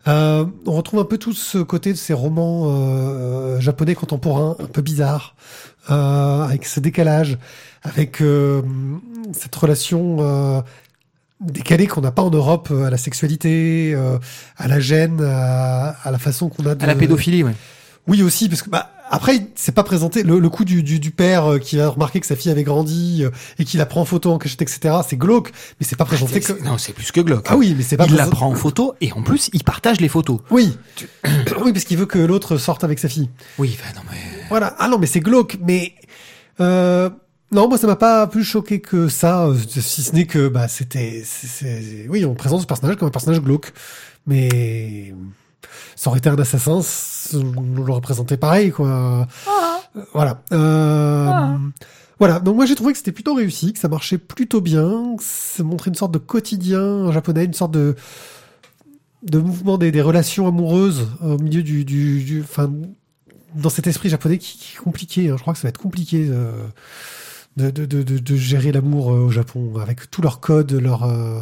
Euh, 0.09 0.45
on 0.67 0.73
retrouve 0.73 1.01
un 1.01 1.05
peu 1.05 1.17
tout 1.17 1.33
ce 1.33 1.59
côté 1.59 1.93
de 1.93 1.99
ces 1.99 2.13
romans 2.13 2.65
euh, 2.67 3.61
japonais 3.61 3.95
contemporains, 3.95 4.57
un 4.61 4.67
peu 4.67 4.83
bizarres, 4.83 5.37
euh, 5.91 6.43
avec 6.43 6.65
ce 6.67 6.81
décalage, 6.81 7.39
avec 7.83 8.21
euh, 8.21 8.63
cette 9.33 9.55
relation 9.55 10.19
euh, 10.21 10.61
décalée 11.41 11.87
qu'on 11.87 12.03
n'a 12.03 12.13
pas 12.13 12.23
en 12.23 12.31
Europe 12.31 12.69
euh, 12.71 12.85
à 12.85 12.91
la 12.91 12.97
sexualité, 12.97 13.93
euh, 13.95 14.19
à 14.57 14.69
la 14.69 14.79
gêne, 14.81 15.21
à, 15.23 15.97
à 16.05 16.11
la 16.11 16.19
façon 16.19 16.49
qu'on 16.49 16.67
a 16.67 16.75
de... 16.75 16.85
À 16.85 16.87
la 16.87 16.95
pédophilie, 16.95 17.43
ouais. 17.43 17.55
Oui 18.07 18.23
aussi, 18.23 18.49
parce 18.49 18.63
que 18.63 18.71
bah, 18.71 18.92
Après, 19.15 19.47
c'est 19.57 19.75
pas 19.75 19.85
présenté 19.85 20.23
le, 20.23 20.39
le 20.39 20.49
coup 20.49 20.65
du, 20.65 20.83
du, 20.83 20.99
du 20.99 21.11
père 21.11 21.45
euh, 21.53 21.59
qui 21.59 21.79
a 21.79 21.89
remarqué 21.91 22.19
que 22.19 22.27
sa 22.27 22.35
fille 22.35 22.51
avait 22.51 22.65
grandi 22.65 23.23
euh, 23.23 23.31
et 23.59 23.65
qui 23.67 23.77
la 23.77 23.85
prend 23.85 24.01
en 24.01 24.05
photo 24.07 24.33
en 24.33 24.39
cachette, 24.39 24.63
etc. 24.63 24.95
C'est 25.07 25.19
glauque, 25.19 25.53
mais 25.79 25.87
c'est 25.87 25.97
pas 25.97 26.07
présenté 26.07 26.41
C'est- 26.41 26.55
que. 26.59 26.63
Non, 26.65 26.79
c'est 26.79 26.95
plus 26.95 27.13
que 27.13 27.21
glauque. 27.21 27.45
Ah 27.51 27.57
oui, 27.59 27.75
mais 27.77 27.83
c'est 27.83 27.99
pas 27.99 28.07
il 28.07 28.15
la 28.15 28.27
prend 28.27 28.47
en 28.49 28.55
photo 28.55 28.95
et 29.03 29.13
en 29.13 29.23
plus, 29.23 29.51
il 29.53 29.65
partage 29.65 30.01
les 30.01 30.09
photos. 30.09 30.41
Oui, 30.51 30.77
oui, 31.63 31.73
parce 31.75 31.85
qu'il 31.85 31.99
veut 31.99 32.07
que 32.07 32.19
l'autre 32.19 32.57
sorte 32.57 32.85
avec 32.85 32.99
sa 32.99 33.09
fille. 33.11 33.29
Oui, 33.59 33.77
bah 33.79 33.91
non, 33.95 34.03
mais. 34.11 34.17
Voilà. 34.49 34.75
Ah 34.79 34.89
non, 34.89 34.99
mais 34.99 35.07
c'est 35.07 35.21
glauque. 35.21 35.59
Mais 35.63 35.93
euh, 36.61 37.11
non, 37.53 37.69
moi 37.69 37.77
ça 37.77 37.87
m'a 37.87 37.97
pas 37.97 38.27
plus 38.27 38.45
choqué 38.45 38.81
que 38.81 39.09
ça, 39.09 39.45
euh, 39.45 39.55
si 39.69 40.03
ce 40.03 40.13
n'est 40.15 40.27
que 40.27 40.49
bah 40.49 40.69
c'était, 40.69 41.23
oui, 42.09 42.25
on 42.25 42.35
présente 42.35 42.63
ce 42.63 42.67
personnage 42.67 42.97
comme 42.97 43.09
un 43.09 43.13
personnage 43.13 43.43
glauque, 43.43 43.73
mais 44.27 45.13
ça 45.97 46.11
aurait 46.11 46.19
été 46.19 46.29
un 46.29 46.37
assassin, 46.39 46.81
on 47.35 47.83
l'aurait 47.83 48.01
présenté 48.01 48.37
pareil, 48.37 48.71
quoi. 48.73 49.27
Euh, 49.97 50.01
Voilà. 50.15 50.43
Euh, 50.53 51.57
Voilà. 52.19 52.39
Donc 52.41 52.57
moi 52.57 52.67
j'ai 52.67 52.75
trouvé 52.75 52.93
que 52.93 52.99
c'était 52.99 53.13
plutôt 53.13 53.35
réussi, 53.35 53.73
que 53.73 53.79
ça 53.79 53.89
marchait 53.89 54.19
plutôt 54.19 54.61
bien, 54.61 55.17
que 55.17 55.23
ça 55.25 55.63
montrait 55.65 55.89
une 55.91 55.95
sorte 55.97 56.13
de 56.13 56.19
quotidien 56.19 57.11
japonais, 57.13 57.45
une 57.45 57.55
sorte 57.55 57.73
de 57.73 57.97
de 59.23 59.39
mouvement 59.39 59.79
des, 59.79 59.93
des 59.93 60.03
relations 60.03 60.49
amoureuses 60.49 61.07
au 61.21 61.39
milieu 61.39 61.63
du, 61.63 61.85
du, 61.85 62.25
du 62.25 62.41
enfin, 62.43 62.71
dans 63.55 63.69
cet 63.71 63.87
esprit 63.87 64.09
japonais 64.09 64.39
qui, 64.39 64.59
qui 64.59 64.75
est 64.77 64.81
compliqué. 64.83 65.29
hein. 65.31 65.35
Je 65.37 65.43
crois 65.43 65.53
que 65.55 65.61
ça 65.61 65.65
va 65.65 65.69
être 65.69 65.79
compliqué 65.79 66.27
euh, 66.29 66.53
de, 67.57 67.71
de, 67.71 67.85
de, 67.85 68.03
de, 68.03 68.19
de 68.19 68.37
gérer 68.37 68.73
l'amour 68.73 69.13
euh, 69.13 69.19
au 69.27 69.31
Japon 69.31 69.75
avec 69.81 70.11
tous 70.11 70.23
leurs 70.23 70.41
codes, 70.41 70.73
leurs 70.73 71.03
euh, 71.05 71.39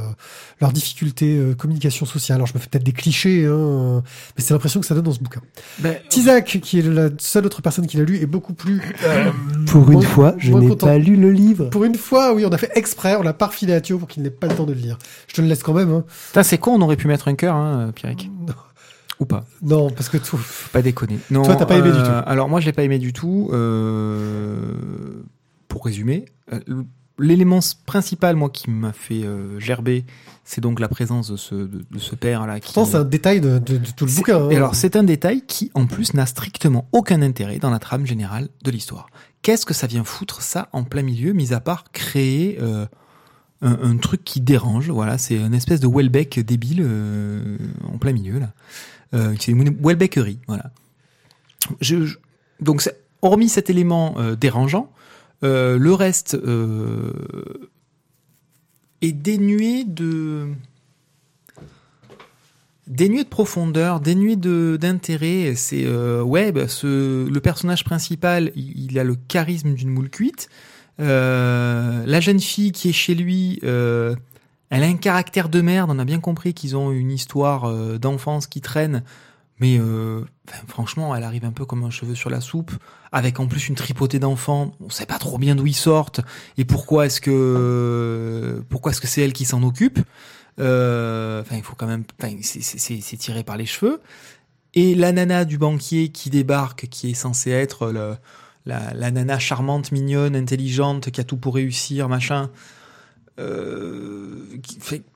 leurs 0.60 0.72
difficultés 0.72 1.36
euh, 1.38 1.54
communication 1.54 2.04
sociale. 2.06 2.36
Alors 2.36 2.46
je 2.48 2.54
me 2.54 2.58
fais 2.58 2.68
peut-être 2.68 2.82
des 2.84 2.92
clichés, 2.92 3.46
hein, 3.46 4.02
mais 4.36 4.42
c'est 4.42 4.52
l'impression 4.52 4.80
que 4.80 4.86
ça 4.86 4.94
donne 4.94 5.04
dans 5.04 5.12
ce 5.12 5.20
bouquin. 5.20 5.40
Ben, 5.78 5.96
Tizak, 6.08 6.58
qui 6.62 6.80
est 6.80 6.82
la 6.82 7.10
seule 7.18 7.46
autre 7.46 7.62
personne 7.62 7.86
qui 7.86 7.96
l'a 7.96 8.04
lu, 8.04 8.16
est 8.18 8.26
beaucoup 8.26 8.54
plus. 8.54 8.80
euh, 9.04 9.30
Pour 9.68 9.90
une 9.90 10.02
fois, 10.02 10.34
je 10.38 10.52
n'ai 10.52 10.68
content. 10.68 10.86
pas 10.88 10.98
lu 10.98 11.14
le 11.16 11.30
livre. 11.30 11.66
Pour 11.70 11.84
une 11.84 11.94
fois, 11.94 12.34
oui, 12.34 12.44
on 12.44 12.50
a 12.50 12.58
fait 12.58 12.72
exprès, 12.74 13.14
on 13.16 13.22
l'a 13.22 13.32
pas 13.32 13.46
refilé 13.46 13.72
à 13.74 13.80
Thio 13.80 13.98
pour 13.98 14.08
qu'il 14.08 14.22
n'ait 14.24 14.30
pas 14.30 14.48
le 14.48 14.54
temps 14.56 14.64
de 14.66 14.72
le 14.72 14.80
lire. 14.80 14.98
Je 15.28 15.34
te 15.34 15.40
le 15.40 15.46
laisse 15.46 15.62
quand 15.62 15.74
même. 15.74 15.90
Hein. 15.92 16.42
C'est 16.42 16.58
con, 16.58 16.72
on 16.74 16.80
aurait 16.82 16.96
pu 16.96 17.06
mettre 17.06 17.28
un 17.28 17.34
cœur, 17.36 17.54
hein, 17.54 17.92
Pierrick. 17.94 18.30
Ou 19.20 19.26
pas. 19.26 19.44
Non, 19.62 19.90
parce 19.90 20.08
que 20.08 20.16
tout. 20.16 20.40
Pas 20.72 20.80
déconner. 20.80 21.18
Non, 21.30 21.42
Toi, 21.42 21.54
t'as 21.54 21.66
pas 21.66 21.76
aimé 21.76 21.90
du 21.92 21.98
tout. 21.98 22.10
Alors, 22.26 22.48
moi, 22.48 22.58
je 22.60 22.64
l'ai 22.66 22.72
pas 22.72 22.82
aimé 22.84 22.98
du 22.98 23.12
tout. 23.12 23.50
Euh, 23.52 24.72
Pour 25.70 25.84
résumer, 25.86 26.26
euh, 26.52 26.60
l'élément 27.18 27.60
principal, 27.86 28.36
moi, 28.36 28.50
qui 28.50 28.68
m'a 28.70 28.92
fait 28.92 29.22
euh, 29.24 29.58
gerber, 29.60 30.04
c'est 30.44 30.60
donc 30.60 30.80
la 30.80 30.88
présence 30.88 31.30
de 31.30 31.36
ce, 31.36 31.54
de, 31.54 31.84
de 31.90 31.98
ce 31.98 32.14
père-là. 32.16 32.58
Pourtant, 32.60 32.84
c'est 32.84 32.96
un 32.96 33.04
détail 33.04 33.40
de, 33.40 33.58
tout 33.96 34.04
le 34.06 34.12
bouquin. 34.14 34.44
hein. 34.44 34.50
Et 34.50 34.56
alors, 34.56 34.74
c'est 34.74 34.96
un 34.96 35.04
détail 35.04 35.42
qui, 35.46 35.70
en 35.74 35.86
plus, 35.86 36.12
n'a 36.14 36.26
strictement 36.26 36.88
aucun 36.92 37.22
intérêt 37.22 37.58
dans 37.58 37.70
la 37.70 37.78
trame 37.78 38.04
générale 38.04 38.48
de 38.64 38.70
l'histoire. 38.70 39.08
Qu'est-ce 39.42 39.64
que 39.64 39.72
ça 39.74 39.86
vient 39.86 40.04
foutre, 40.04 40.42
ça, 40.42 40.68
en 40.72 40.82
plein 40.84 41.02
milieu, 41.02 41.32
mis 41.32 41.52
à 41.54 41.60
part 41.60 41.84
créer 41.92 42.58
euh, 42.60 42.84
un, 43.62 43.78
un 43.82 43.96
truc 43.96 44.24
qui 44.24 44.40
dérange 44.40 44.90
Voilà, 44.90 45.16
c'est 45.16 45.36
une 45.36 45.54
espèce 45.54 45.80
de 45.80 45.86
Welbeck 45.86 46.40
débile 46.40 46.82
euh, 46.82 47.56
en 47.90 47.96
plein 47.98 48.12
milieu, 48.12 48.38
là. 48.40 48.52
Euh, 49.14 49.34
c'est 49.40 49.52
une 49.52 49.76
Welbeckerie, 49.82 50.38
voilà. 50.46 50.70
Je, 51.80 52.04
je- 52.06 52.18
donc, 52.60 52.88
hormis 53.22 53.48
cet 53.48 53.70
élément 53.70 54.14
euh, 54.18 54.36
dérangeant, 54.36 54.90
euh, 55.42 55.78
le 55.78 55.94
reste 55.94 56.34
euh, 56.34 57.12
est 59.00 59.12
dénué 59.12 59.84
de 59.84 60.48
dénué 62.86 63.24
de 63.24 63.28
profondeur, 63.28 64.00
dénué 64.00 64.36
de 64.36 64.76
d'intérêt. 64.80 65.54
C'est 65.54 65.84
euh, 65.86 66.24
bah, 66.52 66.66
le 66.82 67.38
personnage 67.38 67.84
principal, 67.84 68.52
il, 68.54 68.90
il 68.90 68.98
a 68.98 69.04
le 69.04 69.16
charisme 69.28 69.74
d'une 69.74 69.90
moule 69.90 70.10
cuite. 70.10 70.48
La 70.98 72.20
jeune 72.20 72.40
fille 72.40 72.72
qui 72.72 72.90
est 72.90 72.92
chez 72.92 73.14
lui, 73.14 73.58
elle 73.62 74.16
a 74.70 74.86
un 74.86 74.96
caractère 74.96 75.48
de 75.48 75.62
merde. 75.62 75.90
On 75.90 75.98
a 75.98 76.04
bien 76.04 76.20
compris 76.20 76.52
qu'ils 76.52 76.76
ont 76.76 76.92
une 76.92 77.10
histoire 77.10 77.98
d'enfance 77.98 78.46
qui 78.46 78.60
traîne, 78.60 79.02
mais 79.60 79.78
euh, 79.78 80.22
franchement, 80.66 81.14
elle 81.14 81.22
arrive 81.24 81.44
un 81.44 81.52
peu 81.52 81.64
comme 81.64 81.84
un 81.84 81.90
cheveu 81.90 82.14
sur 82.14 82.30
la 82.30 82.40
soupe, 82.40 82.72
avec 83.12 83.38
en 83.40 83.46
plus 83.46 83.68
une 83.68 83.74
tripotée 83.74 84.18
d'enfants. 84.18 84.72
On 84.80 84.90
sait 84.90 85.06
pas 85.06 85.18
trop 85.18 85.38
bien 85.38 85.54
d'où 85.54 85.66
ils 85.66 85.74
sortent 85.74 86.20
et 86.58 86.64
pourquoi 86.64 87.06
est-ce 87.06 87.20
que 87.20 88.64
pourquoi 88.68 88.92
est-ce 88.92 89.00
que 89.00 89.06
c'est 89.06 89.22
elle 89.22 89.32
qui 89.32 89.44
s'en 89.44 89.62
occupe. 89.62 89.98
Euh, 90.58 91.42
Enfin, 91.42 91.56
il 91.56 91.62
faut 91.62 91.74
quand 91.76 91.86
même. 91.86 92.04
C'est- 92.42 93.16
tiré 93.18 93.42
par 93.44 93.56
les 93.56 93.66
cheveux. 93.66 94.00
Et 94.74 94.94
la 94.94 95.12
nana 95.12 95.44
du 95.44 95.58
banquier 95.58 96.10
qui 96.10 96.30
débarque, 96.30 96.86
qui 96.88 97.10
est 97.10 97.14
censée 97.14 97.50
être 97.50 97.92
la 98.66 99.10
nana 99.10 99.38
charmante, 99.38 99.90
mignonne, 99.92 100.36
intelligente, 100.36 101.10
qui 101.10 101.20
a 101.20 101.24
tout 101.24 101.36
pour 101.36 101.54
réussir, 101.54 102.08
machin. 102.08 102.50
Euh, 103.40 104.34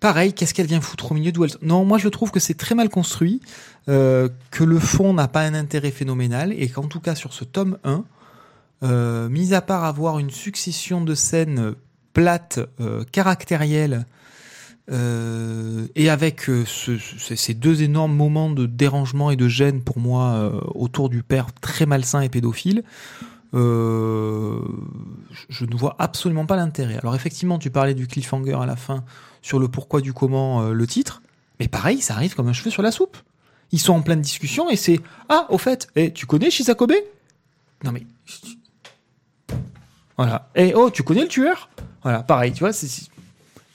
pareil, 0.00 0.32
qu'est-ce 0.32 0.54
qu'elle 0.54 0.66
vient 0.66 0.80
foutre 0.80 1.12
au 1.12 1.14
milieu 1.14 1.30
d'où 1.30 1.44
elle... 1.44 1.50
Non, 1.62 1.84
moi 1.84 1.98
je 1.98 2.08
trouve 2.08 2.30
que 2.30 2.40
c'est 2.40 2.54
très 2.54 2.74
mal 2.74 2.88
construit, 2.88 3.40
euh, 3.88 4.28
que 4.50 4.64
le 4.64 4.78
fond 4.78 5.12
n'a 5.12 5.28
pas 5.28 5.42
un 5.42 5.52
intérêt 5.54 5.90
phénoménal, 5.90 6.52
et 6.56 6.68
qu'en 6.68 6.84
tout 6.88 7.00
cas 7.00 7.14
sur 7.14 7.32
ce 7.34 7.44
tome 7.44 7.76
1, 7.84 8.04
euh, 8.82 9.28
mis 9.28 9.52
à 9.54 9.60
part 9.60 9.84
avoir 9.84 10.18
une 10.18 10.30
succession 10.30 11.02
de 11.02 11.14
scènes 11.14 11.74
plates, 12.14 12.60
caractérielles, 13.12 14.06
et 14.90 16.10
avec 16.10 16.42
ce- 16.42 16.98
ce- 16.98 17.34
ces 17.36 17.54
deux 17.54 17.82
énormes 17.82 18.14
moments 18.14 18.50
de 18.50 18.66
dérangement 18.66 19.30
et 19.30 19.36
de 19.36 19.48
gêne 19.48 19.80
pour 19.82 19.98
moi 19.98 20.62
autour 20.74 21.08
du 21.08 21.22
père 21.22 21.46
très 21.60 21.86
malsain 21.86 22.20
et 22.20 22.28
pédophile, 22.28 22.84
euh, 23.54 24.58
je- 25.48 25.64
ne 25.64 25.74
vois 25.76 25.96
absolument 25.98 26.44
pas 26.46 26.56
l'intérêt. 26.56 26.98
Alors 26.98 27.14
effectivement, 27.14 27.58
tu 27.58 27.70
parlais 27.70 27.94
du 27.94 28.06
cliffhanger 28.06 28.54
à 28.60 28.66
la 28.66 28.76
fin 28.76 29.04
sur 29.42 29.58
le 29.58 29.68
pourquoi 29.68 30.00
du 30.00 30.12
comment, 30.12 30.62
euh, 30.62 30.72
le 30.72 30.86
titre, 30.86 31.22
mais 31.60 31.68
pareil, 31.68 32.00
ça 32.00 32.14
arrive 32.14 32.34
comme 32.34 32.48
un 32.48 32.52
cheveu 32.52 32.70
sur 32.70 32.82
la 32.82 32.90
soupe. 32.90 33.16
Ils 33.72 33.78
sont 33.78 33.92
en 33.94 34.02
pleine 34.02 34.20
discussion 34.20 34.68
et 34.70 34.76
c'est 34.76 35.00
ah 35.28 35.46
au 35.50 35.58
fait, 35.58 35.88
eh, 35.96 36.12
tu 36.12 36.26
connais 36.26 36.50
Shizakobe 36.50 36.92
Non 37.84 37.92
mais 37.92 38.06
voilà. 40.16 40.48
Et 40.54 40.74
oh, 40.74 40.90
tu 40.90 41.02
connais 41.02 41.22
le 41.22 41.28
tueur? 41.28 41.68
Voilà, 42.02 42.22
pareil, 42.22 42.52
tu 42.52 42.60
vois, 42.60 42.70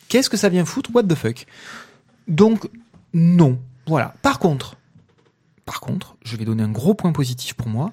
Qu'est-ce 0.07 0.29
que 0.29 0.37
ça 0.37 0.49
vient 0.49 0.65
foutre? 0.65 0.89
What 0.93 1.03
the 1.03 1.15
fuck? 1.15 1.45
Donc, 2.27 2.69
non. 3.13 3.59
Voilà. 3.87 4.13
Par 4.21 4.39
contre, 4.39 4.75
par 5.65 5.81
contre, 5.81 6.15
je 6.23 6.35
vais 6.35 6.45
donner 6.45 6.63
un 6.63 6.69
gros 6.71 6.93
point 6.93 7.11
positif 7.11 7.53
pour 7.53 7.67
moi. 7.67 7.91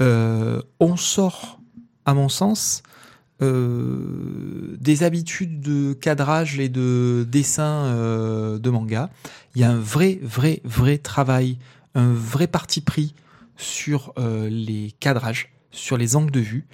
Euh, 0.00 0.60
on 0.80 0.96
sort, 0.96 1.60
à 2.04 2.14
mon 2.14 2.28
sens, 2.28 2.82
euh, 3.42 4.76
des 4.80 5.02
habitudes 5.02 5.60
de 5.60 5.92
cadrage 5.92 6.58
et 6.58 6.68
de 6.68 7.26
dessin 7.30 7.84
euh, 7.86 8.58
de 8.58 8.70
manga. 8.70 9.10
Il 9.54 9.60
y 9.60 9.64
a 9.64 9.70
un 9.70 9.78
vrai, 9.78 10.18
vrai, 10.22 10.60
vrai 10.64 10.98
travail, 10.98 11.58
un 11.94 12.12
vrai 12.12 12.46
parti 12.46 12.80
pris 12.80 13.14
sur 13.56 14.12
les 14.18 14.94
cadrages, 15.00 15.50
sur 15.70 15.96
les 15.96 16.14
angles 16.14 16.30
de 16.30 16.40
vue. 16.40 16.66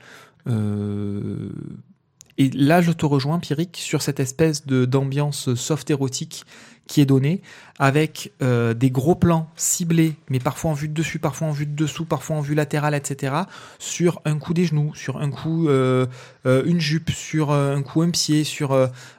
Et 2.38 2.50
là, 2.50 2.80
je 2.80 2.90
te 2.90 3.06
rejoins, 3.06 3.38
Pierrick, 3.38 3.76
sur 3.76 4.02
cette 4.02 4.18
espèce 4.18 4.66
d'ambiance 4.66 5.54
soft 5.54 5.90
érotique 5.90 6.44
qui 6.92 7.00
est 7.00 7.07
donnée, 7.07 7.40
avec 7.78 8.33
euh, 8.42 8.74
des 8.74 8.90
gros 8.90 9.14
plans 9.14 9.48
ciblés, 9.57 10.14
mais 10.28 10.40
parfois 10.40 10.72
en 10.72 10.74
vue 10.74 10.88
de 10.88 10.92
dessus, 10.92 11.18
parfois 11.18 11.48
en 11.48 11.50
vue 11.50 11.64
de 11.64 11.74
dessous, 11.74 12.05
parfois 12.05 12.37
en 12.37 12.42
vue 12.42 12.55
latérale, 12.55 12.94
etc., 12.94 13.35
sur 13.78 14.20
un 14.26 14.38
coup 14.38 14.52
des 14.52 14.66
genoux, 14.66 14.94
sur 14.94 15.16
un 15.16 15.31
coup 15.31 15.70
euh, 15.70 16.05
euh, 16.44 16.62
une 16.66 16.81
jupe, 16.81 17.11
sur 17.11 17.50
un 17.50 17.81
coup 17.81 18.02
un 18.02 18.11
pied, 18.11 18.44
sur 18.44 18.76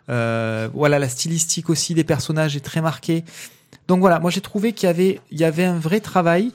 voilà 0.07 0.99
la 0.99 1.09
stylistique 1.09 1.71
aussi 1.71 1.95
des 1.95 2.03
personnages 2.03 2.55
est 2.55 2.59
très 2.59 2.81
marquée. 2.81 3.25
Donc 3.87 4.01
voilà, 4.01 4.19
moi 4.19 4.29
j'ai 4.29 4.41
trouvé 4.41 4.73
qu'il 4.73 4.85
y 4.85 4.89
avait 4.91 5.19
il 5.31 5.39
y 5.39 5.43
avait 5.43 5.65
un 5.65 5.79
vrai 5.79 5.99
travail 5.99 6.51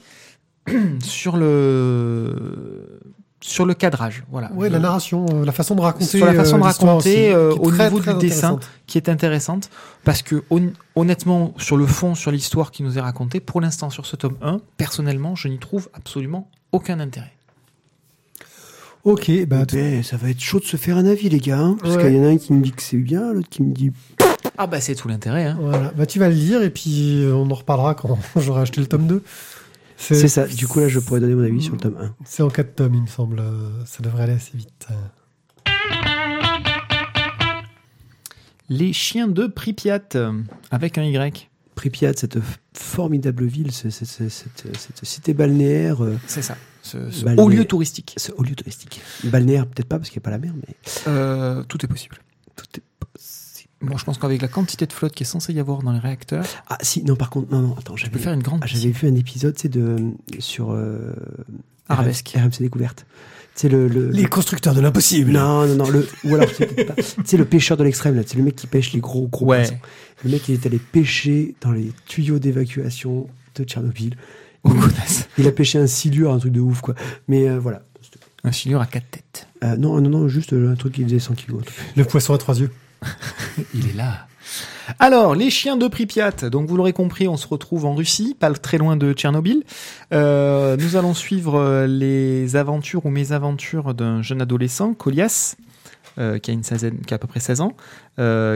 sur 1.03 1.37
le 1.37 3.01
sur 3.41 3.65
le 3.67 3.75
cadrage, 3.75 4.25
voilà. 4.31 4.51
Ouais, 4.53 4.69
Je- 4.69 4.73
la 4.73 4.79
narration, 4.81 5.25
euh, 5.33 5.45
la 5.45 5.53
façon 5.53 5.75
de 5.77 5.81
raconter. 5.81 6.05
Sur 6.19 6.27
la 6.27 6.35
façon 6.35 6.57
euh, 6.57 6.61
de 6.63 6.67
l'histoire 6.67 6.97
raconter, 6.97 7.35
aussi, 7.35 7.35
euh, 7.35 7.53
au 7.55 7.71
très, 7.71 7.85
niveau 7.85 8.01
très 8.01 8.15
du 8.15 8.19
dessin. 8.29 8.59
qui 8.87 8.99
est 8.99 9.09
intéressante 9.09 9.71
parce 10.05 10.23
que 10.23 10.43
hon- 10.51 10.73
honnêtement 10.97 11.55
sur 11.59 11.77
le 11.77 11.87
fond 11.87 12.15
sur 12.17 12.31
l'histoire 12.33 12.71
qui 12.73 12.83
nous 12.83 12.99
est 12.99 13.01
racontée 13.01 13.39
pour 13.41 13.61
l'instant 13.61 13.91
sur 13.91 14.07
ce 14.07 14.17
tome 14.17 14.37
1 14.43 14.59
personnellement 14.77 15.37
je 15.37 15.47
n'y 15.49 15.59
trouve 15.59 15.89
absolument 15.95 16.51
aucun 16.73 16.99
intérêt 17.01 17.33
Ok, 19.05 19.31
bah, 19.47 19.65
t- 19.65 19.77
Ben, 19.77 20.03
ça 20.03 20.17
va 20.17 20.29
être 20.31 20.41
chaud 20.41 20.59
de 20.59 20.65
se 20.65 20.77
faire 20.77 20.97
un 20.97 21.07
avis, 21.07 21.29
les 21.29 21.39
gars. 21.39 21.59
hein, 21.61 21.77
parce 21.81 21.97
Ouais. 21.97 22.03
qu'il 22.05 22.17
y 22.17 22.21
en 22.21 22.25
a 22.25 22.29
un 22.29 22.37
qui 22.37 22.53
me 22.53 22.61
dit 22.63 22.73
que 22.73 22.83
c'est 22.83 22.97
bien, 22.97 23.33
l'autre 23.33 23.49
qui 23.49 23.63
me 23.63 23.73
dit. 23.73 23.93
ah 24.59 24.67
bah 24.67 24.81
c'est 24.81 24.97
tout 24.97 25.07
l'intérêt 25.09 25.45
hein. 25.45 25.57
voilà. 25.61 25.93
bah, 25.97 26.05
tu 26.05 26.19
vas 26.19 26.29
le 26.29 26.35
lire 26.35 26.63
et 26.63 26.71
puis 26.71 27.23
euh, 27.23 27.33
on 27.35 27.49
en 27.51 27.55
reparlera 27.55 27.95
quand 27.95 28.19
j'aurai 28.37 28.63
acheté 28.63 28.81
le 28.81 28.87
tome 28.89 29.07
2. 29.07 29.23
C'est 29.99 30.29
ça. 30.29 30.47
Du 30.47 30.67
coup, 30.69 30.79
là, 30.81 30.89
je 30.89 30.99
pourrais 31.01 31.21
donner 31.21 31.35
mon 31.35 31.43
avis 31.45 31.61
sur 31.61 31.73
le 31.75 31.81
tome 31.81 31.97
1. 32.01 32.15
C'est 32.25 32.43
en 32.43 32.49
4 32.49 32.75
tomes, 32.77 32.95
il 32.95 33.03
me 33.03 33.07
semble. 33.07 33.43
Ça 33.85 34.03
devrait 34.03 34.23
aller 34.25 34.33
assez 34.35 34.57
vite. 34.57 34.87
les 38.71 38.93
chiens 38.93 39.29
de 39.29 39.47
Pripyat 39.47 40.01
avec 40.71 40.99
un 40.99 41.05
Y 41.05 41.49
Pripyat, 41.75 42.13
cette 42.17 42.39
formidable 42.75 43.47
ville, 43.47 43.71
ce- 43.73 43.89
ce- 43.89 44.05
ce- 44.05 44.29
cette, 44.29 44.77
cette 44.77 45.05
cité 45.05 45.33
balnéaire, 45.33 46.03
euh, 46.05 46.19
C'est 46.27 46.43
ça. 46.43 46.57
Ce, 46.83 47.11
ce 47.11 47.25
Balnéaire. 47.25 47.45
haut 47.45 47.49
lieu 47.49 47.65
touristique. 47.65 48.15
ce 48.19 48.33
haut 48.33 48.43
lieu 48.43 48.55
touristique. 48.57 49.01
Balnéaire, 49.25 49.67
peut-être 49.67 49.89
pas 49.89 49.97
parce 49.99 50.11
qu'il 50.11 50.19
n'y 50.19 50.23
a 50.23 50.27
pas 50.27 50.31
la 50.33 50.39
mer, 50.39 50.53
mais 50.57 50.75
Euh, 51.07 51.63
tout 51.65 51.83
est 51.85 51.89
possible. 51.89 52.17
tout 52.57 52.65
est 52.77 52.83
possible. 52.99 53.38
Bon, 53.81 53.97
je 53.97 54.05
pense 54.05 54.19
qu'avec 54.19 54.43
la 54.43 54.49
quantité 54.49 54.87
de 54.87 54.93
flotte 54.93 55.13
qui 55.15 55.23
est 55.23 55.27
censée 55.27 55.53
y 55.53 55.61
avoir 55.61 55.83
dans 55.83 55.93
les 55.93 56.01
réacteurs, 56.01 56.45
Ah 56.69 56.79
si, 56.83 57.05
non, 57.05 57.15
par 57.15 57.31
contre, 57.31 57.53
non, 57.53 57.61
non, 57.61 57.77
attends, 57.79 57.95
je 57.97 58.03
j'avais 58.07 58.13
peux 58.13 58.19
faire 58.19 58.33
une 58.33 58.43
grande 58.43 58.61
ah, 58.63 58.67
j'avais 58.67 58.91
vu 58.91 59.07
un 59.09 59.15
épisode, 59.15 59.57
c'est 59.57 59.69
de 59.69 59.97
sur 60.41 60.73
euh, 60.73 61.13
Arabesque. 61.89 62.33
RMC 62.37 62.59
Découverte. 62.61 63.07
C'est 63.55 63.69
le, 63.69 63.89
le 63.89 64.11
Les 64.11 64.27
constructeurs 64.27 64.75
de 64.75 64.81
l'impossible. 64.81 65.31
non, 65.33 65.67
non, 65.67 65.75
non, 65.77 65.91
le, 65.91 66.09
ou 66.25 66.35
alors 66.35 66.49
c'est 66.57 66.67
peut-être 66.67 66.95
pas- 66.95 67.03
tu 67.03 67.13
sais 67.25 67.37
le 67.37 67.45
pêcheur 67.45 67.77
de 67.77 67.85
l'extrême 67.85 68.15
là, 68.17 68.23
c'est 68.27 68.37
le 68.37 68.43
mec 68.45 68.57
qui 68.57 68.67
pêche 68.67 68.93
les 68.93 69.01
gros 69.01 69.27
gros 69.29 69.47
Ouais. 69.47 69.59
poissons. 69.63 69.79
Le 70.25 70.31
mec 70.31 70.49
il 70.49 70.55
est 70.55 70.67
allé 70.67 70.79
pêcher 70.79 71.55
dans 71.61 71.71
les 71.73 71.93
tuyaux 72.07 72.39
d'évacuation 72.39 73.29
de 73.55 73.65
Tchernobyl. 73.65 74.17
Oh, 74.65 74.71
connasse. 74.71 75.29
Il 75.39 75.47
a 75.47 75.53
pêché 75.53 75.79
un 75.79 75.87
silure, 75.87 76.33
un 76.33 76.39
truc 76.41 76.53
de 76.53 76.59
ouf 76.61 76.81
quoi. 76.81 76.97
Mais 77.29 77.49
euh, 77.49 77.61
voilà. 77.61 77.83
un 78.43 78.51
silure 78.51 78.81
à 78.81 78.87
quatre 78.87 79.09
têtes. 79.09 79.47
Euh, 79.63 79.77
non, 79.77 80.01
non, 80.01 80.11
non, 80.11 80.27
juste 80.29 80.53
euh, 80.53 80.73
un 80.73 80.75
truc 80.75 80.95
qui 80.95 81.05
faisait 81.05 81.21
100 81.21 81.35
kilos. 81.35 81.63
Le 81.97 82.05
poisson 82.05 82.35
à 82.35 82.39
trois 82.39 82.59
yeux. 82.59 82.71
Il 83.75 83.89
est 83.89 83.95
là. 83.95 84.27
Alors, 84.99 85.35
les 85.35 85.51
chiens 85.51 85.77
de 85.77 85.87
Pripyat. 85.89 86.49
Donc, 86.51 86.69
vous 86.69 86.77
l'aurez 86.77 86.93
compris, 86.93 87.29
on 87.29 87.37
se 87.37 87.47
retrouve 87.47 87.85
en 87.85 87.95
Russie, 87.95 88.35
pas 88.39 88.51
très 88.53 88.79
loin 88.79 88.97
de 88.97 89.13
Tchernobyl. 89.13 89.63
Euh, 90.13 90.77
nous 90.77 90.97
allons 90.97 91.15
suivre 91.15 91.57
euh, 91.57 91.87
les 91.87 92.57
aventures 92.57 93.05
ou 93.05 93.11
mésaventures 93.11 93.95
d'un 93.95 94.23
jeune 94.23 94.41
adolescent, 94.41 94.95
Kolias, 94.95 95.57
euh, 96.19 96.39
qui 96.39 96.51
a 96.51 96.55
une 96.55 96.63
seizaine, 96.63 97.01
qui 97.01 97.13
a 97.13 97.17
à 97.17 97.19
peu 97.19 97.27
près 97.27 97.41
16 97.41 97.61
ans, 97.61 97.75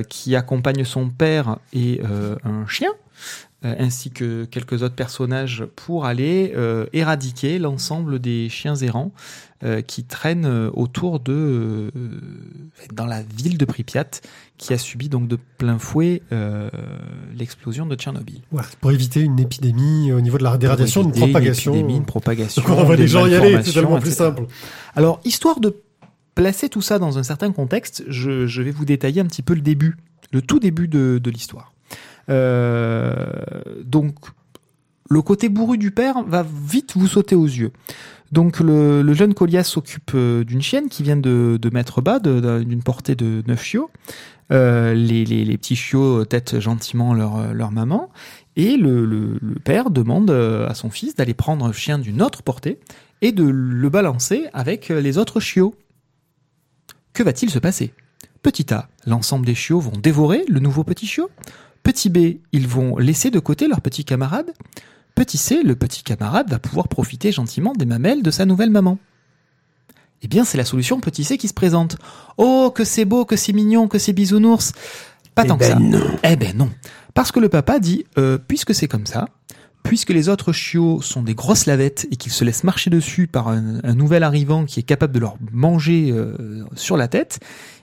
qui 0.09 0.34
accompagne 0.34 0.84
son 0.84 1.11
père 1.11 1.59
et 1.72 2.00
un 2.44 2.66
chien, 2.66 2.90
ainsi 3.62 4.10
que 4.10 4.44
quelques 4.44 4.82
autres 4.82 4.94
personnages 4.94 5.64
pour 5.76 6.04
aller 6.04 6.52
euh, 6.56 6.86
éradiquer 6.92 7.58
l'ensemble 7.58 8.18
des 8.18 8.48
chiens 8.48 8.74
errants 8.76 9.12
euh, 9.64 9.80
qui 9.80 10.02
traînent 10.02 10.46
euh, 10.46 10.70
autour 10.74 11.20
de 11.20 11.32
euh, 11.32 11.90
dans 12.92 13.06
la 13.06 13.22
ville 13.22 13.58
de 13.58 13.64
Pripyat 13.64 14.10
qui 14.58 14.72
a 14.72 14.78
subi 14.78 15.08
donc 15.08 15.28
de 15.28 15.38
plein 15.58 15.78
fouet 15.78 16.22
euh, 16.32 16.68
l'explosion 17.36 17.86
de 17.86 17.94
Tchernobyl. 17.94 18.40
Voilà, 18.50 18.66
c'est 18.68 18.78
pour 18.80 18.90
éviter 18.90 19.20
une 19.20 19.38
épidémie 19.38 20.12
au 20.12 20.20
niveau 20.20 20.38
de 20.38 20.42
la 20.42 20.56
des 20.56 20.66
radiations, 20.66 21.04
une 21.04 21.12
propagation. 21.12 21.72
épidémie, 21.74 21.96
une 21.96 22.04
propagation. 22.04 22.62
Donc 22.62 22.70
on 22.76 22.88
des 22.90 22.96
les 22.96 23.08
gens 23.08 23.26
y 23.26 23.34
aller, 23.36 23.62
c'est 23.62 23.72
tellement 23.72 24.00
plus 24.00 24.10
etc. 24.10 24.24
simple. 24.24 24.46
Alors, 24.96 25.20
histoire 25.24 25.60
de 25.60 25.76
placer 26.34 26.68
tout 26.68 26.82
ça 26.82 26.98
dans 26.98 27.18
un 27.18 27.22
certain 27.22 27.52
contexte, 27.52 28.04
je, 28.08 28.46
je 28.46 28.62
vais 28.62 28.70
vous 28.72 28.84
détailler 28.84 29.20
un 29.20 29.26
petit 29.26 29.42
peu 29.42 29.54
le 29.54 29.60
début, 29.60 29.96
le 30.32 30.42
tout 30.42 30.58
début 30.58 30.88
de, 30.88 31.20
de 31.22 31.30
l'histoire. 31.30 31.72
Euh, 32.29 33.14
donc, 33.85 34.14
le 35.11 35.23
côté 35.23 35.49
bourru 35.49 35.79
du 35.79 35.91
père 35.91 36.23
va 36.25 36.45
vite 36.45 36.93
vous 36.97 37.07
sauter 37.07 37.35
aux 37.35 37.47
yeux. 37.47 37.73
Donc, 38.31 38.61
le, 38.61 39.12
jeune 39.12 39.35
Colias 39.35 39.64
s'occupe 39.64 40.12
euh, 40.14 40.43
d'une 40.45 40.62
chienne 40.62 40.89
qui 40.89 41.03
vient 41.03 41.16
de, 41.16 41.59
mettre 41.73 42.01
bas, 42.01 42.18
d'une 42.18 42.83
portée 42.83 43.14
de 43.14 43.43
9 43.47 43.62
chiots. 43.62 43.91
Euh, 44.51 44.95
les, 44.95 45.57
petits 45.57 45.77
chiots 45.77 46.25
têtent 46.25 46.59
gentiment 46.59 47.14
leur, 47.14 47.70
maman. 47.70 48.11
Et 48.57 48.77
le, 48.77 49.39
père 49.64 49.91
demande 49.91 50.31
à 50.31 50.75
son 50.75 50.91
fils 50.91 51.14
d'aller 51.14 51.35
prendre 51.35 51.64
un 51.66 51.73
chien 51.73 51.99
d'une 51.99 52.23
autre 52.23 52.43
portée 52.43 52.79
et 53.20 53.33
de 53.33 53.45
le 53.45 53.89
balancer 53.89 54.47
avec 54.53 54.89
les 54.89 55.18
autres 55.18 55.41
chiots. 55.41 55.75
Que 57.12 57.23
va-t-il 57.23 57.51
se 57.51 57.59
passer? 57.59 57.93
Petit 58.43 58.75
A, 58.75 58.89
l'ensemble 59.07 59.47
des 59.47 59.55
chiots 59.55 59.79
vont 59.79 59.93
dévorer 59.93 60.45
le 60.49 60.59
nouveau 60.59 60.83
petit 60.83 61.07
chiot. 61.07 61.31
Petit 61.83 62.11
B, 62.11 62.39
ils 62.53 62.68
vont 62.68 62.97
laisser 62.99 63.30
de 63.30 63.39
côté 63.39 63.66
leur 63.68 63.80
petit 63.80 64.05
camarade. 64.05 64.53
Petit 65.14 65.39
C, 65.39 65.62
le 65.62 65.74
petit 65.76 66.03
camarade 66.03 66.49
va 66.51 66.59
pouvoir 66.59 66.89
profiter 66.89 67.33
gentiment 67.33 67.72
des 67.74 67.85
mamelles 67.87 68.22
de 68.22 68.30
sa 68.30 68.45
nouvelle 68.47 68.70
maman. 68.70 68.99
Eh 70.22 70.28
bien, 70.28 70.45
c'est 70.45 70.57
la 70.59 70.64
solution 70.64 71.01
petit 71.01 71.24
C 71.24 71.37
qui 71.37 71.49
se 71.49 71.55
présente. 71.55 71.97
Oh, 72.39 72.72
que 72.74 72.85
c'est 72.85 73.05
beau, 73.05 73.24
que 73.24 73.37
c'est 73.37 73.53
mignon, 73.53 73.89
que 73.89 73.99
c'est 73.99 74.12
bisounours. 74.12 74.72
Pas 75.35 75.43
Eh 75.45 75.49
tant 75.49 75.57
que 75.57 75.64
ben 75.64 75.72
ça. 75.72 75.78
non. 75.80 76.01
Eh 76.22 76.37
ben 76.37 76.57
non. 76.57 76.70
Parce 77.14 77.33
que 77.33 77.41
le 77.41 77.49
papa 77.49 77.78
dit, 77.80 78.05
euh, 78.18 78.39
puisque 78.39 78.74
c'est 78.74 78.87
comme 78.89 79.07
ça, 79.07 79.28
puisque 79.83 80.11
les 80.11 80.28
autres 80.28 80.53
chiots 80.53 81.03
sont 81.03 81.22
des 81.22 81.35
grosses 81.35 81.66
lavettes 81.66 82.07
et 82.12 82.16
qu'ils 82.16 82.30
se 82.33 82.45
laissent 82.45 82.62
marcher 82.64 82.89
dessus 82.89 83.26
par 83.26 83.49
un, 83.49 83.80
un 83.83 83.95
nouvel 83.95 84.22
arrivant 84.22 84.64
qui 84.64 84.78
est 84.78 84.85
capable 84.85 85.12
de 85.12 85.18
leur 85.18 85.37
manger 85.51 86.11
euh, 86.12 86.64
sur 86.76 86.97
la 86.97 87.09
tête, 87.09 87.41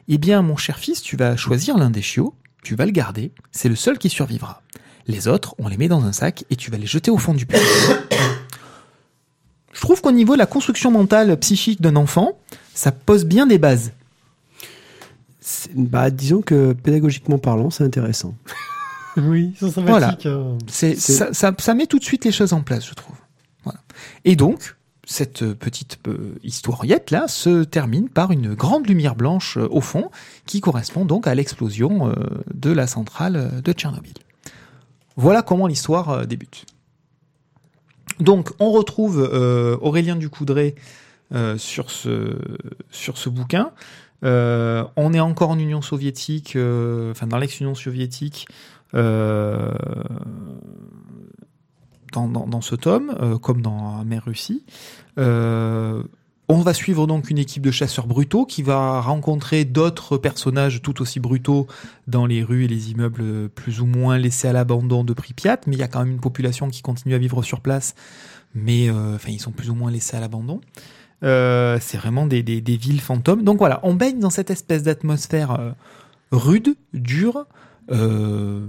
eh 0.07 0.17
bien 0.17 0.41
mon 0.41 0.55
cher 0.55 0.79
fils, 0.79 1.01
tu 1.01 1.17
vas 1.17 1.35
choisir 1.35 1.77
l'un 1.77 1.89
des 1.89 2.01
chiots, 2.01 2.33
tu 2.63 2.75
vas 2.75 2.85
le 2.85 2.91
garder, 2.91 3.31
c'est 3.51 3.69
le 3.69 3.75
seul 3.75 3.97
qui 3.97 4.09
survivra. 4.09 4.61
Les 5.07 5.27
autres, 5.27 5.55
on 5.57 5.67
les 5.67 5.77
met 5.77 5.87
dans 5.87 6.03
un 6.03 6.11
sac 6.11 6.43
et 6.49 6.55
tu 6.55 6.69
vas 6.71 6.77
les 6.77 6.85
jeter 6.85 7.09
au 7.11 7.17
fond 7.17 7.33
du 7.33 7.45
puits. 7.45 7.59
Je 9.73 9.81
trouve 9.81 10.01
qu'au 10.01 10.11
niveau 10.11 10.33
de 10.33 10.39
la 10.39 10.45
construction 10.45 10.91
mentale 10.91 11.37
psychique 11.39 11.81
d'un 11.81 11.95
enfant, 11.95 12.37
ça 12.73 12.91
pose 12.91 13.25
bien 13.25 13.47
des 13.47 13.57
bases. 13.57 13.91
C'est- 15.39 15.71
Bah, 15.75 16.09
disons 16.09 16.41
que 16.41 16.73
pédagogiquement 16.73 17.37
parlant, 17.37 17.69
c'est 17.69 17.83
intéressant. 17.83 18.35
Oui, 19.17 19.51
ils 19.55 19.57
sont 19.59 19.71
sympathiques. 19.71 20.27
hein. 20.27 20.57
C'est, 20.67 20.95
C'est- 20.95 21.13
ça, 21.13 21.33
ça, 21.33 21.53
ça 21.57 21.73
met 21.73 21.87
tout 21.87 21.97
de 21.99 22.03
suite 22.03 22.23
les 22.25 22.31
choses 22.31 22.53
en 22.53 22.61
place, 22.61 22.87
je 22.87 22.93
trouve. 22.93 23.15
Voilà. 23.65 23.79
Et 24.23 24.35
donc, 24.37 24.75
cette 25.09 25.53
petite 25.53 25.97
euh, 26.07 26.35
historiette 26.43 27.09
là 27.09 27.27
se 27.27 27.63
termine 27.63 28.09
par 28.09 28.31
une 28.31 28.53
grande 28.53 28.87
lumière 28.87 29.15
blanche 29.15 29.57
euh, 29.57 29.67
au 29.71 29.81
fond, 29.81 30.11
qui 30.45 30.61
correspond 30.61 31.03
donc 31.03 31.25
à 31.25 31.33
l'explosion 31.33 32.09
euh, 32.09 32.13
de 32.53 32.71
la 32.71 32.85
centrale 32.85 33.59
de 33.63 33.71
Tchernobyl. 33.73 34.13
Voilà 35.15 35.41
comment 35.41 35.65
l'histoire 35.65 36.27
débute. 36.27 36.65
Donc, 38.19 38.51
on 38.59 38.71
retrouve 38.71 39.19
Aurélien 39.81 40.15
Ducoudray 40.15 40.75
euh, 41.33 41.57
sur 41.57 41.89
ce 41.91 43.29
bouquin. 43.29 43.71
On 44.21 45.13
est 45.13 45.19
encore 45.19 45.49
en 45.49 45.59
Union 45.59 45.81
soviétique, 45.81 46.57
enfin 47.11 47.27
dans 47.27 47.37
l'ex-Union 47.37 47.75
soviétique, 47.75 48.47
dans, 52.11 52.61
ce 52.61 52.75
tome, 52.75 53.15
euh, 53.19 53.37
comme 53.37 53.61
dans 53.61 54.03
Mer 54.05 54.23
Russie. 54.25 54.63
Euh, 55.17 56.03
on 56.47 56.61
va 56.61 56.73
suivre 56.73 57.05
donc 57.05 57.29
une 57.29 57.37
équipe 57.37 57.61
de 57.61 57.69
chasseurs 57.69 58.07
brutaux 58.07 58.45
qui 58.45 58.63
va 58.63 59.01
rencontrer 59.01 59.65
d'autres 59.65 60.17
personnages 60.17 60.81
tout 60.81 61.01
aussi 61.01 61.19
brutaux 61.19 61.67
dans 62.07 62.25
les 62.25 62.43
rues 62.43 62.65
et 62.65 62.67
les 62.67 62.89
immeubles 62.89 63.49
plus 63.49 63.81
ou 63.81 63.85
moins 63.85 64.17
laissés 64.17 64.47
à 64.47 64.53
l'abandon 64.53 65.03
de 65.03 65.13
Pripyat, 65.13 65.59
mais 65.67 65.75
il 65.75 65.79
y 65.79 65.83
a 65.83 65.87
quand 65.87 65.99
même 65.99 66.13
une 66.13 66.19
population 66.19 66.69
qui 66.69 66.81
continue 66.81 67.13
à 67.13 67.19
vivre 67.19 67.43
sur 67.43 67.61
place, 67.61 67.93
mais 68.55 68.89
euh, 68.89 69.17
ils 69.27 69.39
sont 69.39 69.51
plus 69.51 69.69
ou 69.69 69.75
moins 69.75 69.91
laissés 69.91 70.17
à 70.17 70.19
l'abandon. 70.19 70.59
Euh, 71.23 71.77
c'est 71.81 71.97
vraiment 71.97 72.25
des, 72.25 72.41
villes 72.41 73.01
fantômes. 73.01 73.43
Donc 73.43 73.57
voilà, 73.57 73.79
on 73.83 73.93
baigne 73.93 74.19
dans 74.19 74.29
cette 74.29 74.51
espèce 74.51 74.83
d'atmosphère 74.83 75.51
euh, 75.51 75.71
rude, 76.31 76.75
dure, 76.93 77.45
euh, 77.91 78.67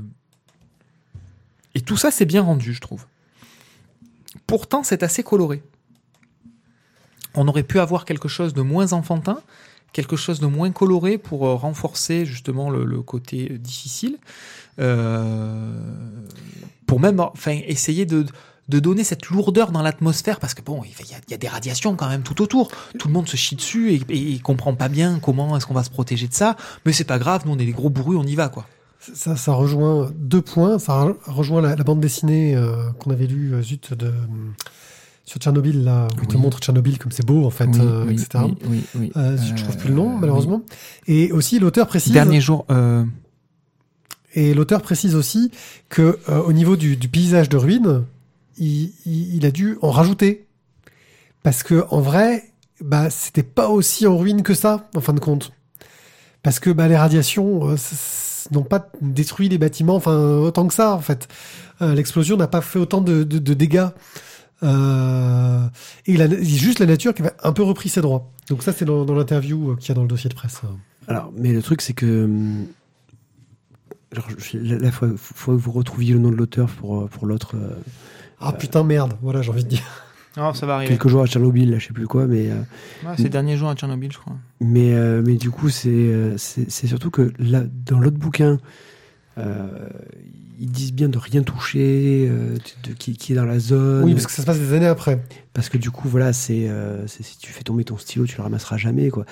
et 1.74 1.80
tout 1.80 1.96
ça 1.96 2.10
c'est 2.10 2.24
bien 2.24 2.42
rendu, 2.42 2.72
je 2.72 2.80
trouve. 2.80 3.06
Pourtant, 4.50 4.82
c'est 4.82 5.04
assez 5.04 5.22
coloré. 5.22 5.62
On 7.36 7.46
aurait 7.46 7.62
pu 7.62 7.78
avoir 7.78 8.04
quelque 8.04 8.26
chose 8.26 8.52
de 8.52 8.62
moins 8.62 8.92
enfantin, 8.92 9.38
quelque 9.92 10.16
chose 10.16 10.40
de 10.40 10.46
moins 10.48 10.72
coloré 10.72 11.18
pour 11.18 11.46
euh, 11.46 11.54
renforcer 11.54 12.26
justement 12.26 12.68
le, 12.68 13.00
côté 13.00 13.48
difficile, 13.60 14.18
euh, 14.80 15.72
pour 16.84 16.98
même, 16.98 17.20
enfin, 17.20 17.60
essayer 17.64 18.06
de 18.06 18.26
donner 18.66 19.04
cette 19.04 19.26
lourdeur 19.26 19.70
dans 19.70 19.82
l'atmosphère 19.82 20.40
parce 20.40 20.54
que 20.54 20.62
bon, 20.62 20.82
il 20.84 21.30
y, 21.30 21.34
a, 21.34 21.38
des 21.38 21.46
radiations 21.46 21.94
quand 21.94 22.08
même 22.08 22.24
tout 22.24 22.42
autour. 22.42 22.72
Tout 22.98 23.06
le 23.06 23.14
monde 23.14 23.28
se 23.28 23.36
chie 23.36 23.54
dessus 23.54 24.02
et, 24.08 24.38
comprend 24.40 24.74
pas 24.74 24.88
bien 24.88 25.20
comment 25.20 25.56
est-ce 25.56 25.66
qu'on 25.66 25.74
va 25.74 25.84
se 25.84 25.90
protéger 25.90 26.26
de 26.26 26.34
ça. 26.34 26.56
Mais 26.84 26.92
c'est 26.92 27.04
pas 27.04 27.20
grave, 27.20 27.42
nous 27.46 27.52
on 27.52 27.58
est 27.60 27.66
des 27.66 27.70
gros 27.70 27.88
bourrus, 27.88 28.18
on 28.18 28.26
y 28.26 28.34
va 28.34 28.48
quoi. 28.48 28.66
Ça, 29.00 29.34
ça 29.36 29.52
rejoint 29.52 30.10
deux 30.16 30.42
points. 30.42 30.78
Ça 30.78 30.92
re- 31.04 31.16
rejoint 31.26 31.62
la, 31.62 31.74
la 31.76 31.84
bande 31.84 32.00
dessinée 32.00 32.54
euh, 32.54 32.90
qu'on 32.98 33.10
avait 33.10 33.26
lue, 33.26 33.54
euh, 33.54 33.62
zut, 33.62 33.94
de, 33.94 34.12
sur 35.24 35.38
Tchernobyl, 35.40 35.84
là, 35.84 36.06
où 36.16 36.22
il 36.22 36.28
te 36.28 36.34
Oui. 36.36 36.40
montre 36.42 36.58
Tchernobyl 36.58 36.98
comme 36.98 37.10
c'est 37.12 37.24
beau, 37.24 37.46
en 37.46 37.50
fait, 37.50 37.70
euh, 37.78 38.08
etc. 38.10 38.28
oui, 38.44 38.54
oui, 38.68 38.82
oui. 38.96 39.12
Euh, 39.16 39.36
zut, 39.36 39.56
je 39.56 39.62
trouve 39.64 39.76
plus 39.78 39.88
le 39.88 39.94
nom, 39.94 40.14
Euh, 40.14 40.18
malheureusement. 40.20 40.62
Et 41.06 41.32
aussi, 41.32 41.58
l'auteur 41.58 41.86
oui. 41.86 41.90
précise. 41.90 42.12
Dernier 42.12 42.40
jour, 42.40 42.66
euh, 42.70 43.04
Et 44.34 44.54
l'auteur 44.54 44.80
précise 44.82 45.14
aussi 45.16 45.50
que 45.88 46.18
euh, 46.28 46.42
au 46.42 46.52
niveau 46.52 46.76
du, 46.76 46.96
du 46.96 47.08
paysage 47.08 47.48
de 47.48 47.56
ruines, 47.56 48.04
il, 48.58 48.92
il- 49.06 49.34
il 49.36 49.46
a 49.46 49.50
dû 49.50 49.76
en 49.82 49.90
rajouter 49.90 50.46
parce 51.42 51.62
que 51.62 51.84
en 51.90 52.00
vrai, 52.00 52.44
bah 52.80 53.08
c'était 53.10 53.42
pas 53.42 53.68
aussi 53.70 54.06
en 54.06 54.16
ruine 54.18 54.42
que 54.42 54.54
ça 54.54 54.88
en 54.94 55.00
fin 55.00 55.14
de 55.14 55.20
compte. 55.20 55.52
Parce 56.42 56.58
que 56.60 56.70
bah, 56.70 56.88
les 56.88 56.96
radiations 56.96 57.70
euh, 57.70 57.76
n'ont 58.52 58.62
pas 58.62 58.88
détruit 59.02 59.48
les 59.48 59.58
bâtiments, 59.58 59.96
enfin 59.96 60.16
autant 60.16 60.66
que 60.66 60.74
ça 60.74 60.94
en 60.94 61.00
fait. 61.00 61.28
Euh, 61.82 61.94
L'explosion 61.94 62.36
n'a 62.36 62.46
pas 62.48 62.60
fait 62.62 62.78
autant 62.78 63.00
de, 63.00 63.24
de- 63.24 63.38
de 63.38 63.54
dégâts. 63.54 63.88
Euh, 64.62 65.66
et 66.06 66.16
la- 66.16 66.42
juste 66.42 66.78
la 66.80 66.86
nature 66.86 67.14
qui 67.14 67.22
avait 67.22 67.32
un 67.42 67.52
peu 67.52 67.62
repris 67.62 67.88
ses 67.88 68.00
droits. 68.02 68.30
Donc 68.48 68.62
ça 68.62 68.72
c'est 68.72 68.84
dans, 68.84 69.04
dans 69.04 69.14
l'interview 69.14 69.70
euh, 69.72 69.76
qu'il 69.76 69.88
y 69.88 69.92
a 69.92 69.94
dans 69.94 70.02
le 70.02 70.08
dossier 70.08 70.28
de 70.28 70.34
presse. 70.34 70.60
Alors, 71.08 71.32
mais 71.36 71.52
le 71.52 71.62
truc, 71.62 71.80
c'est 71.82 71.94
que 71.94 72.28
genre, 74.12 74.26
là, 74.54 74.78
il 74.86 74.90
faut, 74.92 75.06
faut 75.16 75.52
que 75.52 75.56
vous 75.60 75.72
retrouviez 75.72 76.12
le 76.12 76.20
nom 76.20 76.30
de 76.30 76.36
l'auteur 76.36 76.68
pour, 76.68 77.08
pour 77.08 77.26
l'autre. 77.26 77.56
Ah 78.40 78.52
putain, 78.52 78.84
merde. 78.84 79.14
Voilà, 79.22 79.42
j'ai 79.42 79.50
envie 79.50 79.64
de 79.64 79.68
dire. 79.70 79.82
Ah, 80.36 80.52
ça 80.54 80.64
va 80.66 80.76
arriver. 80.76 80.90
quelques 80.90 81.08
jours 81.08 81.22
à 81.22 81.26
Tchernobyl, 81.26 81.70
là, 81.70 81.78
je 81.78 81.86
sais 81.88 81.92
plus 81.92 82.06
quoi, 82.06 82.26
mais. 82.26 82.50
euh, 82.50 82.60
Ouais, 83.04 83.14
c'est 83.16 83.28
derniers 83.28 83.56
jours 83.56 83.68
à 83.70 83.74
Tchernobyl, 83.74 84.12
je 84.12 84.18
crois. 84.18 84.36
Mais, 84.60 84.94
euh, 84.94 85.22
mais 85.26 85.34
du 85.36 85.50
coup, 85.50 85.68
c'est 85.70 85.88
euh, 85.88 86.36
c'est 86.38 86.70
c'est 86.70 86.86
surtout 86.86 87.10
que 87.10 87.32
là, 87.38 87.64
dans 87.86 87.98
l'autre 87.98 88.16
bouquin, 88.18 88.58
euh, 89.38 89.88
ils 90.58 90.70
disent 90.70 90.92
bien 90.92 91.08
de 91.08 91.18
rien 91.18 91.42
toucher, 91.42 92.28
euh, 92.30 92.54
de, 92.84 92.90
de- 92.90 92.94
qui, 92.94 93.16
qui 93.16 93.32
est 93.32 93.36
dans 93.36 93.44
la 93.46 93.58
zone. 93.58 94.04
Oui, 94.04 94.12
parce 94.12 94.26
que 94.26 94.32
ça 94.32 94.42
se 94.42 94.46
passe 94.46 94.58
des 94.58 94.72
années 94.74 94.86
après. 94.86 95.22
Parce 95.52 95.68
que 95.68 95.78
du 95.78 95.90
coup, 95.90 96.08
voilà, 96.08 96.32
c'est 96.32 96.68
euh, 96.68 97.06
c'est- 97.06 97.22
si 97.22 97.38
tu 97.38 97.50
fais 97.52 97.62
tomber 97.62 97.84
ton 97.84 97.96
stylo, 97.96 98.26
tu 98.26 98.36
le 98.36 98.42
ramasseras 98.42 98.76
jamais, 98.76 99.08
quoi. 99.10 99.24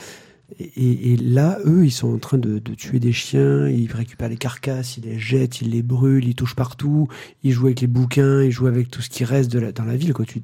Et, 0.59 0.64
et- 0.64 1.12
et 1.12 1.16
là, 1.18 1.59
eux, 1.66 1.84
ils 1.84 1.90
sont 1.90 2.12
en 2.14 2.18
train 2.18 2.38
de, 2.38 2.59
de 2.59 2.74
tuer 2.74 2.99
des 3.01 3.12
chiens, 3.12 3.68
ils 3.68 3.92
récupèrent 3.92 4.30
les 4.30 4.38
carcasses, 4.38 4.96
ils 4.96 5.05
les 5.05 5.18
jettent, 5.18 5.61
ils 5.61 5.70
les 5.70 5.82
brûlent, 5.82 6.26
ils 6.26 6.34
touchent 6.34 6.57
partout, 6.57 7.07
ils 7.44 7.53
jouent 7.53 7.66
avec 7.66 7.82
les 7.82 7.86
bouquins, 7.86 8.42
ils 8.42 8.51
jouent 8.51 8.66
avec 8.66 8.90
tout 8.90 9.03
ce 9.03 9.11
qui 9.11 9.24
reste 9.24 9.53
de 9.53 9.59
la, 9.59 9.72
dans 9.72 9.84
la 9.84 9.96
ville, 9.96 10.14
quoi. 10.14 10.24
Tu, 10.24 10.42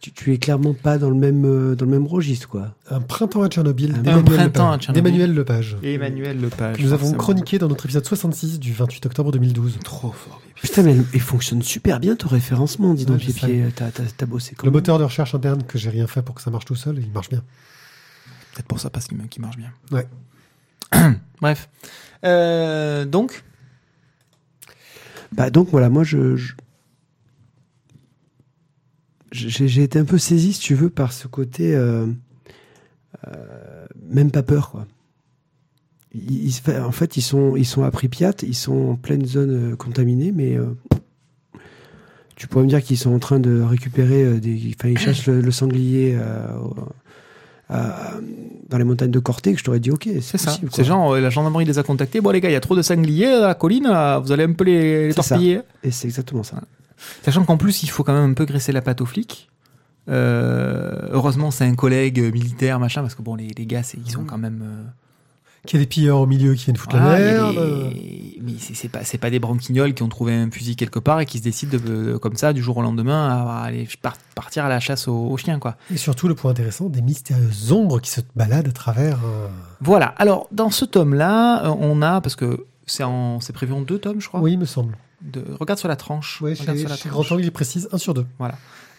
tu, 0.00 0.12
tu 0.12 0.32
es 0.32 0.38
clairement 0.38 0.74
pas 0.74 0.98
dans 0.98 1.10
le 1.10 1.16
même, 1.16 1.44
euh, 1.44 1.74
dans 1.74 1.84
le 1.84 1.90
même 1.90 2.06
registre, 2.06 2.48
quoi. 2.48 2.74
Un 2.88 3.00
printemps 3.00 3.42
à 3.42 3.48
Tchernobyl. 3.48 3.94
Un 3.94 3.98
d'Emmanuel 4.02 4.24
printemps 4.24 4.70
à 4.70 4.76
Lepage. 4.76 4.80
Tchernobyl. 4.86 5.02
D'Emmanuel 5.12 5.34
Lepage. 5.34 5.76
Emmanuel 5.82 6.40
Lepage. 6.40 6.76
Que 6.76 6.82
nous 6.82 6.92
avons 6.92 7.12
chroniqué 7.14 7.58
dans 7.58 7.68
notre 7.68 7.84
épisode 7.86 8.04
66 8.04 8.60
du 8.60 8.72
28 8.72 9.06
octobre 9.06 9.32
2012. 9.32 9.78
Trop 9.84 10.12
fort. 10.12 10.40
Putain, 10.54 10.82
mais 10.82 10.96
elle 11.14 11.20
fonctionne 11.20 11.62
super 11.62 12.00
bien, 12.00 12.16
ton 12.16 12.28
référencement, 12.28 12.94
dis 12.94 13.06
donc, 13.06 13.20
Ouais. 13.20 13.70
T'as, 13.74 13.90
Le 14.64 14.70
moteur 14.70 14.98
de 14.98 15.04
recherche 15.04 15.34
interne 15.34 15.62
que 15.62 15.78
j'ai 15.78 15.90
rien 15.90 16.06
fait 16.06 16.22
pour 16.22 16.34
que 16.34 16.42
ça 16.42 16.50
marche 16.50 16.64
tout 16.64 16.74
seul, 16.74 16.98
il 16.98 17.10
marche 17.12 17.28
bien. 17.28 17.42
Peut-être 18.54 18.66
pour 18.66 18.80
ça, 18.80 18.90
parce 18.90 19.06
qu'il 19.06 19.16
marche 19.40 19.56
bien. 19.56 19.72
Ouais. 19.92 20.06
Bref. 21.40 21.68
Euh, 22.24 23.04
donc, 23.04 23.44
Bah 25.32 25.50
donc 25.50 25.68
voilà, 25.70 25.88
moi 25.90 26.04
je, 26.04 26.36
je- 26.36 26.54
j'ai, 29.32 29.82
été 29.82 29.98
un 29.98 30.04
peu 30.04 30.18
saisi, 30.18 30.52
si 30.54 30.60
tu 30.60 30.74
veux, 30.74 30.90
par 30.90 31.12
ce 31.12 31.26
côté 31.28 31.74
euh, 31.74 32.06
euh, 33.26 33.86
même 34.10 34.30
pas 34.30 34.42
peur, 34.42 34.70
quoi. 34.70 34.86
Ils- 36.14 36.46
ils 36.48 36.78
en 36.80 36.90
fait, 36.92 37.16
ils 37.16 37.22
sont, 37.22 37.54
ils 37.56 37.66
sont 37.66 37.82
à 37.84 37.90
Pripyat, 37.90 38.32
ils 38.42 38.54
sont 38.54 38.90
en 38.90 38.96
pleine 38.96 39.26
zone 39.26 39.72
euh, 39.72 39.76
contaminée, 39.76 40.32
mais 40.32 40.56
euh, 40.56 40.66
tu 42.36 42.46
pourrais 42.48 42.64
me 42.64 42.68
dire 42.70 42.82
qu'ils 42.82 42.96
sont 42.98 43.12
en 43.12 43.18
train 43.18 43.40
de 43.40 43.60
récupérer 43.60 44.40
des, 44.40 44.74
enfin, 44.78 44.88
ils 44.88 44.98
chassent 44.98 45.26
le, 45.26 45.40
le 45.40 45.50
sanglier 45.50 46.16
à- 46.16 48.14
dans 48.70 48.78
les 48.78 48.84
montagnes 48.84 49.10
de 49.10 49.18
Corté, 49.18 49.52
que 49.52 49.58
je 49.58 49.64
t'aurais 49.64 49.80
dit 49.80 49.90
ok, 49.90 50.08
c'est, 50.22 50.38
ça. 50.38 50.56
Ces 50.72 50.84
gens, 50.84 51.14
la 51.14 51.28
gendarmerie 51.30 51.64
les 51.66 51.78
a 51.78 51.82
contactés. 51.82 52.20
Bon, 52.22 52.30
les 52.30 52.40
gars, 52.40 52.48
il 52.48 52.52
y 52.52 52.56
a 52.56 52.60
trop 52.60 52.76
de 52.76 52.80
sangliers 52.82 53.26
à 53.26 53.48
la 53.48 53.54
colline, 53.54 53.84
là, 53.84 54.18
vous 54.20 54.32
allez 54.32 54.44
un 54.44 54.52
peu 54.52 54.64
les, 54.64 55.08
les 55.08 55.12
C'est 55.12 55.20
ça. 55.22 55.28
torpiller. 55.34 55.60
Et 55.82 55.90
c'est 55.90 56.06
exactement 56.08 56.42
ça. 56.42 56.62
Sachant 57.22 57.44
qu'en 57.44 57.56
plus, 57.56 57.82
il 57.82 57.90
faut 57.90 58.04
quand 58.04 58.12
même 58.14 58.30
un 58.30 58.34
peu 58.34 58.44
graisser 58.44 58.72
la 58.72 58.82
patte 58.82 59.00
aux 59.00 59.06
flics. 59.06 59.48
Euh, 60.08 61.08
heureusement, 61.12 61.50
c'est 61.50 61.64
un 61.64 61.74
collègue 61.74 62.20
militaire, 62.32 62.80
machin, 62.80 63.02
parce 63.02 63.14
que 63.14 63.22
bon, 63.22 63.34
les, 63.34 63.48
les 63.56 63.66
gars, 63.66 63.82
c'est- 63.82 63.98
ils 64.04 64.10
sont 64.10 64.24
quand 64.24 64.38
même. 64.38 64.62
euh, 64.64 64.84
Qu'il 65.66 65.78
y 65.78 65.82
a 65.82 65.84
des 65.84 65.88
pilleurs 65.88 66.20
au 66.20 66.26
milieu 66.26 66.54
qui 66.54 66.64
viennent 66.66 66.76
foutre 66.76 66.96
la 66.96 67.18
il 67.20 67.26
y 67.26 67.28
a 67.28 67.32
merde. 67.52 67.92
Mais 68.42 68.52
c'est 68.58 68.74
c'est 68.74 68.88
pas, 68.88 69.04
c'est 69.04 69.18
pas 69.18 69.28
des 69.28 69.40
branquignoles 69.40 69.92
qui 69.92 70.02
ont 70.04 70.08
trouvé 70.08 70.32
un 70.34 70.50
fusil 70.50 70.76
quelque 70.76 71.00
part 71.00 71.20
et 71.20 71.26
qui 71.26 71.38
se 71.38 71.42
décident 71.42 71.72
de, 71.72 72.12
de- 72.12 72.16
comme 72.16 72.36
ça, 72.36 72.52
du 72.52 72.62
jour 72.62 72.76
au 72.78 72.82
lendemain, 72.82 73.28
à, 73.28 73.62
aller 73.64 73.86
par- 74.00 74.16
partir 74.34 74.64
à 74.64 74.68
la 74.68 74.78
chasse 74.80 75.08
aux, 75.08 75.26
aux 75.28 75.36
chiens, 75.36 75.58
quoi. 75.58 75.76
Et 75.92 75.96
surtout, 75.96 76.28
le 76.28 76.34
point 76.36 76.52
intéressant, 76.52 76.88
des 76.88 77.02
mystérieuses 77.02 77.72
ombres 77.72 78.00
qui 78.00 78.10
se 78.10 78.20
baladent 78.36 78.68
à 78.68 78.72
travers. 78.72 79.18
euh, 79.26 79.48
Voilà. 79.80 80.14
Alors, 80.16 80.46
dans 80.52 80.70
ce 80.70 80.84
tome-là, 80.84 81.66
euh, 81.66 81.74
on 81.80 82.00
a, 82.02 82.20
parce 82.20 82.36
que 82.36 82.64
c'est 82.86 83.04
en- 83.04 83.40
c'est 83.40 83.52
prévu 83.52 83.72
en 83.74 83.82
deux 83.82 83.98
tomes, 83.98 84.20
je 84.20 84.28
crois. 84.28 84.40
Oui, 84.40 84.52
il 84.52 84.58
me 84.58 84.64
semble. 84.64 84.96
De- 85.20 85.44
regarde 85.58 85.78
sur 85.78 85.88
la 85.88 85.96
tranche. 85.96 86.40
Regarde 86.40 86.56
chez, 86.58 86.78
sur 86.78 86.88
la 86.88 86.96
chez 86.96 87.08
tranche. 87.08 87.26
Grand 87.26 87.34
Angle, 87.36 87.44
il 87.44 87.52
précise 87.52 87.88
1 87.92 87.98
sur 87.98 88.14
2. 88.14 88.24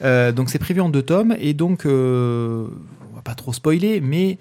Euh, 0.01 0.31
donc 0.31 0.49
c'est 0.49 0.59
prévu 0.59 0.79
en 0.81 0.89
deux 0.89 1.01
tomes 1.03 1.35
et 1.39 1.53
donc 1.53 1.85
euh, 1.85 2.67
on 3.11 3.15
va 3.15 3.21
pas 3.21 3.35
trop 3.35 3.51
spoiler, 3.53 3.99
mais 4.01 4.37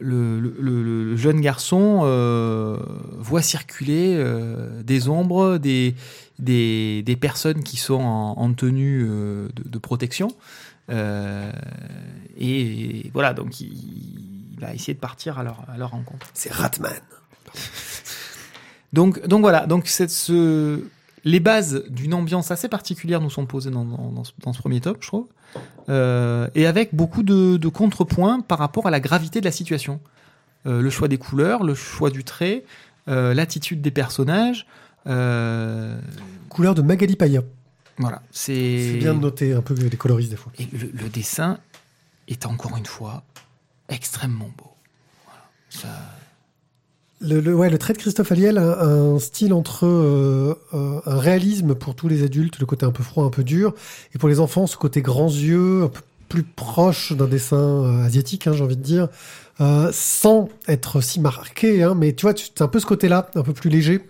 le, 0.00 0.40
le- 0.40 0.56
le- 0.58 0.82
le 0.82 1.16
jeune 1.16 1.40
garçon 1.40 2.00
euh, 2.04 2.78
voit 3.18 3.42
circuler 3.42 4.14
euh, 4.16 4.82
des 4.82 5.08
ombres, 5.08 5.58
des, 5.58 5.94
des, 6.38 7.02
des 7.04 7.16
personnes 7.16 7.62
qui 7.62 7.76
sont 7.76 7.94
en, 8.02 8.32
en 8.38 8.52
tenue 8.54 9.06
euh, 9.08 9.48
de, 9.54 9.68
de 9.68 9.78
protection. 9.78 10.28
Euh, 10.90 11.50
et 12.38 13.10
voilà, 13.14 13.32
donc 13.34 13.60
il, 13.60 13.72
il 14.52 14.58
va 14.60 14.74
essayer 14.74 14.94
de 14.94 14.98
partir 14.98 15.38
à 15.38 15.42
leur, 15.44 15.64
à 15.72 15.78
leur 15.78 15.90
rencontre. 15.90 16.26
C'est 16.34 16.52
Ratman. 16.52 16.92
Donc, 18.92 19.26
donc 19.26 19.40
voilà, 19.40 19.66
donc 19.66 19.88
c'est 19.88 20.08
ce, 20.08 20.84
les 21.24 21.40
bases 21.40 21.84
d'une 21.88 22.14
ambiance 22.14 22.50
assez 22.50 22.68
particulière 22.68 23.20
nous 23.20 23.30
sont 23.30 23.46
posées 23.46 23.70
dans, 23.70 23.84
dans, 23.84 24.10
dans 24.12 24.24
ce, 24.24 24.32
dans 24.42 24.52
ce 24.52 24.58
premier 24.58 24.80
tome, 24.80 24.96
je 25.00 25.06
trouve, 25.06 25.26
Euh, 25.88 26.48
et 26.54 26.66
avec 26.66 26.94
beaucoup 26.94 27.22
de, 27.22 27.56
de 27.58 27.68
contrepoints 27.68 28.40
par 28.40 28.58
rapport 28.58 28.86
à 28.86 28.90
la 28.90 28.98
gravité 28.98 29.40
de 29.40 29.44
la 29.44 29.52
situation. 29.52 30.00
Euh, 30.66 30.80
le 30.82 30.90
choix 30.90 31.06
des 31.08 31.18
couleurs, 31.18 31.62
le 31.62 31.74
choix 31.74 32.10
du 32.10 32.24
trait, 32.24 32.64
euh, 33.06 33.34
l'attitude 33.34 33.80
des 33.80 33.90
personnages. 33.92 34.66
Couleur 36.48 36.74
de 36.74 36.82
Magali 36.82 37.14
Paya. 37.16 37.42
voilà, 37.98 38.22
c'est. 38.30 38.92
C'est 38.92 38.98
bien 38.98 39.14
de 39.14 39.20
noter 39.20 39.52
un 39.52 39.60
peu 39.62 39.74
les 39.74 39.96
coloristes 39.96 40.30
des 40.30 40.36
fois. 40.36 40.50
Et 40.58 40.66
le, 40.72 40.90
le 40.92 41.08
dessin 41.08 41.58
est 42.26 42.46
encore 42.46 42.76
une 42.76 42.86
fois 42.86 43.22
extrêmement 43.88 44.50
beau. 44.56 44.72
Voilà. 45.26 45.42
Ça, 45.68 45.88
Le, 47.20 47.40
le- 47.40 47.54
ouais, 47.54 47.70
le 47.70 47.78
trait 47.78 47.92
de 47.94 47.98
Christophe 47.98 48.32
Aliel 48.32 48.58
a 48.58 48.82
un 48.84 49.18
style 49.18 49.54
entre 49.54 49.86
euh, 49.86 50.54
euh, 50.74 51.00
un 51.06 51.18
réalisme 51.18 51.74
pour 51.74 51.94
tous 51.94 52.08
les 52.08 52.22
adultes, 52.22 52.58
le 52.58 52.66
côté 52.66 52.84
un 52.84 52.90
peu 52.90 53.02
froid, 53.02 53.24
un 53.24 53.30
peu 53.30 53.44
dur, 53.44 53.74
et 54.14 54.18
pour 54.18 54.28
les 54.28 54.40
enfants, 54.40 54.66
ce 54.66 54.76
côté 54.76 55.00
grands 55.00 55.28
yeux, 55.30 55.84
un 55.84 55.88
peu 55.88 56.00
plus 56.28 56.42
proche 56.42 57.12
d'un 57.12 57.26
dessin 57.28 57.56
euh, 57.56 58.04
asiatique, 58.04 58.46
hein, 58.46 58.52
j'ai 58.52 58.64
envie 58.64 58.76
de 58.76 58.82
dire, 58.82 59.08
euh, 59.60 59.90
sans 59.92 60.48
être 60.68 61.00
si 61.00 61.20
marqué, 61.20 61.82
hein, 61.82 61.94
mais 61.94 62.12
tu 62.14 62.22
vois, 62.26 62.34
c'est 62.36 62.60
un 62.62 62.68
peu 62.68 62.80
ce 62.80 62.86
côté-là, 62.86 63.30
un 63.36 63.42
peu 63.42 63.52
plus 63.52 63.70
léger, 63.70 64.00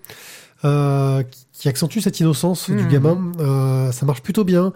euh, 0.65 1.23
qui, 1.23 1.47
qui 1.53 1.69
accentue 1.69 1.99
cette 2.01 2.19
innocence 2.21 2.71
du 2.71 2.85
Mhm. 2.85 2.89
gamin. 2.89 3.33
Euh, 3.39 3.93
ça 3.93 4.07
marche 4.07 4.23
plutôt 4.23 4.45
bien. 4.45 4.73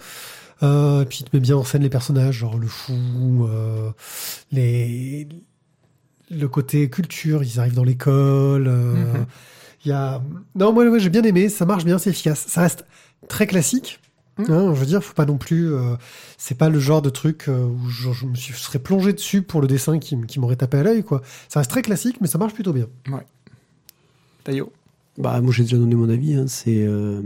Euh, 0.62 1.04
puis 1.04 1.20
il 1.20 1.24
te 1.30 1.34
met 1.36 1.40
bien 1.40 1.56
en 1.56 1.64
scène 1.64 1.82
les 1.82 1.88
personnages, 1.88 2.34
genre 2.36 2.58
le 2.58 2.66
fou, 2.66 3.46
euh, 3.48 3.90
les 4.52 5.26
le 6.30 6.46
côté 6.48 6.88
culture, 6.90 7.42
ils 7.42 7.58
arrivent 7.60 7.74
dans 7.74 7.84
l'école. 7.84 8.68
euh, 8.68 8.94
Mhm. 8.94 9.26
Il 9.84 9.88
y 9.88 9.92
a 9.92 10.20
non 10.56 10.72
moi 10.72 10.84
ouais, 10.88 10.98
j'ai 11.00 11.08
bien 11.08 11.22
aimé, 11.22 11.48
ça 11.48 11.64
marche 11.64 11.84
bien, 11.84 11.98
c'est 11.98 12.10
efficace. 12.10 12.44
Ça 12.48 12.62
reste 12.62 12.84
très 13.28 13.46
classique. 13.46 14.00
Mhm. 14.38 14.50
hein, 14.50 14.74
je 14.74 14.80
veux 14.80 14.86
dire, 14.86 15.02
faut 15.02 15.14
pas 15.14 15.24
non 15.26 15.38
plus. 15.38 15.72
euh, 15.72 15.94
c'est 16.36 16.56
pas 16.56 16.68
le 16.68 16.78
genre 16.80 17.00
de 17.02 17.10
truc 17.10 17.44
euh, 17.48 17.64
où 17.66 17.88
je, 17.88 18.12
je 18.12 18.26
me 18.26 18.34
suis, 18.34 18.52
je 18.54 18.58
serais 18.58 18.78
plongé 18.78 19.12
dessus 19.12 19.42
pour 19.42 19.60
le 19.60 19.66
dessin 19.66 19.98
qui, 19.98 20.16
qui 20.26 20.38
m'aurait 20.40 20.56
tapé 20.56 20.78
à 20.78 20.82
l'œil 20.82 21.02
quoi. 21.04 21.22
Ça 21.48 21.60
reste 21.60 21.70
très 21.70 21.82
classique, 21.82 22.16
mais 22.20 22.26
ça 22.28 22.38
marche 22.38 22.54
plutôt 22.54 22.72
bien. 22.72 22.86
Taillot. 24.44 24.72
Bah, 25.16 25.40
moi, 25.40 25.52
j'ai 25.52 25.64
déjà 25.64 25.76
donné 25.76 25.94
mon 25.96 26.08
avis. 26.08 26.34
Hein. 26.34 26.44
C'est, 26.46 26.84
euh, 26.86 27.20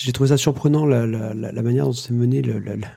j'ai 0.00 0.12
trouvé 0.12 0.28
ça 0.28 0.36
surprenant 0.36 0.86
la, 0.86 1.06
la, 1.06 1.34
la, 1.34 1.50
la 1.52 1.62
manière 1.62 1.86
dont 1.86 1.92
s'est 1.92 2.12
mené 2.14 2.40
le, 2.42 2.58
la- 2.58 2.76
la- 2.76 2.88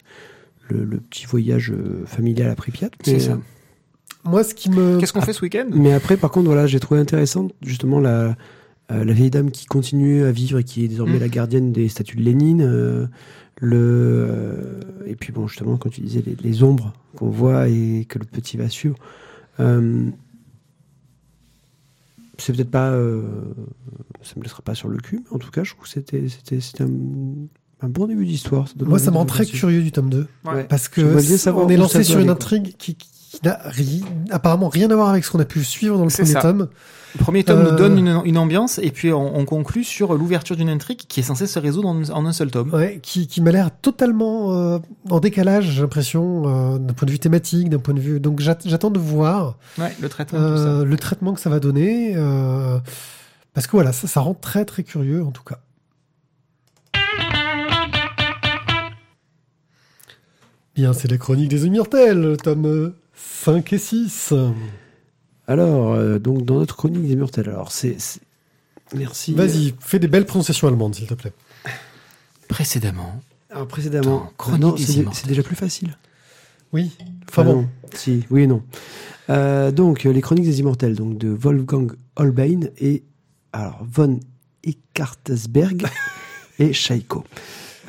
le, 0.69 0.83
le 0.83 0.97
petit 0.97 1.25
voyage 1.25 1.73
familial 2.05 2.49
à 2.49 2.55
Pripyat. 2.55 2.89
C'est 3.03 3.19
ça. 3.19 3.39
Moi, 4.25 4.43
ce 4.43 4.53
qui 4.55 4.69
me 4.69 4.99
Qu'est-ce 4.99 5.13
qu'on 5.13 5.21
fait 5.21 5.33
ce 5.33 5.41
week-end? 5.41 5.67
Mais 5.71 5.93
après, 5.93 6.17
par 6.17 6.31
contre, 6.31 6.47
voilà, 6.47 6.65
j'ai 6.67 6.79
trouvé 6.79 6.99
intéressant 6.99 7.47
justement 7.61 7.99
la, 7.99 8.35
euh, 8.91 9.03
la 9.05 9.13
vieille 9.13 9.29
dame 9.29 9.51
qui 9.51 9.65
continue 9.65 10.23
à 10.23 10.31
vivre 10.31 10.59
et 10.59 10.63
qui 10.63 10.83
est 10.83 10.87
désormais 10.87 11.17
Mm. 11.17 11.21
la 11.21 11.29
gardienne 11.29 11.71
des 11.71 11.87
statues 11.89 12.17
de 12.17 12.21
Lénine. 12.23 12.61
euh, 12.61 13.07
le, 13.61 13.77
euh, 13.79 14.81
et 15.05 15.15
puis 15.15 15.31
bon, 15.31 15.47
justement, 15.47 15.77
quand 15.77 15.89
tu 15.89 16.01
disais 16.01 16.21
les, 16.25 16.35
les 16.41 16.63
ombres 16.63 16.91
qu'on 17.15 17.29
voit 17.29 17.69
et 17.69 18.05
que 18.09 18.19
le 18.19 18.25
petit 18.25 18.57
va 18.57 18.67
suivre. 18.67 18.97
euh, 19.61 20.09
c'est 22.37 22.53
peut-être 22.53 22.69
pas. 22.71 22.89
euh, 22.91 23.21
ça 24.21 24.33
me 24.37 24.43
laissera 24.43 24.61
pas 24.61 24.75
sur 24.75 24.89
le 24.89 24.97
cul, 24.97 25.21
mais 25.23 25.35
en 25.35 25.39
tout 25.39 25.51
cas, 25.51 25.63
je 25.63 25.71
trouve 25.71 25.83
que 25.85 25.89
c'était, 25.89 26.27
c'était, 26.27 26.59
c'était 26.59 26.83
un, 26.83 26.89
un 27.81 27.87
bon 27.89 28.07
début 28.07 28.25
d'histoire. 28.25 28.67
moi 28.85 28.99
ça 28.99 29.11
me 29.11 29.15
rend 29.17 29.25
très 29.25 29.45
curieux 29.45 29.81
du 29.83 29.91
tome 29.93 30.09
2 30.09 30.27
Ouais. 30.45 30.65
parce 30.65 30.89
que 30.89 31.01
on 31.55 31.69
est 31.69 31.77
lancé 31.77 32.03
sur 32.03 32.19
une 32.19 32.29
intrigue 32.29 32.73
qui, 32.77 32.95
qui 33.39 33.45
n'a 33.47 33.59
ri- 33.65 34.03
apparemment 34.31 34.69
rien 34.69 34.89
à 34.91 34.95
voir 34.95 35.09
avec 35.09 35.23
ce 35.25 35.31
qu'on 35.31 35.39
a 35.39 35.45
pu 35.45 35.63
suivre 35.63 35.97
dans 35.97 36.05
le 36.05 36.09
premier 36.11 36.31
ça. 36.31 36.41
tome. 36.41 36.67
Le 37.17 37.19
premier 37.23 37.43
tome 37.45 37.59
Euh, 37.59 37.71
nous 37.71 37.77
donne 37.77 37.97
une, 37.97 38.21
une 38.25 38.37
ambiance 38.37 38.77
et 38.83 38.91
puis 38.91 39.13
on, 39.13 39.37
on 39.37 39.45
conclut 39.45 39.85
sur 39.85 40.13
l'ouverture 40.15 40.57
d'une 40.57 40.67
intrigue 40.69 40.97
qui 41.07 41.21
est 41.21 41.23
censée 41.23 41.47
se 41.47 41.57
résoudre 41.59 41.87
en, 41.87 42.03
en 42.09 42.25
un 42.25 42.33
seul 42.33 42.51
tome. 42.51 42.73
Ouais, 42.73 42.99
qui, 43.01 43.27
qui 43.27 43.39
m'a 43.41 43.51
l'air 43.51 43.69
totalement 43.81 44.53
euh, 44.53 44.79
en 45.09 45.19
décalage, 45.21 45.71
j'ai 45.71 45.81
l'impression, 45.81 46.43
euh, 46.75 46.77
d'un 46.77 46.93
point 46.93 47.05
de 47.05 47.11
vue 47.11 47.19
thématique, 47.19 47.69
d'un 47.69 47.79
point 47.79 47.93
de 47.93 48.01
vue. 48.01 48.19
Donc 48.19 48.41
j'at- 48.41 48.57
j'attends 48.65 48.91
de 48.91 48.99
voir 48.99 49.57
Ouais, 49.77 49.95
le 50.01 50.09
traitement, 50.09 50.39
tout 50.39 50.57
ça. 50.57 50.63
euh, 50.63 50.83
le 50.85 50.97
traitement 50.97 51.33
que 51.33 51.39
ça 51.39 51.49
va 51.49 51.59
donner, 51.61 52.13
euh, 52.17 52.79
parce 53.53 53.65
que 53.67 53.71
voilà, 53.71 53.93
ça, 53.93 54.07
ça 54.07 54.19
rend 54.19 54.33
très 54.33 54.65
très 54.65 54.83
curieux 54.83 55.23
en 55.23 55.31
tout 55.31 55.43
cas. 55.43 55.59
Bien, 60.75 60.91
c'est 60.91 61.09
la 61.09 61.17
chronique 61.17 61.47
des 61.49 61.65
immortels, 61.65 62.35
tome 62.43 62.93
5 63.15 63.73
et 63.73 63.77
6. 63.77 64.33
Alors, 65.47 65.93
euh, 65.93 66.19
donc 66.19 66.43
dans 66.45 66.55
notre 66.55 66.75
chronique 66.75 67.07
des 67.07 67.15
mortels, 67.15 67.49
alors 67.49 67.71
c'est 67.71 67.99
c'est- 67.99 68.21
Merci. 68.95 69.33
Vas-y, 69.33 69.73
fais 69.79 69.97
des 69.99 70.07
belles 70.07 70.25
prononciations 70.25 70.67
allemandes, 70.67 70.93
s'il 70.95 71.07
te 71.07 71.13
plaît. 71.15 71.33
Précédemment. 72.47 73.19
Alors 73.49 73.67
précédemment, 73.67 74.31
Chronique 74.37 74.61
non, 74.61 74.71
des 74.73 74.83
c'est 75.13 75.27
déjà 75.27 75.41
plus 75.43 75.55
facile. 75.55 75.97
Oui. 76.73 76.91
Enfin 77.29 77.41
Ah 77.41 77.45
bon. 77.45 77.61
non. 77.63 77.69
Si, 77.93 78.25
oui 78.29 78.43
et 78.43 78.47
non. 78.47 78.61
Euh, 79.29 79.71
donc, 79.71 80.05
euh, 80.05 80.11
les 80.11 80.21
Chroniques 80.21 80.45
des 80.45 80.59
Immortels, 80.59 80.95
donc 80.95 81.17
de 81.17 81.29
Wolfgang 81.29 81.93
Holbein 82.15 82.67
et 82.77 83.03
alors 83.53 83.83
von 83.89 84.19
Eckartsberg 84.63 85.85
et 86.59 86.73
Scheiko. 86.73 87.23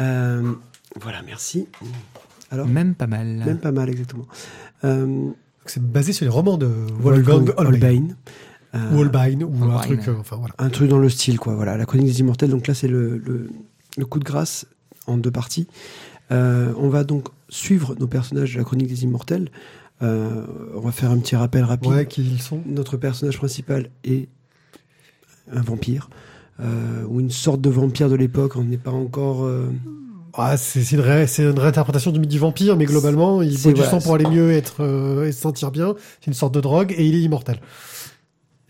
Euh, 0.01 0.53
voilà, 1.01 1.21
merci. 1.23 1.67
Alors, 2.51 2.67
Même 2.67 2.95
pas 2.95 3.07
mal. 3.07 3.27
même 3.45 3.59
pas 3.59 3.73
mal 3.73 3.89
exactement. 3.91 4.27
Euh, 4.85 5.31
C'est 5.65 5.83
basé 5.83 6.13
sur 6.13 6.25
les 6.25 6.31
romans 6.31 6.57
de 6.59 6.67
Wolfgang 7.01 7.53
Holbein. 7.57 8.09
Euh, 8.75 8.95
Ou 8.95 9.01
Holbein, 9.01 9.41
ou 9.43 9.65
un 9.65 9.79
truc, 9.81 10.07
euh, 10.09 10.15
enfin 10.21 10.37
voilà. 10.37 10.55
un 10.59 10.69
truc 10.69 10.89
dans 10.91 10.99
le 10.99 11.09
style, 11.09 11.39
quoi. 11.39 11.55
Voilà, 11.55 11.77
la 11.77 11.87
Chronique 11.87 12.07
des 12.09 12.21
Immortels. 12.21 12.51
Donc 12.51 12.67
là, 12.67 12.75
c'est 12.75 12.89
le, 12.89 13.17
le, 13.19 13.49
le 13.97 14.05
coup 14.07 14.19
de 14.19 14.25
grâce 14.25 14.67
en 15.07 15.17
deux 15.17 15.31
parties. 15.31 15.67
Euh, 16.31 16.73
on 16.77 16.89
va 16.89 17.05
donc 17.05 17.29
suivre 17.49 17.95
nos 17.99 18.07
personnages 18.07 18.53
de 18.55 18.59
la 18.59 18.65
Chronique 18.65 18.89
des 18.89 19.05
Immortels. 19.05 19.49
Euh, 20.03 20.45
on 20.75 20.81
va 20.81 20.93
faire 20.93 21.11
un 21.11 21.19
petit 21.19 21.37
rappel 21.37 21.65
rapide. 21.65 21.91
Ouais, 21.91 22.07
qui 22.07 22.23
ils 22.23 22.43
sont. 22.43 22.61
Notre 22.67 22.97
personnage 22.97 23.39
principal 23.39 23.89
est 24.05 24.29
un 25.51 25.63
vampire, 25.63 26.11
euh, 26.61 27.05
ou 27.09 27.21
une 27.21 27.31
sorte 27.31 27.61
de 27.63 27.71
vampire 27.71 28.11
de 28.11 28.17
l'époque. 28.17 28.57
On 28.57 28.65
n'est 28.65 28.77
pas 28.77 28.91
encore. 28.91 29.49
Ah, 30.39 30.57
c'est 30.57 30.93
une, 30.93 31.01
ré- 31.01 31.27
c'est 31.27 31.43
une 31.45 31.59
réinterprétation 31.59 32.11
du 32.13 32.21
mythe 32.21 32.31
du 32.31 32.39
vampire, 32.39 32.77
mais 32.77 32.85
globalement, 32.85 33.41
il 33.43 33.59
boit 33.61 33.73
du 33.73 33.81
voilà, 33.81 33.91
sang 33.91 34.01
pour 34.01 34.15
aller 34.15 34.29
mieux 34.29 34.53
être, 34.53 34.77
euh, 34.81 35.27
et 35.27 35.33
se 35.33 35.41
sentir 35.41 35.71
bien. 35.71 35.95
C'est 36.21 36.27
une 36.27 36.35
sorte 36.35 36.55
de 36.55 36.61
drogue 36.61 36.95
et 36.97 37.07
il 37.07 37.15
est 37.15 37.21
immortel. 37.21 37.61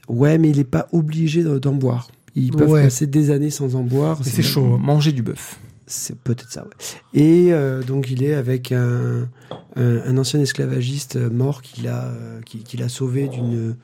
Ouais, 0.08 0.38
mais 0.38 0.50
il 0.50 0.58
n'est 0.58 0.64
pas 0.64 0.86
obligé 0.92 1.42
d'en 1.42 1.72
boire. 1.72 2.08
Ils 2.36 2.52
peuvent 2.52 2.70
Ouais. 2.70 2.84
passer 2.84 3.06
des 3.06 3.30
années 3.30 3.50
sans 3.50 3.74
en 3.74 3.82
boire. 3.82 4.20
C'est 4.22 4.42
chaud. 4.42 4.78
Manger 4.78 5.10
du 5.12 5.22
bœuf. 5.22 5.58
C'est 5.88 6.18
peut-être 6.18 6.50
ça, 6.52 6.64
ouais. 6.64 7.20
Et 7.20 7.52
euh, 7.52 7.82
donc 7.82 8.10
il 8.10 8.22
est 8.24 8.34
avec 8.34 8.72
un, 8.72 9.28
un, 9.76 9.98
un 10.04 10.18
ancien 10.18 10.40
esclavagiste 10.40 11.16
mort 11.16 11.62
qu'il 11.62 11.86
a, 11.88 12.06
euh, 12.06 12.40
qui, 12.44 12.58
qu'il 12.58 12.82
a 12.82 12.88
sauvé 12.88 13.28
d'une 13.28 13.76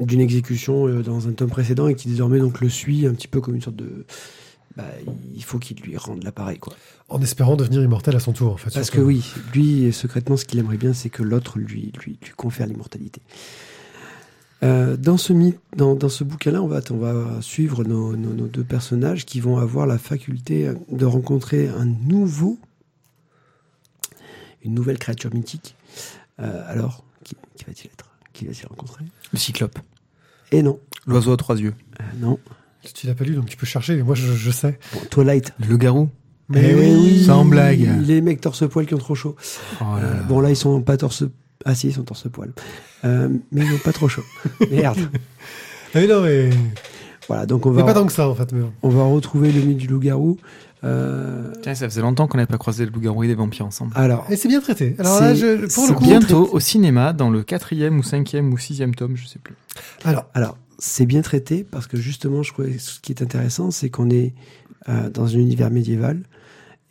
d'une 0.00 0.20
exécution 0.20 0.88
dans 1.02 1.28
un 1.28 1.32
tome 1.32 1.50
précédent 1.50 1.86
et 1.86 1.94
qui 1.94 2.08
désormais 2.08 2.38
donc 2.38 2.60
le 2.62 2.70
suit 2.70 3.06
un 3.06 3.12
petit 3.12 3.28
peu 3.28 3.42
comme 3.42 3.54
une 3.54 3.60
sorte 3.60 3.76
de... 3.76 4.06
Bah, 4.76 4.84
il 5.34 5.42
faut 5.42 5.58
qu'il 5.58 5.80
lui 5.80 5.96
rende 5.96 6.22
l'appareil, 6.22 6.58
quoi. 6.58 6.74
En 7.08 7.20
espérant 7.20 7.56
devenir 7.56 7.82
immortel 7.82 8.14
à 8.14 8.20
son 8.20 8.32
tour, 8.32 8.52
en 8.52 8.56
fait. 8.56 8.72
Parce 8.72 8.90
que 8.90 9.00
oui, 9.00 9.24
lui, 9.52 9.92
secrètement, 9.92 10.36
ce 10.36 10.44
qu'il 10.44 10.58
aimerait 10.60 10.76
bien, 10.76 10.92
c'est 10.92 11.10
que 11.10 11.22
l'autre 11.24 11.58
lui, 11.58 11.92
lui, 12.04 12.18
lui 12.22 12.30
confère 12.36 12.66
l'immortalité. 12.68 13.20
Euh, 14.62 14.96
dans 14.96 15.16
ce 15.16 15.32
mythe, 15.32 15.58
dans, 15.74 15.94
dans 15.96 16.08
ce 16.10 16.22
bouquin-là, 16.22 16.62
on 16.62 16.66
va, 16.68 16.80
on 16.90 16.98
va 16.98 17.42
suivre 17.42 17.82
nos, 17.82 18.14
nos- 18.14 18.34
nos 18.34 18.46
deux 18.46 18.62
personnages 18.62 19.24
qui 19.26 19.40
vont 19.40 19.56
avoir 19.58 19.86
la 19.86 19.98
faculté 19.98 20.70
de 20.90 21.04
rencontrer 21.06 21.68
un 21.68 21.86
nouveau, 21.86 22.58
une 24.62 24.74
nouvelle 24.74 24.98
créature 24.98 25.32
mythique. 25.34 25.74
Euh, 26.40 26.62
alors, 26.66 27.04
qui, 27.24 27.34
qui 27.56 27.64
va-t-il 27.64 27.86
être? 27.90 28.10
Qui 28.32 28.46
va-t-il 28.46 28.66
rencontrer? 28.68 29.04
Le 29.32 29.38
cyclope. 29.38 29.78
Et 30.52 30.62
non, 30.62 30.78
L'oiseau 31.06 31.32
à 31.32 31.36
trois 31.36 31.58
yeux. 31.58 31.74
euh, 32.00 32.04
non. 32.18 32.38
Tu 32.94 33.06
l'as 33.06 33.14
pas 33.14 33.24
lu, 33.24 33.34
donc 33.34 33.46
tu 33.46 33.56
peux 33.56 33.66
chercher, 33.66 33.96
mais 33.96 34.02
moi 34.02 34.14
je, 34.14 34.32
je 34.32 34.50
sais. 34.50 34.78
Bon, 34.94 35.00
Twilight. 35.10 35.52
Le 35.68 35.76
garou. 35.76 36.08
Mais 36.48 36.70
Eh 36.70 36.74
oui, 36.74 37.24
Sans 37.24 37.44
blague. 37.44 37.88
Les 38.02 38.20
mecs 38.20 38.40
torse-poil 38.40 38.86
qui 38.86 38.94
ont 38.94 38.98
trop 38.98 39.14
chaud. 39.14 39.36
Oh 39.80 39.84
là 39.84 39.98
Euh, 40.02 40.22
bon, 40.22 40.40
là, 40.40 40.50
ils 40.50 40.56
sont 40.56 40.80
pas 40.82 40.96
torse. 40.96 41.24
Ah 41.64 41.74
si, 41.74 41.88
ils 41.88 41.92
sont 41.94 42.02
torse-poil. 42.02 42.52
Euh, 43.04 43.28
mais 43.52 43.62
ils 43.64 43.70
n'ont 43.70 43.78
pas 43.78 43.92
trop 43.92 44.08
chaud. 44.08 44.24
Merde. 44.70 44.98
Ah, 45.12 45.98
mais 46.00 46.06
non, 46.08 46.22
mais. 46.22 46.50
Voilà, 47.28 47.46
donc 47.46 47.66
on 47.66 47.70
Mais 47.70 47.82
va, 47.82 47.86
pas 47.88 47.94
tant 47.94 48.06
que 48.06 48.12
ça, 48.12 48.28
en 48.28 48.34
fait. 48.34 48.52
Mais 48.52 48.60
bon. 48.62 48.72
on 48.82 48.88
va 48.88 49.04
retrouver 49.04 49.52
le 49.52 49.60
mythe 49.60 49.76
du 49.78 49.86
loup-garou. 49.86 50.38
Euh, 50.82 51.52
Tiens, 51.62 51.74
ça 51.74 51.88
faisait 51.88 52.00
longtemps 52.00 52.26
qu'on 52.26 52.38
n'avait 52.38 52.46
pas 52.48 52.58
croisé 52.58 52.84
le 52.86 52.90
loup-garou 52.90 53.22
et 53.22 53.28
les 53.28 53.34
vampires 53.34 53.66
ensemble. 53.66 53.92
alors, 53.94 54.24
Et 54.30 54.36
c'est 54.36 54.48
bien 54.48 54.60
traité. 54.60 54.96
Alors 54.98 55.20
là, 55.20 55.34
je, 55.34 55.72
pour 55.72 55.86
le 55.86 55.92
coup. 55.92 56.04
Bientôt 56.04 56.48
au 56.50 56.58
cinéma, 56.58 57.12
dans 57.12 57.30
le 57.30 57.42
quatrième 57.42 57.98
ou 57.98 58.02
cinquième 58.02 58.52
ou 58.52 58.58
sixième 58.58 58.94
tome, 58.94 59.16
je 59.16 59.26
sais 59.28 59.38
plus. 59.38 59.54
Alors, 60.04 60.24
alors 60.34 60.56
c'est 60.80 61.06
bien 61.06 61.22
traité 61.22 61.62
parce 61.62 61.86
que 61.86 61.96
justement, 61.96 62.42
je 62.42 62.52
trouvais 62.52 62.78
ce 62.78 62.98
qui 63.00 63.12
est 63.12 63.22
intéressant, 63.22 63.70
c'est 63.70 63.88
qu'on 63.90 64.10
est 64.10 64.34
euh, 64.88 65.08
dans 65.10 65.26
un 65.26 65.38
univers 65.38 65.70
médiéval 65.70 66.22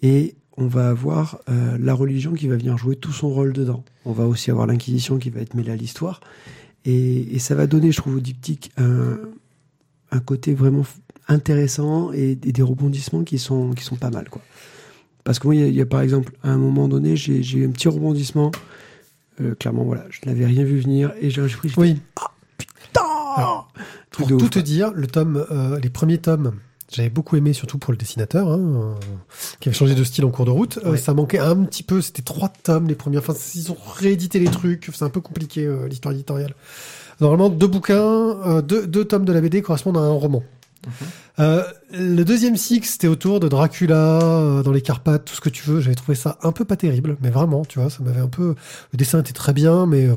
et 0.02 0.36
on 0.58 0.68
va 0.68 0.90
avoir 0.90 1.40
euh, 1.50 1.78
la 1.80 1.94
religion 1.94 2.34
qui 2.34 2.48
va 2.48 2.56
venir 2.56 2.78
jouer 2.78 2.96
tout 2.96 3.12
son 3.12 3.30
rôle 3.30 3.52
dedans. 3.54 3.84
On 4.06 4.12
va 4.14 4.26
aussi 4.28 4.52
avoir 4.52 4.68
l'Inquisition 4.68 5.18
qui 5.18 5.30
va 5.30 5.42
être 5.42 5.56
mêlée 5.56 5.72
à 5.72 5.76
l'histoire 5.76 6.22
et, 6.86 7.36
et 7.36 7.40
ça 7.40 7.56
va 7.56 7.66
donner, 7.68 7.92
je 7.92 7.98
trouve, 7.98 8.16
au 8.16 8.20
diptyque 8.20 8.72
un, 8.78 9.18
un 10.12 10.20
côté 10.20 10.54
vraiment 10.54 10.86
intéressant 11.28 12.12
et, 12.14 12.32
et 12.32 12.52
des 12.52 12.62
rebondissements 12.62 13.24
qui 13.24 13.38
sont 13.40 13.72
qui 13.72 13.84
sont 13.84 13.96
pas 13.98 14.10
mal, 14.12 14.30
quoi. 14.30 14.42
Parce 15.24 15.38
que 15.40 15.48
moi, 15.48 15.56
il 15.56 15.62
y, 15.62 15.64
a- 15.64 15.68
il 15.68 15.76
y 15.76 15.82
a 15.82 15.86
par 15.86 16.02
exemple, 16.02 16.34
à 16.44 16.50
un 16.52 16.58
moment 16.58 16.88
donné, 16.88 17.16
j'ai 17.16 17.42
eu 17.58 17.66
un 17.68 17.72
petit 17.72 17.88
rebondissement. 17.88 18.52
Euh, 19.42 19.54
clairement, 19.56 19.84
voilà, 19.84 20.06
je 20.10 20.20
n'avais 20.26 20.46
rien 20.46 20.64
vu 20.64 20.80
venir 20.80 21.14
et 21.22 21.30
j'ai 21.30 21.42
pris. 21.48 21.72
oui. 21.78 21.98
Alors, 22.18 22.36
Pour 24.28 24.38
tout 24.38 24.50
te 24.50 24.60
dire, 24.60 24.92
le 24.94 25.08
tome, 25.08 25.46
euh, 25.52 25.80
les 25.80 25.90
premiers 25.90 26.18
tomes, 26.18 26.54
j'avais 26.92 27.10
beaucoup 27.10 27.36
aimé, 27.36 27.54
surtout 27.54 27.78
pour 27.78 27.92
le 27.92 27.98
dessinateur, 27.98 28.48
hein, 28.48 28.60
euh, 28.60 28.94
qui 29.60 29.70
avait 29.70 29.78
changé 29.78 29.94
de 29.94 30.04
style 30.04 30.26
en 30.26 30.32
cours 30.32 30.46
de 30.46 30.52
route. 30.52 30.80
Euh, 30.86 30.98
ça 30.98 31.14
manquait 31.14 31.40
un 31.40 31.64
petit 31.64 31.84
peu. 31.84 32.02
C'était 32.02 32.24
trois 32.24 32.50
tomes 32.50 32.88
les 32.88 32.96
premiers. 32.96 33.20
Enfin, 33.20 33.34
ils 33.54 33.72
ont 33.72 33.78
réédité 33.96 34.40
les 34.40 34.50
trucs. 34.50 34.90
C'est 34.92 35.06
un 35.06 35.10
peu 35.10 35.22
compliqué 35.22 35.66
euh, 35.66 35.88
l'histoire 35.88 36.14
éditoriale. 36.14 36.56
Normalement, 37.22 37.50
deux 37.50 37.68
bouquins, 37.68 38.62
deux, 38.62 38.88
deux 38.88 39.04
tomes 39.04 39.26
de 39.26 39.34
la 39.34 39.42
BD 39.42 39.62
correspondent 39.62 39.98
à 39.98 40.02
un 40.02 40.12
roman. 40.12 40.42
Euh, 41.40 41.64
le 41.92 42.24
deuxième 42.24 42.56
cycle, 42.56 42.88
c'était 42.88 43.10
autour 43.10 43.42
de 43.42 43.50
Dracula, 43.50 44.62
dans 44.64 44.72
les 44.72 44.82
Carpates, 44.82 45.26
tout 45.26 45.36
ce 45.36 45.42
que 45.42 45.50
tu 45.50 45.64
veux. 45.64 45.82
J'avais 45.82 45.96
trouvé 45.96 46.16
ça 46.16 46.40
un 46.44 46.54
peu 46.54 46.64
pas 46.64 46.78
terrible, 46.78 47.18
mais 47.22 47.30
vraiment, 47.30 47.66
tu 47.66 47.80
vois, 47.80 47.90
ça 47.90 48.02
m'avait 48.04 48.22
un 48.22 48.30
peu. 48.30 48.56
Le 48.94 48.98
dessin 48.98 49.20
était 49.20 49.34
très 49.34 49.52
bien, 49.52 49.86
mais 49.86 50.08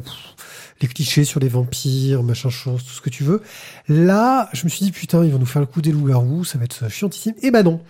les 0.82 0.88
clichés 0.88 1.24
sur 1.24 1.40
les 1.40 1.48
vampires, 1.48 2.22
machin 2.22 2.50
chose, 2.50 2.84
tout 2.84 2.92
ce 2.92 3.00
que 3.00 3.10
tu 3.10 3.24
veux. 3.24 3.42
Là, 3.88 4.48
je 4.52 4.64
me 4.64 4.68
suis 4.68 4.84
dit 4.84 4.92
putain, 4.92 5.24
ils 5.24 5.32
vont 5.32 5.38
nous 5.38 5.46
faire 5.46 5.60
le 5.60 5.66
coup 5.66 5.80
des 5.80 5.92
loups-garous, 5.92 6.44
ça 6.44 6.58
va 6.58 6.64
être 6.64 6.90
chiantissime. 6.90 7.34
Et 7.42 7.50
ben 7.50 7.62
non, 7.62 7.80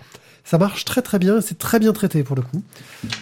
ça 0.44 0.58
marche 0.58 0.84
très 0.84 1.02
très 1.02 1.18
bien, 1.18 1.40
c'est 1.40 1.58
très 1.58 1.78
bien 1.78 1.92
traité 1.92 2.22
pour 2.22 2.36
le 2.36 2.42
coup. 2.42 2.62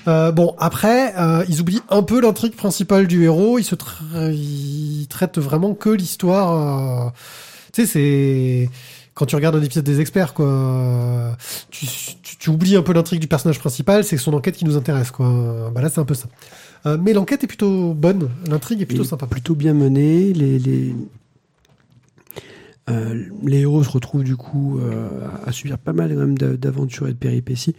Euh, 0.09 0.33
bon, 0.33 0.55
après, 0.59 1.15
euh, 1.19 1.45
ils 1.49 1.61
oublient 1.61 1.83
un 1.89 2.03
peu 2.03 2.21
l'intrigue 2.21 2.55
principale 2.55 3.07
du 3.07 3.25
héros. 3.25 3.59
Ils 3.59 3.65
se 3.65 3.75
traitent 5.09 5.39
vraiment 5.39 5.75
que 5.75 5.91
l'histoire. 5.91 7.07
euh, 7.07 7.11
Tu 7.73 7.83
sais, 7.83 7.93
c'est 7.93 8.71
quand 9.15 9.27
tu 9.27 9.37
regardes 9.37 9.57
un 9.57 9.63
épisode 9.63 9.85
des 9.85 10.01
experts, 10.01 10.33
quoi. 10.33 11.37
Tu, 11.71 11.87
tu, 12.23 12.37
tu 12.39 12.49
oublies 12.49 12.77
un 12.77 12.83
peu 12.83 12.95
l'intrigue 12.95 13.21
du 13.21 13.27
personnage 13.27 13.59
principal, 13.59 14.03
c'est 14.03 14.17
son 14.17 14.33
enquête 14.33 14.57
qui 14.57 14.65
nous 14.65 14.79
intéresse, 14.79 15.11
quoi. 15.11 15.71
Bah 15.75 15.83
là, 15.83 15.91
c'est 15.91 16.01
un 16.01 16.07
peu 16.07 16.15
ça. 16.15 16.27
Euh, 16.87 16.97
mais 17.01 17.13
l'enquête 17.13 17.45
est 17.45 17.47
plutôt 17.47 17.95
bonne, 17.95 18.31
l'intrigue 18.49 18.81
est 18.81 18.87
plutôt 18.87 19.05
sympa. 19.05 19.27
Plutôt 19.27 19.55
bien 19.55 19.75
mené. 19.75 20.33
Les, 20.33 20.59
les, 20.59 20.95
euh, 22.89 23.25
les 23.45 23.59
héros 23.61 23.85
se 23.85 23.91
retrouvent 23.91 24.25
du 24.25 24.37
coup 24.37 24.79
euh, 24.79 25.09
à 25.45 25.53
subir 25.53 25.79
pas 25.79 25.93
mal 25.93 26.15
même 26.15 26.37
d'aventures 26.37 27.09
et 27.09 27.13
de 27.13 27.19
péripéties. 27.19 27.77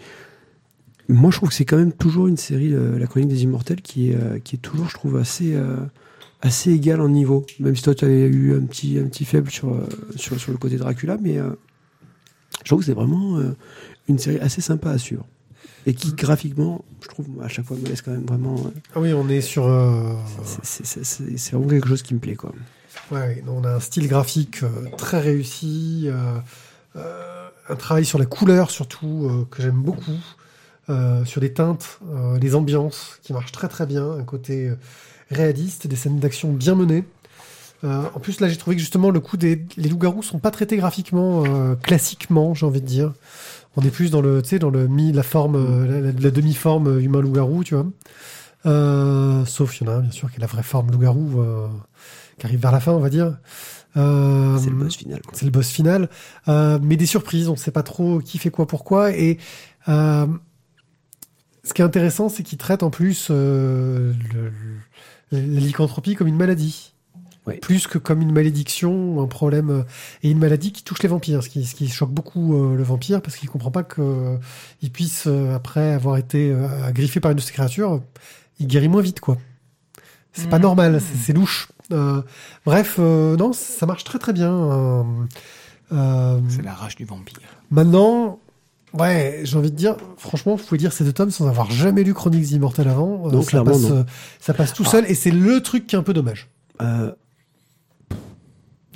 Moi, 1.09 1.31
je 1.31 1.37
trouve 1.37 1.49
que 1.49 1.55
c'est 1.55 1.65
quand 1.65 1.77
même 1.77 1.91
toujours 1.91 2.27
une 2.27 2.37
série, 2.37 2.73
euh, 2.73 2.97
La 2.97 3.07
Chronique 3.07 3.29
des 3.29 3.43
Immortels, 3.43 3.81
qui 3.81 4.11
est, 4.11 4.43
qui 4.43 4.55
est 4.55 4.59
toujours, 4.59 4.87
je 4.87 4.93
trouve, 4.93 5.17
assez, 5.17 5.57
assez 6.41 6.71
égale 6.71 7.01
en 7.01 7.09
niveau. 7.09 7.45
Même 7.59 7.75
si 7.75 7.81
toi, 7.81 7.95
tu 7.95 8.05
avais 8.05 8.27
eu 8.27 8.55
un 8.55 8.61
petit, 8.61 8.97
un 8.97 9.07
petit 9.07 9.25
faible 9.25 9.49
sur, 9.49 9.75
sur, 10.15 10.39
sur 10.39 10.51
le 10.51 10.57
côté 10.57 10.77
Dracula, 10.77 11.17
mais 11.21 11.37
je 11.37 12.65
trouve 12.65 12.79
que 12.79 12.85
c'est 12.85 12.93
vraiment 12.93 13.41
une 14.07 14.19
série 14.19 14.39
assez 14.39 14.61
sympa 14.61 14.91
à 14.91 14.97
suivre. 14.97 15.25
Et 15.87 15.93
qui, 15.93 16.13
graphiquement, 16.13 16.83
je 17.01 17.07
trouve, 17.07 17.25
à 17.43 17.47
chaque 17.47 17.65
fois, 17.65 17.75
me 17.77 17.87
laisse 17.87 18.01
quand 18.01 18.11
même 18.11 18.25
vraiment. 18.25 18.55
euh, 18.65 18.69
Ah 18.95 18.99
oui, 18.99 19.13
on 19.13 19.27
est 19.29 19.41
sur. 19.41 19.65
euh, 19.67 20.13
c'est- 20.63 21.51
vraiment 21.51 21.67
quelque 21.67 21.87
chose 21.87 22.03
qui 22.03 22.13
me 22.13 22.19
plaît, 22.19 22.35
quoi. 22.35 22.53
Ouais, 23.11 23.43
on 23.47 23.63
a 23.63 23.75
un 23.75 23.79
style 23.79 24.07
graphique 24.07 24.63
euh, 24.63 24.69
très 24.97 25.19
réussi, 25.19 26.07
euh, 26.07 26.39
un 27.69 27.75
travail 27.75 28.05
sur 28.05 28.19
la 28.19 28.25
couleur 28.25 28.69
surtout 28.69 29.47
que 29.49 29.61
j'aime 29.61 29.81
beaucoup, 29.81 30.11
sur 31.25 31.39
les 31.41 31.53
teintes, 31.53 31.99
les 32.41 32.53
ambiances 32.55 33.17
qui 33.23 33.31
marchent 33.33 33.51
très 33.53 33.69
très 33.69 33.85
bien, 33.85 34.11
un 34.11 34.23
côté 34.23 34.71
réaliste, 35.29 35.87
des 35.87 35.95
scènes 35.95 36.19
d'action 36.19 36.51
bien 36.51 36.75
menées. 36.75 37.05
Euh, 37.83 38.03
en 38.13 38.19
plus 38.19 38.39
là 38.39 38.47
j'ai 38.47 38.57
trouvé 38.57 38.75
que 38.75 38.79
justement 38.79 39.09
le 39.09 39.19
coup 39.19 39.37
des 39.37 39.65
les 39.75 39.89
loups-garous 39.89 40.21
sont 40.21 40.37
pas 40.37 40.51
traités 40.51 40.77
graphiquement 40.77 41.43
euh, 41.45 41.75
classiquement, 41.75 42.53
j'ai 42.53 42.65
envie 42.65 42.81
de 42.81 42.85
dire. 42.85 43.13
On 43.75 43.81
est 43.81 43.89
plus 43.89 44.11
dans 44.11 44.21
le 44.21 44.41
tu 44.41 44.49
sais 44.49 44.59
dans 44.59 44.69
le 44.69 44.87
mi 44.87 45.11
la 45.11 45.23
forme 45.23 45.55
euh, 45.55 45.87
la, 45.87 45.99
la- 46.01 46.11
la 46.19 46.31
demi-forme 46.31 46.87
euh, 46.87 47.01
humain 47.01 47.21
loup-garou, 47.21 47.63
tu 47.63 47.73
vois. 47.75 47.87
Euh, 48.67 49.43
sauf 49.45 49.79
il 49.81 49.85
y 49.87 49.89
en 49.89 49.93
a 49.93 49.95
un 49.95 50.01
bien 50.01 50.11
sûr 50.11 50.29
qui 50.29 50.37
est 50.37 50.41
la 50.41 50.45
vraie 50.47 50.61
forme 50.63 50.91
loup-garou 50.91 51.41
euh, 51.41 51.67
qui 52.37 52.45
arrive 52.45 52.59
vers 52.61 52.71
la 52.71 52.79
fin, 52.79 52.91
on 52.91 52.99
va 52.99 53.09
dire. 53.09 53.37
Euh, 53.97 54.57
C'est 54.59 54.69
le 54.69 54.75
boss 54.75 54.95
final. 54.95 55.21
c'est 55.33 55.45
le 55.45 55.51
boss 55.51 55.67
final. 55.69 56.09
Euh, 56.47 56.77
mais 56.81 56.95
des 56.97 57.05
surprises, 57.07 57.49
on 57.49 57.53
ne 57.53 57.57
sait 57.57 57.71
pas 57.71 57.83
trop 57.83 58.19
qui 58.19 58.37
fait 58.37 58.51
quoi, 58.51 58.67
pourquoi. 58.67 59.11
Et 59.11 59.37
euh, 59.89 60.27
ce 61.63 61.73
qui 61.73 61.81
est 61.81 61.85
intéressant, 61.85 62.29
c'est 62.29 62.43
qu'il 62.43 62.57
traite 62.57 62.83
en 62.83 62.89
plus 62.89 63.27
euh, 63.31 64.13
le- 64.33 64.49
le- 64.49 64.51
la 65.31 65.59
lycanthropie 65.59 66.15
comme 66.15 66.27
une 66.27 66.37
maladie. 66.37 66.90
Ouais. 67.47 67.57
Plus 67.57 67.87
que 67.87 67.97
comme 67.97 68.21
une 68.21 68.31
malédiction, 68.31 69.19
un 69.21 69.25
problème 69.27 69.69
euh, 69.71 69.83
et 70.21 70.29
une 70.29 70.37
maladie 70.37 70.71
qui 70.71 70.83
touche 70.83 71.01
les 71.01 71.09
vampires, 71.09 71.41
ce 71.43 71.49
qui, 71.49 71.65
ce 71.65 71.73
qui 71.73 71.87
choque 71.89 72.11
beaucoup 72.11 72.55
euh, 72.55 72.75
le 72.75 72.83
vampire 72.83 73.19
parce 73.21 73.35
qu'il 73.35 73.49
comprend 73.49 73.71
pas 73.71 73.81
que 73.83 73.99
euh, 74.01 74.37
il 74.83 74.91
puisse 74.91 75.23
euh, 75.25 75.55
après 75.55 75.93
avoir 75.93 76.17
été 76.17 76.51
euh, 76.51 76.67
agriffé 76.85 77.19
par 77.19 77.31
une 77.31 77.37
de 77.37 77.41
ces 77.41 77.51
créatures, 77.51 77.99
il 78.59 78.67
guérit 78.67 78.89
moins 78.89 79.01
vite 79.01 79.21
quoi. 79.21 79.37
C'est 80.33 80.49
pas 80.49 80.57
Mhm. 80.57 80.61
normal, 80.63 81.01
c'est- 81.25 81.33
louche. 81.33 81.69
Euh, 81.91 82.21
bref, 82.65 82.97
euh, 82.99 83.35
non, 83.37 83.53
ça 83.53 83.85
marche 83.87 84.03
très 84.03 84.19
très 84.19 84.33
bien. 84.33 84.53
euh, 84.53 85.03
euh, 85.93 86.39
C'est 86.47 86.61
la 86.61 86.73
rage 86.73 86.95
du 86.95 87.05
vampire. 87.05 87.39
Maintenant, 87.71 88.39
ouais, 88.93 89.41
j'ai 89.43 89.57
envie 89.57 89.71
de 89.71 89.75
dire, 89.75 89.97
franchement, 90.17 90.55
vous 90.55 90.63
pouvez 90.63 90.77
lire 90.79 90.93
ces 90.93 91.03
deux 91.03 91.11
tomes 91.11 91.31
sans 91.31 91.47
avoir 91.47 91.69
jamais 91.71 92.03
lu 92.03 92.13
Chroniques 92.13 92.51
Immortelles 92.51 92.87
avant. 92.87 93.27
Euh, 93.27 93.31
Non, 93.31 93.41
ça, 93.41 93.49
clairement, 93.49 93.71
passe, 93.71 93.81
non. 93.81 94.05
ça 94.39 94.53
passe 94.53 94.73
tout 94.73 94.85
seul 94.85 95.05
et 95.09 95.15
c'est 95.15 95.31
le 95.31 95.61
truc 95.61 95.87
qui 95.87 95.95
est 95.95 95.99
un 95.99 96.03
peu 96.03 96.13
dommage. 96.13 96.47
Euh, 96.81 97.11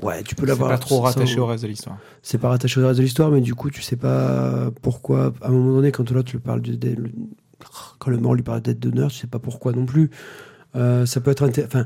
Ouais, 0.06 0.24
tu 0.24 0.36
peux 0.36 0.43
C'est 0.43 0.47
l'avoir. 0.47 0.70
pas 0.70 0.78
trop 0.78 1.01
rattaché 1.01 1.39
au 1.39 1.45
reste 1.45 1.64
de 1.64 1.68
l'histoire. 1.70 1.97
C'est 2.22 2.38
pas 2.38 2.49
rattaché 2.49 2.80
au 2.82 2.86
reste 2.88 2.97
de 2.99 3.03
l'histoire, 3.03 3.30
mais 3.32 3.41
du 3.41 3.56
coup, 3.56 3.70
tu 3.70 3.82
sais 3.82 3.95
pas 3.97 4.70
pourquoi. 4.82 5.34
À 5.41 5.47
un 5.47 5.51
moment 5.51 5.74
donné, 5.76 5.91
quand 5.91 6.10
l'autre 6.12 6.32
lui 6.32 6.39
parle 6.39 6.62
du. 6.62 6.72
le- 6.74 7.12
Quand 7.99 8.12
le 8.12 8.18
mort 8.18 8.36
lui 8.36 8.43
parle 8.43 8.62
d'être 8.62 8.80
d'honneur, 8.80 9.10
tu 9.10 9.18
sais 9.18 9.28
pas 9.28 9.39
pourquoi 9.39 9.72
non 9.72 9.86
plus. 9.86 10.12
Euh, 10.76 11.06
ça 11.06 11.20
peut 11.22 11.32
être. 11.32 11.43
Enfin. 11.66 11.86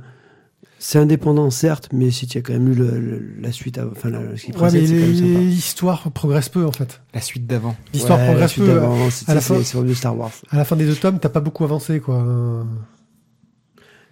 C'est 0.82 0.98
indépendant, 0.98 1.50
certes, 1.50 1.90
mais 1.92 2.10
si 2.10 2.26
tu 2.26 2.38
as 2.38 2.42
quand 2.42 2.54
même 2.54 2.70
lu 2.70 2.74
le- 2.74 3.00
le- 3.00 3.34
la 3.42 3.52
suite, 3.52 3.78
à- 3.78 3.86
enfin, 3.92 4.10
la- 4.10 4.38
ce 4.38 4.44
qui 4.46 4.52
Ouais, 4.52 4.58
précède, 4.58 4.82
mais 4.82 4.88
c'est 4.88 4.94
quand 4.94 5.08
même 5.08 5.16
sympa. 5.34 5.40
l'histoire 5.42 6.12
progresse 6.12 6.48
peu 6.48 6.66
en 6.66 6.72
fait. 6.72 7.02
La 7.14 7.20
suite 7.20 7.46
d'avant. 7.46 7.76
L'histoire 7.94 8.18
Ouais, 8.18 8.26
la 8.26 8.32
progresse 8.32 8.52
suite 8.52 8.64
peu. 8.66 8.74
d'avant, 8.76 9.10
c'est 9.10 9.30
à 9.30 9.34
la 9.36 9.42
c'est- 9.42 9.54
fin- 9.56 9.62
c'est 9.64 9.78
comme 9.78 9.88
de 9.88 9.94
Star 9.94 10.18
Wars. 10.18 10.32
À 10.50 10.56
la 10.56 10.64
fin 10.64 10.78
des 10.78 10.86
deux 10.86 10.96
tomes, 10.96 11.20
t'as 11.20 11.28
pas 11.28 11.42
beaucoup 11.42 11.66
avancé 11.66 12.00
quoi. 12.00 12.66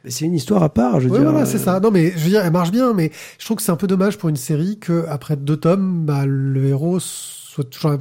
C'est 0.10 0.26
une 0.26 0.34
histoire 0.36 0.64
à 0.64 0.70
part, 0.74 1.00
je 1.00 1.08
veux 1.08 1.14
Ouais, 1.14 1.20
dire. 1.20 1.30
voilà, 1.32 1.46
euh, 1.46 1.50
c'est 1.50 1.58
ça. 1.58 1.80
Non, 1.80 1.92
mais 1.92 2.12
je 2.12 2.24
veux 2.24 2.30
dire, 2.30 2.42
elle 2.46 2.52
marche 2.52 2.72
bien, 2.72 2.94
mais 2.94 3.12
je 3.40 3.46
trouve 3.46 3.58
que 3.58 3.64
c'est 3.64 3.72
un 3.72 3.76
peu 3.78 3.88
dommage 3.88 4.18
pour 4.18 4.30
une 4.30 4.36
série 4.36 4.80
que 4.80 5.06
après 5.10 5.36
deux 5.36 5.58
tomes, 5.58 6.06
bah, 6.06 6.26
le 6.26 6.66
héros 6.66 7.00
soit 7.00 7.64
toujours. 7.64 7.98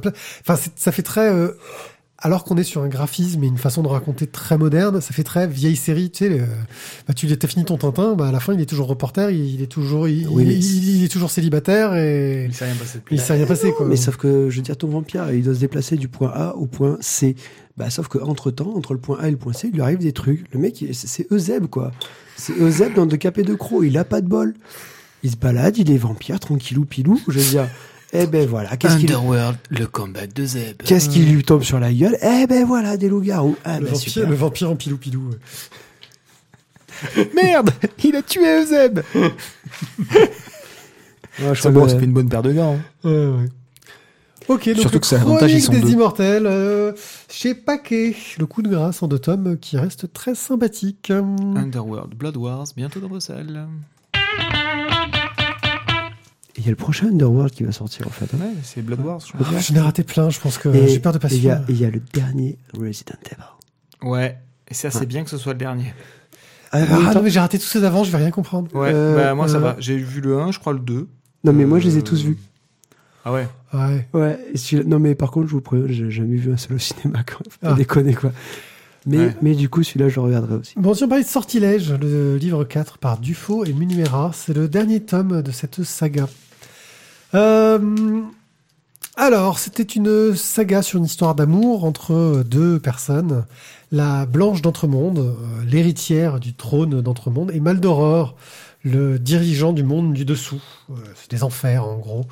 Enfin, 0.47 0.61
ça 0.75 0.91
fait 0.91 1.01
très. 1.03 1.31
Alors 2.19 2.43
qu'on 2.43 2.57
est 2.57 2.63
sur 2.63 2.81
un 2.81 2.87
graphisme 2.87 3.43
et 3.43 3.47
une 3.47 3.57
façon 3.59 3.83
de 3.83 3.87
raconter 3.87 4.25
très 4.25 4.57
moderne, 4.57 5.01
ça 5.01 5.13
fait 5.13 5.23
très 5.23 5.47
vieille 5.47 5.75
série. 5.75 6.09
Tu 6.09 6.25
sais, 6.25 6.29
le- 6.29 6.45
bah, 7.07 7.13
tu 7.13 7.27
as 7.31 7.47
fini 7.47 7.63
ton 7.63 7.77
Tintin, 7.77 8.15
bah, 8.15 8.27
à 8.27 8.31
la 8.31 8.39
fin, 8.39 8.53
il 8.53 8.61
est 8.61 8.65
toujours 8.65 8.87
reporter, 8.87 9.29
il, 9.29 9.53
il 9.55 9.61
est 9.61 9.67
toujours, 9.67 10.07
il, 10.07 10.27
Oui, 10.27 10.45
il- 10.45 10.97
il 10.97 11.03
est 11.03 11.07
toujours 11.09 11.29
célibataire 11.29 11.95
et 11.95 12.49
s'est 12.51 12.65
rien 12.65 12.75
passé 12.75 12.99
il 13.11 13.19
s'est 13.21 13.33
rien 13.33 13.45
passé 13.45 13.71
quoi. 13.71 13.85
Mais 13.85 13.95
sauf 13.97 14.17
que, 14.17 14.49
je 14.49 14.55
veux 14.55 14.61
dire, 14.63 14.77
ton 14.77 14.87
vampire, 14.87 15.31
il 15.31 15.43
doit 15.43 15.53
se 15.53 15.59
déplacer 15.59 15.95
du 15.95 16.07
point 16.07 16.31
A 16.33 16.55
au 16.55 16.65
point 16.65 16.97
C. 17.01 17.35
Bah, 17.77 17.91
sauf 17.91 18.07
que 18.07 18.17
entre 18.17 18.49
temps, 18.49 18.73
entre 18.75 18.93
le 18.93 18.99
point 18.99 19.19
A 19.21 19.27
et 19.27 19.31
le 19.31 19.37
point 19.37 19.53
C, 19.53 19.67
il 19.71 19.75
lui 19.75 19.81
arrive 19.81 19.99
des 19.99 20.11
trucs. 20.13 20.45
Le 20.51 20.59
mec, 20.59 20.81
il- 20.81 20.95
c'est 20.95 21.27
Euseb, 21.31 21.67
quoi. 21.67 21.91
C'est 22.35 22.53
Euseb 22.59 22.95
dans 22.95 23.05
deux 23.05 23.17
capés 23.17 23.43
de 23.43 23.53
crocs. 23.53 23.83
Il 23.85 23.95
a 23.97 24.03
pas 24.03 24.21
de 24.21 24.27
bol. 24.27 24.55
Il 25.23 25.29
se 25.31 25.35
balade, 25.37 25.77
il 25.77 25.91
est 25.91 25.97
vampire, 25.97 26.39
tranquillou 26.39 26.85
pilou. 26.85 27.19
Je 27.27 27.37
veux 27.39 27.49
dire, 27.51 27.67
eh 28.13 28.25
ben 28.27 28.47
voilà. 28.47 28.77
Qu'est-ce 28.77 28.97
qu'il 28.97 29.11
Underworld, 29.11 29.57
le 29.69 29.85
combat 29.87 30.27
de 30.27 30.45
Zeb. 30.45 30.81
qu'est-ce 30.83 31.09
qui 31.09 31.19
lui 31.19 31.43
tombe 31.43 31.63
sur 31.63 31.79
la 31.79 31.91
gueule 31.93 32.17
Eh 32.21 32.47
ben 32.47 32.65
voilà, 32.65 32.97
des 32.97 33.09
loups-garous. 33.09 33.55
Ah 33.65 33.79
le, 33.79 33.85
ben 33.85 33.91
vampire, 33.93 34.09
super. 34.11 34.29
le 34.29 34.35
vampire 34.35 34.71
en 34.71 34.75
pilou 34.75 34.97
pilou. 34.97 35.29
ouais. 35.29 35.37
Merde 37.35 37.69
Il 38.03 38.15
a 38.15 38.21
tué 38.21 38.61
Euseb 38.61 38.99
Ouais, 41.39 41.53
je 41.53 41.61
C'est 41.61 41.71
bon, 41.71 41.87
fait 41.87 42.03
une 42.03 42.13
bonne 42.13 42.29
paire 42.29 42.41
de 42.41 42.51
gants. 42.53 42.77
hein. 43.03 43.07
Ouais, 43.09 43.27
ouais. 43.27 43.49
Ok, 44.47 44.65
donc 44.69 44.77
Surtout 44.79 44.95
le 44.95 44.99
que 45.01 45.05
c'est 45.07 45.19
Chronique 45.19 45.69
des 45.69 45.81
deux. 45.81 45.89
Immortels 45.89 46.45
euh, 46.47 46.93
chez 47.29 47.53
Paquet, 47.53 48.15
le 48.39 48.45
coup 48.45 48.61
de 48.61 48.69
grâce 48.69 49.03
en 49.03 49.07
deux 49.07 49.19
tomes 49.19 49.57
qui 49.59 49.77
reste 49.77 50.11
très 50.13 50.35
sympathique. 50.35 51.11
Underworld, 51.11 52.15
Blood 52.15 52.37
Wars, 52.37 52.65
bientôt 52.75 53.01
dans 53.01 53.09
vos 53.09 53.19
salles. 53.19 53.67
Il 56.67 56.71
y 56.71 56.71
a 56.71 56.75
le 56.75 56.83
prochain 56.83 57.07
Underworld 57.07 57.53
qui 57.53 57.63
va 57.63 57.71
sortir, 57.71 58.05
en 58.07 58.09
fait. 58.09 58.25
hein. 58.33 58.37
Ouais, 58.41 58.51
c'est 58.61 58.81
Blood 58.81 58.99
Wars, 58.99 59.21
je 59.25 59.31
crois. 59.31 59.47
Ah, 59.55 59.59
J'en 59.59 59.75
ai 59.75 59.79
raté 59.79 60.03
plein, 60.03 60.29
je 60.29 60.37
pense 60.39 60.57
que 60.57 60.67
Et- 60.67 60.89
j'ai 60.89 60.99
peur 60.99 61.13
de 61.13 61.17
pas 61.17 61.29
et 61.31 61.35
il 61.35 61.43
y, 61.45 61.49
a- 61.49 61.63
y 61.69 61.79
le 61.89 62.01
dernier 62.13 62.57
Resident 62.77 63.15
Evil. 63.25 64.09
Ouais. 64.11 64.37
Et 64.67 64.73
ça, 64.73 64.91
c'est 64.91 65.05
bien 65.05 65.23
que 65.23 65.29
ce 65.29 65.37
soit 65.37 65.53
le 65.53 65.59
dernier. 65.59 65.93
Ah, 66.73 66.79
Ah 67.09 67.13
non, 67.13 67.21
mais 67.23 67.29
j'ai 67.29 67.39
raté 67.39 67.57
tous 67.57 67.63
ceux 67.65 67.79
d'avant, 67.79 68.03
je 68.03 68.11
vais 68.11 68.17
rien 68.17 68.31
comprendre. 68.31 68.67
Ouais, 68.75 68.91
Euh, 68.93 69.15
bah 69.15 69.33
moi 69.33 69.47
ça 69.47 69.55
euh, 69.55 69.59
va. 69.61 69.75
J'ai 69.79 69.95
vu 69.95 70.19
le 70.19 70.37
1, 70.37 70.51
je 70.51 70.59
crois 70.59 70.73
le 70.73 70.79
2. 70.79 71.07
non, 71.45 71.53
mais 71.53 71.63
moi, 71.63 71.79
je 71.79 71.87
les 71.87 71.97
ai 71.99 72.01
tous 72.01 72.21
vus. 72.23 72.37
Ah 73.23 73.31
ouais. 73.31 73.47
Ouais. 73.73 74.07
Ouais, 74.13 74.39
et 74.53 74.83
non 74.83 74.99
mais 74.99 75.15
par 75.15 75.31
contre, 75.31 75.47
je 75.47 75.53
vous 75.53 75.61
préviens, 75.61 75.87
j'ai 75.89 76.11
jamais 76.11 76.35
vu 76.35 76.51
un 76.51 76.57
seul 76.57 76.73
au 76.75 76.79
cinéma, 76.79 77.23
quoi. 77.23 77.37
Faut 77.49 77.59
pas 77.61 77.71
Ah. 77.71 77.73
déconner, 77.73 78.13
quoi. 78.13 78.33
Mais, 79.05 79.17
Ouais. 79.19 79.35
mais 79.41 79.55
du 79.55 79.69
coup, 79.69 79.83
celui-là, 79.83 80.09
je 80.09 80.15
le 80.15 80.21
regarderai 80.21 80.55
aussi. 80.55 80.73
Bon, 80.75 80.93
si 80.93 81.05
on 81.05 81.07
parlait 81.07 81.23
de 81.23 81.29
Sortilège, 81.29 81.93
le 81.93 82.35
livre 82.35 82.65
4 82.65 82.97
par 82.97 83.17
Dufaux 83.19 83.63
et 83.63 83.71
Munuera, 83.71 84.31
c'est 84.33 84.53
le 84.53 84.67
dernier 84.67 84.99
tome 84.99 85.41
de 85.41 85.51
cette 85.51 85.81
saga. 85.83 86.27
Euh, 87.35 88.21
alors, 89.15 89.59
c'était 89.59 89.83
une 89.83 90.35
saga 90.35 90.81
sur 90.81 90.99
une 90.99 91.05
histoire 91.05 91.35
d'amour 91.35 91.85
entre 91.85 92.43
deux 92.45 92.79
personnes. 92.79 93.45
La 93.91 94.25
Blanche 94.25 94.61
d'Entremonde, 94.61 95.19
euh, 95.19 95.33
l'héritière 95.65 96.39
du 96.39 96.53
trône 96.53 97.01
d'Entremonde, 97.01 97.51
et 97.51 97.59
Maldoror, 97.59 98.35
le 98.83 99.17
dirigeant 99.17 99.73
du 99.73 99.83
monde 99.83 100.13
du 100.13 100.23
dessous. 100.23 100.61
Euh, 100.91 100.93
c'est 101.15 101.31
des 101.31 101.43
enfers, 101.43 101.85
en 101.85 101.97
gros. 101.97 102.25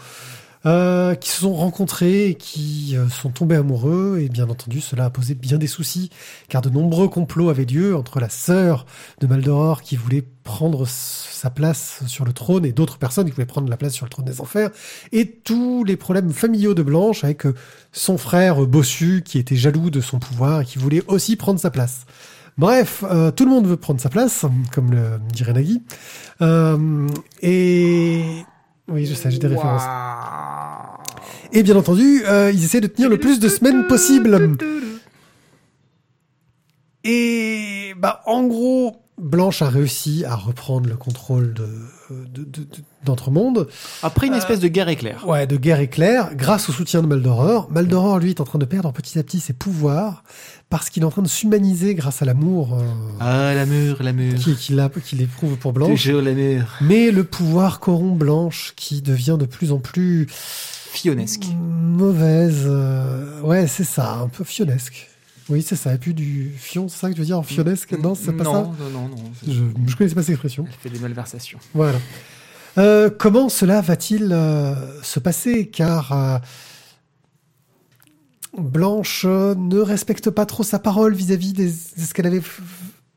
Euh, 0.66 1.14
qui 1.14 1.30
se 1.30 1.42
sont 1.42 1.54
rencontrés 1.54 2.30
et 2.30 2.36
qui 2.36 2.96
euh, 2.98 3.08
sont 3.10 3.30
tombés 3.30 3.56
amoureux. 3.56 4.20
Et 4.20 4.30
bien 4.30 4.50
entendu, 4.50 4.82
cela 4.82 5.06
a 5.06 5.10
posé 5.12 5.36
bien 5.36 5.58
des 5.58 5.68
soucis, 5.68 6.10
car 6.50 6.62
de 6.62 6.70
nombreux 6.70 7.08
complots 7.08 7.50
avaient 7.50 7.66
lieu 7.66 7.96
entre 7.96 8.20
la 8.20 8.30
sœur 8.30 8.88
de 9.20 9.28
Maldoror 9.28 9.84
qui 9.84 9.96
voulait 9.96 10.24
prendre 10.44 10.88
sa 10.88 11.50
place 11.50 12.04
sur 12.08 12.26
le 12.26 12.34
trône 12.34 12.66
et 12.66 12.72
d'autres 12.72 12.98
personnes 12.98 13.26
qui 13.26 13.32
voulaient 13.32 13.46
prendre 13.46 13.70
la 13.70 13.78
place 13.78 13.94
sur 13.94 14.06
le 14.06 14.10
trône 14.10 14.26
des 14.26 14.42
enfers, 14.42 14.70
et 15.12 15.30
tous 15.30 15.84
les 15.84 15.98
problèmes 15.98 16.32
familiaux 16.32 16.74
de 16.74 16.84
Blanche 16.84 17.24
avec 17.24 17.46
euh, 17.46 17.54
son 17.92 18.18
frère 18.18 18.66
bossu 18.66 19.22
qui 19.26 19.40
était 19.40 19.56
jaloux 19.56 19.90
de 19.90 20.02
son 20.02 20.20
pouvoir 20.20 20.62
et 20.62 20.66
qui 20.66 20.80
voulait 20.80 21.04
aussi 21.08 21.36
prendre 21.36 21.60
sa 21.60 21.72
place. 21.72 22.06
Bref, 22.58 23.04
euh, 23.04 23.32
tout 23.32 23.44
le 23.44 23.52
monde 23.52 23.68
veut 23.68 23.78
prendre 23.78 24.00
sa 24.00 24.10
place, 24.10 24.46
comme 24.72 24.92
le 24.92 25.20
dirait 25.34 25.54
Nagui. 25.54 25.84
Euh, 26.42 27.08
et 27.42 28.24
oui, 28.88 29.06
je 29.06 29.14
sais, 29.14 29.32
j'ai 29.32 29.40
des 29.40 29.48
références. 29.48 29.84
Et 31.56 31.64
bien 31.64 31.76
entendu, 31.76 32.22
euh, 32.28 32.52
ils 32.54 32.64
essaient 32.64 32.82
de 32.82 32.88
tenir 32.88 33.10
le 33.10 33.18
plus 33.18 33.40
de 33.40 33.48
semaines 33.50 33.88
possible. 33.88 34.58
Et 37.04 37.94
bah 37.98 38.22
en 38.26 38.44
gros, 38.44 38.98
Blanche 39.18 39.62
a 39.62 39.70
réussi 39.70 40.26
à 40.26 40.36
reprendre 40.36 40.90
le 40.90 40.98
contrôle 40.98 41.54
de 41.54 41.68
de- 42.12 42.44
de- 42.44 42.60
de- 42.62 42.68
d'Entremonde. 43.04 43.68
Après 44.04 44.28
une 44.28 44.34
Euh, 44.34 44.38
espèce 44.38 44.60
de 44.60 44.68
guerre 44.68 44.90
éclair. 44.90 45.28
Ouais, 45.28 45.48
de 45.48 45.56
guerre 45.58 45.80
éclair, 45.80 46.36
grâce 46.36 46.70
au 46.70 46.72
soutien 46.72 47.02
de 47.02 47.08
Maldoror. 47.08 47.72
Maldoror, 47.72 48.20
lui, 48.20 48.30
est 48.32 48.42
en 48.42 48.44
train 48.44 48.60
de 48.60 48.66
perdre 48.66 48.92
petit 48.92 49.18
à 49.18 49.24
petit 49.24 49.40
ses 49.40 49.54
pouvoirs 49.54 50.24
parce 50.70 50.90
qu'il 50.92 51.02
est 51.02 51.06
en 51.06 51.10
train 51.10 51.24
de 51.24 51.28
s'humaniser 51.28 51.96
grâce 51.96 52.22
à 52.22 52.26
l'amour 52.26 52.74
euh, 52.80 52.84
Ah, 53.20 53.54
l'amour, 53.56 53.98
l'amour. 54.02 54.34
qu'il 54.60 54.80
a- 54.80 54.90
qu'il 54.90 55.22
éprouve 55.22 55.56
pour 55.58 55.74
Blanche. 55.74 56.04
Toujours 56.04 56.22
l'amour. 56.22 56.64
Mais 56.82 57.10
le 57.12 57.24
pouvoir 57.24 57.80
corrompt 57.80 58.18
Blanche 58.20 58.74
qui 58.76 59.02
devient 59.02 59.38
de 59.40 59.46
plus 59.46 59.72
en 59.72 59.80
plus 59.80 60.28
Fionesque. 60.96 61.46
mauvaise. 61.56 62.64
euh, 62.66 63.42
ouais, 63.42 63.68
c'est 63.68 63.84
ça, 63.84 64.14
un 64.16 64.28
peu 64.28 64.44
fionesque. 64.44 65.08
Oui, 65.50 65.62
c'est 65.62 65.76
ça. 65.76 65.94
Et 65.94 65.98
puis 65.98 66.14
du 66.14 66.52
fion, 66.58 66.88
c'est 66.90 66.98
ça 66.98 67.10
que 67.10 67.14
tu 67.14 67.20
veux 67.20 67.26
dire 67.26 67.38
en 67.38 67.44
fionesque? 67.44 67.92
Non, 67.94 68.16
c'est 68.16 68.34
pas 68.34 68.44
non, 68.44 68.54
ça? 68.54 68.62
Non, 68.84 68.90
non, 68.92 69.08
non. 69.10 69.16
Je, 69.48 69.62
je 69.88 69.96
connaissais 69.96 70.16
pas 70.16 70.22
cette 70.22 70.32
expression. 70.32 70.66
Elle 70.68 70.74
fait 70.74 70.90
des 70.90 71.00
malversations. 71.00 71.60
Voilà. 71.74 72.00
Euh, 72.78 73.10
comment 73.16 73.48
cela 73.50 73.80
va-t-il 73.82 74.30
euh, 74.32 74.74
se 75.04 75.20
passer? 75.20 75.68
Car 75.68 76.12
euh, 76.12 76.38
Blanche 78.58 79.26
ne 79.26 79.80
respecte 79.80 80.30
pas 80.30 80.46
trop 80.46 80.64
sa 80.64 80.80
parole 80.80 81.14
vis-à-vis 81.14 81.54
des- 81.54 81.68
de 81.72 82.02
ce 82.02 82.14
qu'elle 82.14 82.26
avait 82.28 82.42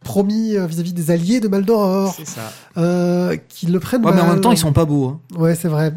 promis 0.01 0.57
euh, 0.57 0.67
vis-à-vis 0.67 0.93
des 0.93 1.11
alliés 1.11 1.41
de 1.41 1.49
Maldoror, 1.49 2.15
C'est 2.17 2.27
ça. 2.27 2.53
euh, 2.77 3.37
qu'ils 3.49 3.73
le 3.73 3.81
prennent 3.81 4.05
Ouais, 4.05 4.13
mais 4.15 4.21
en 4.21 4.25
mal. 4.25 4.35
même 4.35 4.41
temps, 4.41 4.53
ils 4.53 4.59
sont 4.59 4.73
pas 4.73 4.85
beaux. 4.85 5.07
Hein. 5.09 5.21
Ouais, 5.37 5.55
c'est 5.55 5.69
vrai. 5.69 5.93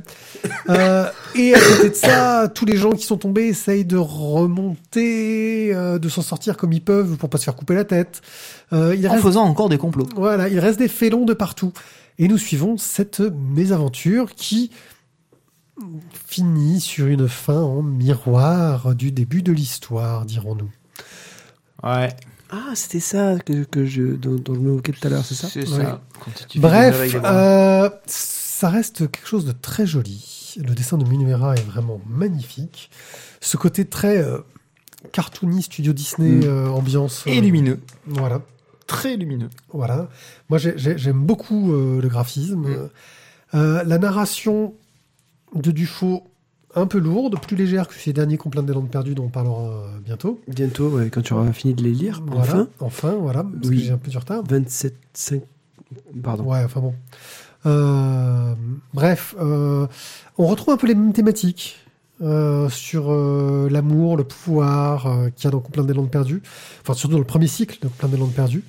Euh, 0.70 1.06
et 1.36 1.54
à 1.54 1.60
côté 1.60 1.90
de 1.90 1.96
ça, 1.96 2.48
tous 2.54 2.66
les 2.66 2.78
gens 2.78 2.92
qui 2.92 3.06
sont 3.06 3.18
tombés 3.18 3.44
essayent 3.44 3.86
de 3.86 3.98
remonter, 3.98 5.74
euh, 5.74 6.00
de 6.00 6.10
s'en 6.10 6.22
sortir 6.24 6.58
comme 6.58 6.74
ils 6.74 6.84
peuvent 6.84 7.16
pour 7.18 7.30
pas 7.30 7.38
se 7.38 7.44
faire 7.46 7.56
couper 7.56 7.76
la 7.76 7.86
tête. 7.86 8.22
Euh, 8.74 8.96
il 8.98 9.08
En 9.08 9.12
reste 9.12 9.24
faisant 9.24 9.44
encore 9.44 9.70
des 9.70 9.78
complots. 9.78 10.08
voilà, 10.16 10.50
il 10.50 10.60
reste 10.60 10.80
des 10.80 10.88
félons 10.88 11.26
de 11.26 11.34
partout. 11.34 11.72
Et 12.20 12.28
nous 12.28 12.38
suivons 12.38 12.78
cette 12.78 13.20
mésaventure 13.20 14.34
qui 14.36 14.72
finit 16.28 16.80
sur 16.80 17.08
une 17.08 17.28
fin 17.28 17.60
en 17.62 17.82
miroir 17.82 18.94
du 18.94 19.12
début 19.12 19.42
de 19.42 19.52
l'histoire, 19.52 20.26
dirons-nous. 20.26 20.70
Ouais. 21.84 22.14
Ah, 22.52 22.74
c'était 22.76 23.00
ça 23.00 23.38
que, 23.40 23.64
que 23.64 23.86
je, 23.86 24.04
dont, 24.04 24.36
dont 24.36 24.54
je 24.56 24.60
me 24.60 24.72
moquais 24.74 24.92
tout 24.92 25.08
à 25.08 25.10
l'heure, 25.10 25.24
c'est 25.26 25.36
ça 25.36 25.48
C'est 25.50 25.68
Ouais. 25.70 25.86
ça. 25.86 26.02
Bref, 26.56 27.16
euh, 27.24 27.90
ça 28.06 28.70
reste 28.70 29.10
quelque 29.10 29.28
chose 29.28 29.46
de 29.46 29.54
très 29.54 29.86
joli. 29.88 30.56
Le 30.58 30.76
dessin 30.76 30.98
de 30.98 31.08
Minuera 31.08 31.56
est 31.56 31.64
vraiment 31.66 32.02
magnifique. 32.08 32.92
Ce 33.40 33.56
côté 33.56 33.86
très 33.86 34.18
euh, 34.18 34.40
cartoony, 35.14 35.64
studio 35.64 35.94
Disney, 35.94 36.30
Mm. 36.30 36.44
euh, 36.44 36.68
ambiance. 36.68 37.24
euh, 37.26 37.32
Et 37.32 37.40
lumineux. 37.42 37.80
Voilà. 38.06 38.42
très 38.86 39.16
lumineux. 39.16 39.50
Voilà. 39.72 40.10
Moi, 40.50 40.58
j'ai- 40.60 40.78
j'ai- 40.78 40.98
j'aime 40.98 41.22
beaucoup 41.26 41.74
euh, 41.74 42.02
le 42.02 42.10
graphisme. 42.10 42.68
Mm. 42.68 42.90
Euh, 43.54 43.84
la 43.86 43.98
narration 43.98 44.74
de 45.56 45.72
Dufaux, 45.72 46.30
un 46.76 46.88
peu 46.88 46.98
lourde, 47.00 47.40
plus 47.42 47.56
légère 47.56 47.88
que 47.88 47.94
ces 47.94 48.14
derniers 48.14 48.38
Complaintes 48.38 48.66
des 48.66 48.74
Landes 48.74 48.90
perdues 48.90 49.16
dont 49.16 49.26
on 49.26 49.30
parlera 49.30 49.64
euh, 49.70 49.86
bientôt. 50.06 50.40
Bientôt, 50.48 50.90
ouais, 50.90 51.10
quand 51.10 51.22
tu 51.22 51.34
auras 51.34 51.52
fini 51.54 51.74
de 51.74 51.84
les 51.84 51.92
lire, 51.92 52.22
Voilà. 52.26 52.42
enfin. 52.44 52.68
Enfin, 52.80 53.12
voilà, 53.20 53.44
parce 53.44 53.68
Oui. 53.70 53.78
que 53.78 53.84
j'ai 53.84 53.92
un 53.92 53.98
peu 53.98 54.10
du 54.10 54.18
retard. 54.18 54.44
27, 54.48 54.96
5. 55.14 55.42
Pardon. 56.24 56.44
Ouais, 56.46 56.64
enfin 56.64 56.80
bon. 56.80 56.94
Euh, 57.66 58.56
bref, 58.94 59.36
euh, 59.40 59.86
on 60.38 60.48
retrouve 60.48 60.74
un 60.74 60.78
peu 60.78 60.88
les 60.88 60.96
mêmes 60.96 61.14
thématiques 61.14 61.78
euh, 62.22 62.70
sur 62.70 63.12
l'amour, 63.70 64.16
le 64.18 64.24
pouvoir 64.24 65.04
qu'il 65.36 65.46
y 65.46 65.48
a 65.48 65.52
dans 65.52 65.60
Complaintes 65.60 65.88
des 65.88 65.94
Landes 65.94 66.10
perdues. 66.12 66.42
Enfin, 66.82 66.94
surtout 66.94 67.14
dans 67.14 67.20
le 67.20 67.26
premier 67.26 67.48
cycle 67.48 67.78
de 67.82 67.88
Complaintes 67.88 68.12
des 68.12 68.18
Landes 68.18 68.34
perdues. 68.34 68.64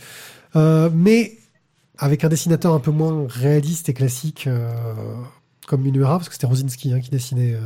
Mais 0.55 1.39
avec 1.99 2.25
un 2.25 2.29
dessinateur 2.29 2.75
un 2.75 2.81
peu 2.81 2.91
moins 2.91 3.27
réaliste 3.29 3.89
et 3.89 3.95
classique 3.95 4.49
comme 5.73 5.81
Minuera, 5.81 6.19
parce 6.19 6.29
que 6.29 6.35
c'était 6.35 6.47
Rosinski 6.47 6.93
hein, 6.93 7.01
qui 7.01 7.09
dessinait 7.09 7.55
euh, 7.55 7.61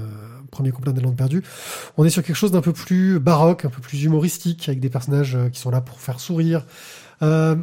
premier 0.53 0.71
Complaintes 0.71 0.95
des 0.95 1.01
Landes 1.03 1.17
perdues. 1.17 1.43
On 1.97 2.05
est 2.05 2.11
sur 2.11 2.23
quelque 2.23 2.37
chose 2.37 2.53
d'un 2.53 2.61
peu 2.61 2.73
plus 2.73 3.19
baroque, 3.19 3.65
un 3.65 3.69
peu 3.69 3.81
plus 3.81 4.05
humoristique, 4.05 4.69
avec 4.69 4.79
des 4.79 4.89
personnages 4.91 5.35
euh, 5.35 5.49
qui 5.49 5.59
sont 5.61 5.71
là 5.71 5.81
pour 5.81 5.99
faire 6.01 6.21
sourire. 6.21 6.65
Euh, 7.23 7.57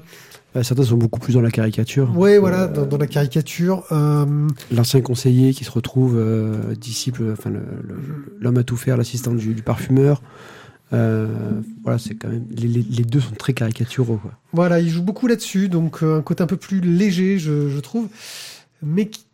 Bah, 0.54 0.64
certains 0.64 0.84
sont 0.84 0.98
beaucoup 0.98 1.22
plus 1.22 1.34
dans 1.36 1.42
la 1.42 1.50
caricature. 1.50 2.12
Voilà, 2.12 2.64
Euh, 2.64 2.68
dans, 2.68 2.86
dans 2.86 2.98
la 2.98 3.08
caricature. 3.08 3.86
Euh, 3.94 4.50
L'ancien 4.70 5.00
conseiller 5.00 5.54
qui 5.54 5.64
se 5.64 5.72
retrouve 5.72 6.16
euh, 6.18 6.76
disciple, 6.76 7.24
enfin 7.32 7.52
l'homme 8.42 8.58
à 8.58 8.64
tout 8.66 8.76
faire, 8.78 8.98
l'assistant 8.98 9.34
du, 9.34 9.54
du 9.54 9.62
parfumeur. 9.64 10.22
Euh, 10.92 11.28
voilà, 11.84 11.98
c'est 11.98 12.16
quand 12.16 12.28
même. 12.28 12.46
Les, 12.52 12.68
les- 12.68 12.84
les 12.84 13.04
deux 13.04 13.22
sont 13.22 13.34
très 13.34 13.54
caricaturaux. 13.54 14.18
Quoi. 14.18 14.32
voilà, 14.52 14.80
il 14.82 14.90
joue 14.90 15.02
beaucoup 15.04 15.26
là-dessus, 15.28 15.70
donc 15.70 16.04
euh, 16.04 16.20
un 16.20 16.22
côté 16.22 16.44
un 16.44 16.48
peu 16.48 16.58
plus 16.58 16.82
léger, 16.82 17.40
je, 17.40 17.70
je 17.70 17.80
trouve, 17.80 18.10
mais 18.84 19.08
qui, 19.08 19.26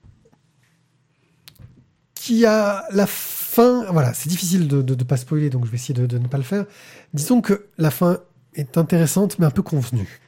qui 2.29 2.45
a 2.45 2.85
la 2.91 3.07
fin. 3.07 3.85
Voilà, 3.91 4.13
c'est 4.13 4.29
difficile 4.29 4.67
de 4.67 4.81
ne 4.81 5.03
pas 5.03 5.17
spoiler, 5.17 5.49
donc 5.49 5.65
je 5.65 5.71
vais 5.71 5.77
essayer 5.77 5.95
de, 5.95 6.05
de 6.05 6.19
ne 6.19 6.27
pas 6.27 6.37
le 6.37 6.43
faire. 6.43 6.65
Disons 7.15 7.41
que 7.41 7.65
la 7.79 7.89
fin 7.89 8.19
est 8.53 8.77
intéressante, 8.77 9.39
mais 9.39 9.47
un 9.47 9.51
peu 9.51 9.63
convenue. 9.63 10.19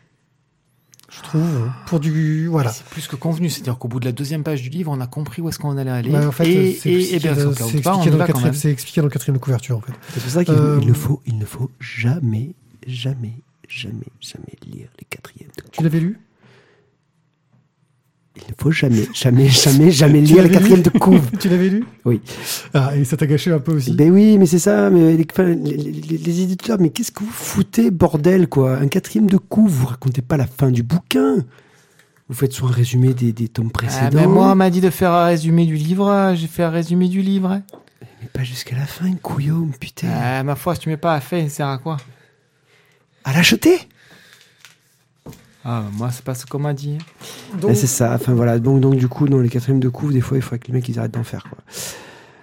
Je 1.12 1.22
trouve, 1.22 1.70
pour 1.86 2.00
du. 2.00 2.48
Voilà. 2.48 2.72
C'est 2.72 2.86
plus 2.86 3.08
que 3.08 3.16
convenu, 3.16 3.50
c'est-à-dire 3.50 3.78
qu'au 3.78 3.88
bout 3.88 4.00
de 4.00 4.06
la 4.06 4.14
deuxième 4.14 4.44
page 4.44 4.64
du 4.64 4.70
livre, 4.70 4.92
on 4.92 5.00
a 5.00 5.08
compris 5.08 5.42
où 5.44 5.50
est-ce 5.50 5.60
qu'on 5.60 5.78
allait 5.78 5.92
aller. 5.92 6.10
Ouais, 6.10 6.26
en 6.26 6.32
fait, 6.32 6.48
et, 6.48 6.74
c'est 6.74 6.92
expliqué, 6.92 7.20
bien, 7.20 7.36
sûr, 7.36 7.54
c'est 7.56 7.64
expliqué 7.78 8.10
dans 8.10 8.18
le 8.18 8.26
quatrième- 8.26 8.54
c'est 8.54 8.72
expliqué 8.72 9.02
dans 9.02 9.08
le 9.08 9.12
quatrième 9.12 9.36
de 9.36 9.42
couverture, 9.42 9.78
en 9.78 9.82
fait. 9.82 9.94
C'est 10.14 10.22
pour 10.24 10.32
ça 10.32 10.46
qu'il 10.46 10.54
Euh, 10.56 10.80
il 10.82 10.88
ne 10.88 10.94
faut, 10.94 11.22
il 11.28 11.38
ne 11.38 11.46
faut 11.46 11.70
jamais, 11.80 12.56
jamais, 12.88 13.34
jamais, 13.68 14.08
jamais 14.22 14.56
lire 14.66 14.88
les 15.00 15.06
quatrièmes 15.10 15.50
de 15.58 15.64
Tu 15.72 15.84
l'avais 15.84 16.00
lu? 16.00 16.18
Il 18.38 18.44
ne 18.50 18.54
faut 18.58 18.72
jamais, 18.72 19.08
jamais, 19.14 19.50
jamais, 19.50 19.92
jamais 19.92 20.22
lire 20.22 20.44
les 20.44 20.50
quatrièmes 20.50 20.78
lu 20.78 20.84
de 20.84 20.90
couve. 20.98 21.30
Tu 21.40 21.50
l'avais 21.50 21.68
lu 21.70 21.84
Oui. 22.06 22.22
Ah, 22.74 22.96
et 22.96 23.04
ça 23.04 23.18
t'a 23.18 23.28
gâché 23.28 23.52
un 23.52 23.60
peu 23.60 23.74
aussi. 23.74 23.92
Ben 23.94 24.10
oui, 24.10 24.38
mais 24.38 24.46
c'est 24.46 24.60
ça. 24.60 24.90
Mais 24.90 25.18
les, 25.18 25.28
les- 25.38 25.78
les- 25.78 26.18
les 26.18 26.42
éditeurs, 26.42 26.80
mais 26.80 26.90
qu'est-ce 26.92 27.12
que 27.12 27.24
vous 27.24 27.30
foutez, 27.30 27.92
bordel, 27.92 28.48
quoi? 28.48 28.78
Un 28.78 28.88
quatrième 28.88 29.30
de 29.30 29.38
couve, 29.38 29.72
vous 29.72 29.88
racontez 29.88 30.22
pas 30.22 30.38
la 30.38 30.48
fin 30.48 30.72
du 30.72 30.82
bouquin? 30.82 31.38
Vous 32.30 32.36
faites 32.36 32.54
soit 32.54 32.70
un 32.70 32.72
résumé 32.72 33.14
des, 33.14 33.34
des 33.34 33.50
tomes 33.50 33.68
Ah, 33.70 33.78
précédents, 33.78 34.10
ben, 34.22 34.28
moi, 34.30 34.52
on 34.54 34.56
m'a 34.56 34.70
dit 34.70 34.80
de 34.80 34.90
faire 34.90 35.12
un 35.12 35.26
résumé 35.26 35.66
du 35.66 35.76
livre, 35.76 36.32
j'ai 36.36 36.48
fait 36.48 36.64
un 36.64 36.70
résumé 36.70 37.10
du 37.10 37.22
livre. 37.22 37.62
mais 38.22 38.28
pas 38.32 38.44
jusqu'à 38.46 38.78
la 38.78 38.86
fin, 38.86 39.12
couillon, 39.22 39.68
putain. 39.78 40.08
Ah, 40.10 40.42
ma 40.44 40.56
foi, 40.56 40.76
si 40.76 40.82
tu 40.82 40.90
mets 40.90 40.96
pas 40.96 41.14
à 41.16 41.20
fait, 41.20 41.50
ça 41.50 41.56
sert 41.58 41.68
à 41.68 41.78
quoi? 41.80 41.98
À 43.26 43.34
l'acheter? 43.34 43.78
Ah, 45.64 45.84
moi, 45.94 46.10
c'est 46.12 46.24
pas 46.24 46.34
ce 46.34 46.46
qu'on 46.46 46.60
m'a 46.60 46.74
dit. 46.74 46.98
Donc, 47.60 47.72
Ben, 47.72 47.76
C'est 47.76 47.88
ça. 47.88 48.14
Enfin 48.16 48.34
voilà. 48.34 48.60
Donc, 48.60 48.80
donc 48.82 48.96
du 48.96 49.08
coup, 49.08 49.28
dans 49.28 49.40
les 49.40 49.50
quatrièmes 49.50 49.80
de 49.80 49.90
couve, 49.90 50.12
des 50.14 50.22
fois, 50.22 50.38
il 50.38 50.42
faut 50.42 50.58
que 50.58 50.68
les 50.68 50.74
mecs 50.74 50.88
ils 50.90 50.98
arrêtent 50.98 51.14
d'en 51.14 51.24
faire. 51.24 51.44
quoi. 51.44 51.60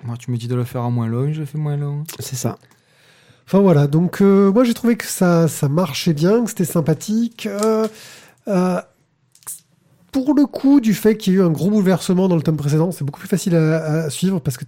Moi, 0.05 0.17
tu 0.19 0.31
me 0.31 0.37
dis 0.37 0.47
de 0.47 0.55
le 0.55 0.65
faire 0.65 0.83
en 0.85 0.91
moins 0.91 1.09
long, 1.09 1.33
je 1.33 1.41
le 1.41 1.47
fais 1.47 1.59
moins 1.59 1.77
long. 1.77 2.05
C'est 2.21 2.37
ça. 2.37 2.59
Enfin 3.47 3.61
voilà, 3.61 3.87
donc 3.87 4.21
euh, 4.21 4.53
moi 4.53 4.63
j'ai 4.63 4.75
trouvé 4.75 4.97
que 4.97 5.07
ça, 5.07 5.49
ça 5.49 5.71
marchait 5.71 6.13
bien, 6.13 6.45
que 6.45 6.51
c'était 6.51 6.67
sympathique. 6.67 7.47
Euh, 7.47 7.89
euh, 8.47 8.81
pour 10.13 10.35
le 10.35 10.45
coup, 10.45 10.81
du 10.83 10.93
fait 10.93 11.17
qu'il 11.17 11.33
y 11.33 11.37
a 11.37 11.39
eu 11.41 11.43
un 11.43 11.49
gros 11.51 11.71
bouleversement 11.71 12.29
dans 12.29 12.37
le 12.37 12.43
tome 12.43 12.59
précédent, 12.59 12.93
c'est 12.93 13.05
beaucoup 13.05 13.21
plus 13.21 13.29
facile 13.29 13.57
à, 13.57 14.05
à 14.05 14.11
suivre 14.11 14.39
parce 14.41 14.59
que 14.59 14.67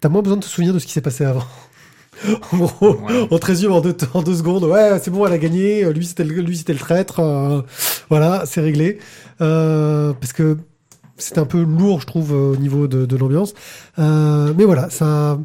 t'as 0.00 0.08
moins 0.08 0.20
besoin 0.20 0.36
de 0.38 0.42
te 0.42 0.48
souvenir 0.48 0.74
de 0.74 0.80
ce 0.80 0.86
qui 0.86 0.92
s'est 0.92 1.00
passé 1.00 1.24
avant. 1.24 1.44
en 2.52 2.56
gros, 2.58 2.96
Ouais. 2.96 3.28
on 3.30 3.38
te 3.38 3.46
résume 3.46 3.72
en 3.72 3.80
deux, 3.80 3.96
en 4.14 4.22
deux 4.22 4.34
secondes. 4.36 4.64
Ouais, 4.64 4.98
c'est 5.02 5.10
bon, 5.10 5.26
elle 5.26 5.32
a 5.32 5.38
gagné. 5.38 5.90
Lui, 5.92 6.04
c'était 6.06 6.24
le, 6.24 6.40
lui, 6.42 6.56
c'était 6.56 6.72
le 6.74 6.78
traître. 6.78 7.20
euh, 7.20 7.62
voilà, 8.08 8.44
c'est 8.46 8.60
réglé. 8.60 8.98
Euh, 9.40 10.12
parce 10.12 10.32
que 10.32 10.58
c'était 11.16 11.38
un 11.40 11.46
peu 11.46 11.62
lourd, 11.62 12.00
je 12.00 12.06
trouve, 12.06 12.32
euh, 12.34 12.52
au 12.52 12.56
niveau 12.56 12.86
de, 12.88 13.06
de 13.06 13.16
l'ambiance. 13.16 13.54
Euh, 13.98 14.52
mais 14.56 14.64
voilà, 14.64 14.90
ça. 14.90 15.38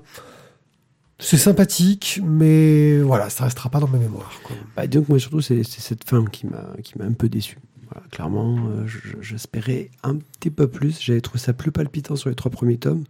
C'est 1.17 1.37
sympathique, 1.37 2.19
mais 2.25 2.99
voilà, 2.99 3.29
ça 3.29 3.45
restera 3.45 3.69
pas 3.69 3.79
dans 3.79 3.87
ma 3.87 3.97
mémoire. 3.97 4.33
Quoi. 4.43 4.55
Bah, 4.75 4.85
donc 4.85 5.07
moi 5.07 5.17
surtout, 5.17 5.39
c'est 5.39 5.63
c'est 5.63 5.79
cette 5.79 6.03
fin 6.03 6.25
qui 6.25 6.45
m'a 6.45 6.65
qui 6.83 6.97
m'a 6.99 7.05
un 7.05 7.13
peu 7.13 7.29
déçu. 7.29 7.57
Voilà, 7.89 8.05
clairement, 8.11 8.57
euh, 8.67 8.85
je- 8.85 8.97
je- 8.99 9.21
j'espérais 9.21 9.91
un 10.03 10.15
petit 10.17 10.49
peu 10.49 10.67
plus. 10.67 10.99
J'avais 11.01 11.21
trouvé 11.21 11.39
ça 11.39 11.53
plus 11.53 11.71
palpitant 11.71 12.17
sur 12.17 12.27
les 12.29 12.35
trois 12.35 12.51
premiers 12.51 12.75
tomes. 12.77 13.05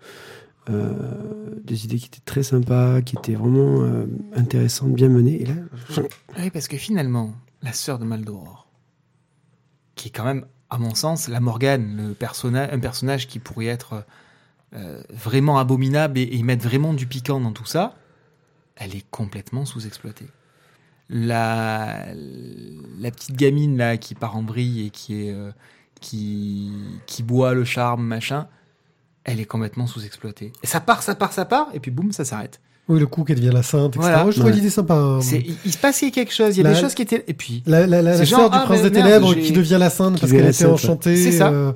Euh, 0.69 0.93
des 1.63 1.85
idées 1.85 1.97
qui 1.97 2.07
étaient 2.07 2.25
très 2.25 2.41
sympas, 2.43 3.01
qui 3.01 3.15
étaient 3.15 3.35
vraiment 3.35 3.81
euh, 3.81 4.07
intéressantes, 4.35 4.93
bien 4.93 5.09
menées. 5.09 5.41
Et 5.41 5.45
là, 5.45 5.53
Oui, 6.39 6.49
parce 6.49 6.67
que 6.67 6.77
finalement, 6.77 7.33
la 7.61 7.71
sœur 7.71 7.99
de 7.99 8.05
Maldoror, 8.05 8.67
qui 9.95 10.07
est 10.07 10.11
quand 10.11 10.23
même, 10.23 10.45
à 10.69 10.77
mon 10.77 10.95
sens, 10.95 11.27
la 11.27 11.39
Morgane, 11.39 11.97
le 11.97 12.13
personnage, 12.13 12.69
un 12.71 12.79
personnage 12.79 13.27
qui 13.27 13.37
pourrait 13.39 13.67
être 13.67 14.05
euh, 14.73 15.01
vraiment 15.11 15.59
abominable 15.59 16.17
et, 16.17 16.29
et 16.31 16.41
mettre 16.43 16.63
vraiment 16.63 16.93
du 16.93 17.05
piquant 17.05 17.39
dans 17.39 17.51
tout 17.51 17.65
ça, 17.65 17.95
elle 18.75 18.95
est 18.95 19.05
complètement 19.11 19.65
sous-exploitée. 19.65 20.27
La, 21.09 22.05
la 22.99 23.11
petite 23.11 23.35
gamine 23.35 23.77
là 23.77 23.97
qui 23.97 24.15
part 24.15 24.35
en 24.35 24.41
vrille 24.41 24.87
et 24.87 24.89
qui 24.89 25.27
est 25.27 25.35
qui 26.01 27.23
boit 27.23 27.53
le 27.53 27.63
charme 27.63 28.05
machin, 28.05 28.47
elle 29.25 29.39
est 29.41 29.45
complètement 29.45 29.85
sous-exploitée. 29.87 30.53
Et 30.63 30.67
ça 30.67 30.79
part, 30.79 31.03
ça 31.03 31.13
part, 31.15 31.33
ça 31.33 31.43
part, 31.45 31.67
et 31.73 31.79
puis 31.81 31.91
boum, 31.91 32.11
ça 32.13 32.23
s'arrête. 32.25 32.59
Oui, 32.87 32.99
le 32.99 33.07
coup 33.07 33.23
qu'elle 33.23 33.37
devient 33.37 33.49
la 33.51 33.63
sainte, 33.63 33.95
etc. 33.95 33.99
Voilà. 34.11 34.25
Je 34.29 34.35
trouvais 34.35 34.51
Ouais. 34.51 34.55
l'idée 34.55 34.69
sympa. 34.69 34.93
hein. 34.93 35.19
C'est- 35.21 35.39
Il, 35.39 35.55
il 35.65 35.71
se 35.73 35.77
passait 35.77 36.11
quelque 36.11 36.31
chose, 36.33 36.55
il 36.55 36.61
y 36.61 36.65
a 36.65 36.69
La- 36.69 36.75
des 36.75 36.79
choses 36.81 36.93
qui 36.93 37.01
étaient. 37.01 37.23
Et 37.27 37.33
puis, 37.33 37.63
La, 37.65 37.87
la, 37.87 38.01
la, 38.03 38.13
C'est 38.13 38.19
la 38.19 38.23
genre, 38.25 38.39
sœur 38.41 38.49
du 38.51 38.57
ah, 38.61 38.65
prince 38.65 38.81
des 38.83 38.91
ténèbres 38.91 39.33
qui 39.33 39.51
devient 39.51 39.77
la 39.79 39.89
sainte 39.89 40.13
Qui 40.15 40.19
parce 40.21 40.31
qu'elle 40.31 40.45
était 40.47 40.65
enchantée. 40.65 41.15
C'est 41.17 41.31
ça. 41.31 41.49
euh, 41.49 41.73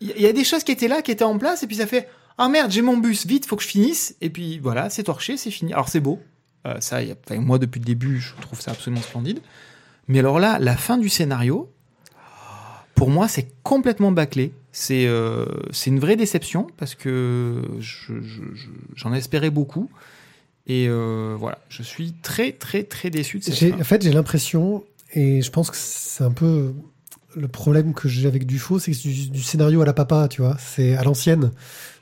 Il 0.00 0.20
y 0.20 0.26
a 0.26 0.32
des 0.32 0.42
choses 0.44 0.64
qui 0.64 0.72
étaient 0.72 0.88
là, 0.88 1.00
qui 1.00 1.12
étaient 1.12 1.22
en 1.24 1.38
place, 1.38 1.62
et 1.62 1.66
puis 1.68 1.76
ça 1.76 1.86
fait 1.86 2.08
Ah 2.38 2.48
merde, 2.48 2.70
j'ai 2.72 2.82
mon 2.82 2.96
bus, 2.96 3.26
vite, 3.26 3.46
faut 3.46 3.54
que 3.56 3.62
je 3.62 3.68
finisse. 3.68 4.16
Et 4.20 4.30
puis 4.30 4.58
voilà, 4.58 4.90
c'est 4.90 5.04
torché, 5.04 5.36
c'est 5.36 5.50
fini. 5.52 5.72
Alors 5.72 5.88
c'est 5.88 6.00
beau. 6.00 6.18
Euh, 6.66 6.74
ça, 6.80 7.02
y 7.04 7.10
a- 7.12 7.14
enfin, 7.28 7.40
moi, 7.40 7.58
depuis 7.58 7.78
le 7.78 7.84
début, 7.84 8.20
je 8.20 8.32
trouve 8.40 8.60
ça 8.60 8.72
absolument 8.72 9.02
splendide. 9.02 9.38
Mais 10.08 10.18
alors 10.18 10.40
là, 10.40 10.58
la 10.60 10.76
fin 10.76 10.98
du 10.98 11.08
scénario, 11.08 11.68
pour 12.94 13.10
moi, 13.10 13.28
c'est 13.28 13.48
complètement 13.62 14.10
bâclé. 14.12 14.52
C'est 14.72 15.06
euh, 15.06 15.46
c'est 15.72 15.90
une 15.90 15.98
vraie 15.98 16.16
déception 16.16 16.66
parce 16.76 16.94
que 16.94 17.62
je- 17.80 18.20
je- 18.20 18.54
je- 18.54 18.68
j'en 18.94 19.12
espérais 19.12 19.50
beaucoup. 19.50 19.90
Et 20.66 20.86
euh, 20.88 21.34
voilà, 21.38 21.58
je 21.70 21.82
suis 21.82 22.12
très, 22.22 22.52
très, 22.52 22.82
très 22.82 23.08
déçu 23.08 23.38
de 23.38 23.44
cette 23.44 23.54
fin. 23.72 23.80
En 23.80 23.84
fait, 23.84 24.02
j'ai 24.02 24.12
l'impression, 24.12 24.84
et 25.14 25.40
je 25.40 25.50
pense 25.50 25.70
que 25.70 25.76
c'est 25.78 26.22
un 26.24 26.30
peu 26.30 26.74
le 27.34 27.48
problème 27.48 27.94
que 27.94 28.06
j'ai 28.08 28.28
avec 28.28 28.44
Dufaux, 28.46 28.78
c'est 28.78 28.90
que 28.92 28.96
c'est 28.98 29.08
du, 29.08 29.30
du 29.30 29.42
scénario 29.42 29.80
à 29.80 29.86
la 29.86 29.94
papa, 29.94 30.28
tu 30.28 30.42
vois. 30.42 30.56
C'est 30.58 30.94
à 30.96 31.02
l'ancienne. 31.04 31.50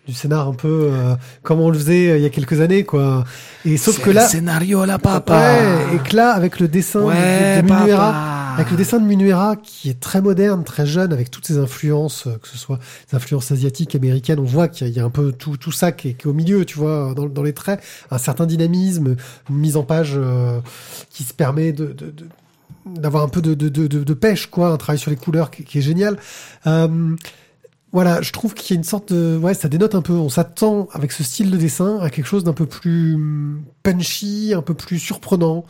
Du 0.09 0.15
scénar 0.15 0.47
un 0.47 0.55
peu 0.55 0.91
euh, 0.93 1.15
comme 1.43 1.61
on 1.61 1.69
le 1.69 1.77
faisait 1.79 2.11
euh, 2.11 2.17
il 2.17 2.23
y 2.23 2.27
a 2.27 2.31
quelques 2.31 2.61
années, 2.61 2.85
quoi. 2.85 3.25
Et 3.65 3.77
sauf 3.77 4.01
que 4.01 4.11
là. 4.11 4.27
scénario 4.29 4.81
à 4.81 4.87
la 4.87 4.99
Ouais, 4.99 5.97
et 5.97 5.99
que 6.09 6.15
là, 6.15 6.31
avec 6.31 6.61
le 6.61 6.69
dessin 6.69 7.01
de- 7.01 7.07
Ouais, 7.07 7.57
de, 7.57 7.63
Minuera, 7.63 8.13
papa. 8.13 8.36
Avec 8.57 8.71
le 8.71 8.79
dessin 8.79 8.99
de 8.99 9.05
Minuera 9.05 9.55
qui 9.57 9.91
est 9.91 10.01
très 10.01 10.23
moderne, 10.23 10.65
très 10.65 10.87
jeune, 10.87 11.13
avec 11.13 11.31
toutes 11.31 11.47
ses 11.47 11.59
influences, 11.59 12.27
euh, 12.27 12.39
que 12.39 12.49
ce 12.49 12.57
soit 12.57 12.79
des 13.11 13.17
influences 13.17 13.53
asiatiques, 13.53 13.95
américaines, 13.95 14.39
on 14.39 14.45
voit 14.45 14.69
qu'il 14.69 14.89
y, 14.89 14.99
a- 14.99 15.05
un 15.05 15.11
peu 15.11 15.31
tout, 15.33 15.59
tout 15.59 15.73
ça 15.73 15.93
qui 15.93 16.09
est, 16.09 16.25
au 16.25 16.33
milieu, 16.33 16.65
tu 16.65 16.79
vois, 16.79 17.15
dans, 17.15 17.43
les 17.43 17.53
traits, 17.53 17.81
un 18.11 18.17
certain 18.17 18.47
dynamisme, 18.47 19.17
une 19.51 19.57
mise 19.57 19.77
en 19.77 19.83
page 19.83 20.15
euh, 20.15 20.61
qui 21.11 21.23
se 21.23 21.35
permet 21.35 21.73
de, 21.73 21.95
d'avoir 22.87 23.25
un 23.25 23.29
peu 23.29 23.43
de, 23.43 24.15
pêche, 24.15 24.47
quoi, 24.47 24.69
un 24.71 24.79
travail 24.79 24.99
sur 24.99 25.11
les 25.11 25.19
couleurs 25.19 25.51
qui, 25.51 25.63
qui 25.63 25.79
est 25.79 25.83
génial. 25.83 26.17
Euh, 26.67 27.15
voilà, 27.97 28.21
je 28.21 28.31
trouve 28.31 28.53
qu'il 28.53 28.75
y 28.75 28.77
a 28.77 28.79
une 28.79 28.85
sorte 28.85 29.11
de... 29.11 29.39
Ouais, 29.39 29.55
ça 29.55 29.69
dénote 29.71 29.95
un 29.95 30.03
peu. 30.03 30.13
On 30.13 30.29
s'attend, 30.29 30.87
avec 30.93 31.13
ce 31.13 31.25
style 31.25 31.51
de 31.51 31.57
dessin, 31.57 31.99
à 32.01 32.11
quelque 32.11 32.27
chose 32.27 32.45
d'un 32.45 32.53
peu 32.53 32.67
plus 32.67 33.15
hum, 33.15 33.63
punchy, 33.83 34.53
un 34.55 34.61
peu 34.61 34.75
plus 34.75 34.99
surprenant, 34.99 35.65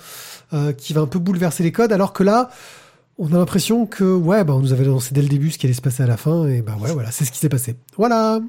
euh, 0.52 0.72
qui 0.72 0.92
va 0.92 1.02
un 1.02 1.06
peu 1.06 1.20
bouleverser 1.20 1.62
les 1.62 1.70
codes, 1.70 1.92
alors 1.92 2.12
que 2.12 2.24
là, 2.24 2.50
on 3.18 3.28
a 3.32 3.36
l'impression 3.38 3.86
que, 3.86 4.02
ouais, 4.02 4.42
bah, 4.42 4.54
on 4.54 4.58
nous 4.58 4.72
avait 4.72 4.82
annoncé 4.86 5.14
dès 5.14 5.22
le 5.22 5.28
début 5.28 5.52
ce 5.52 5.58
qui 5.58 5.66
allait 5.66 5.72
se 5.72 5.80
passer 5.80 6.02
à 6.02 6.08
la 6.08 6.16
fin, 6.16 6.48
et 6.48 6.62
bah 6.62 6.76
ouais, 6.80 6.92
voilà, 6.92 7.12
c'est 7.12 7.24
ce 7.24 7.30
qui 7.30 7.38
s'est 7.38 7.48
passé. 7.48 7.76
Voilà, 7.96 8.40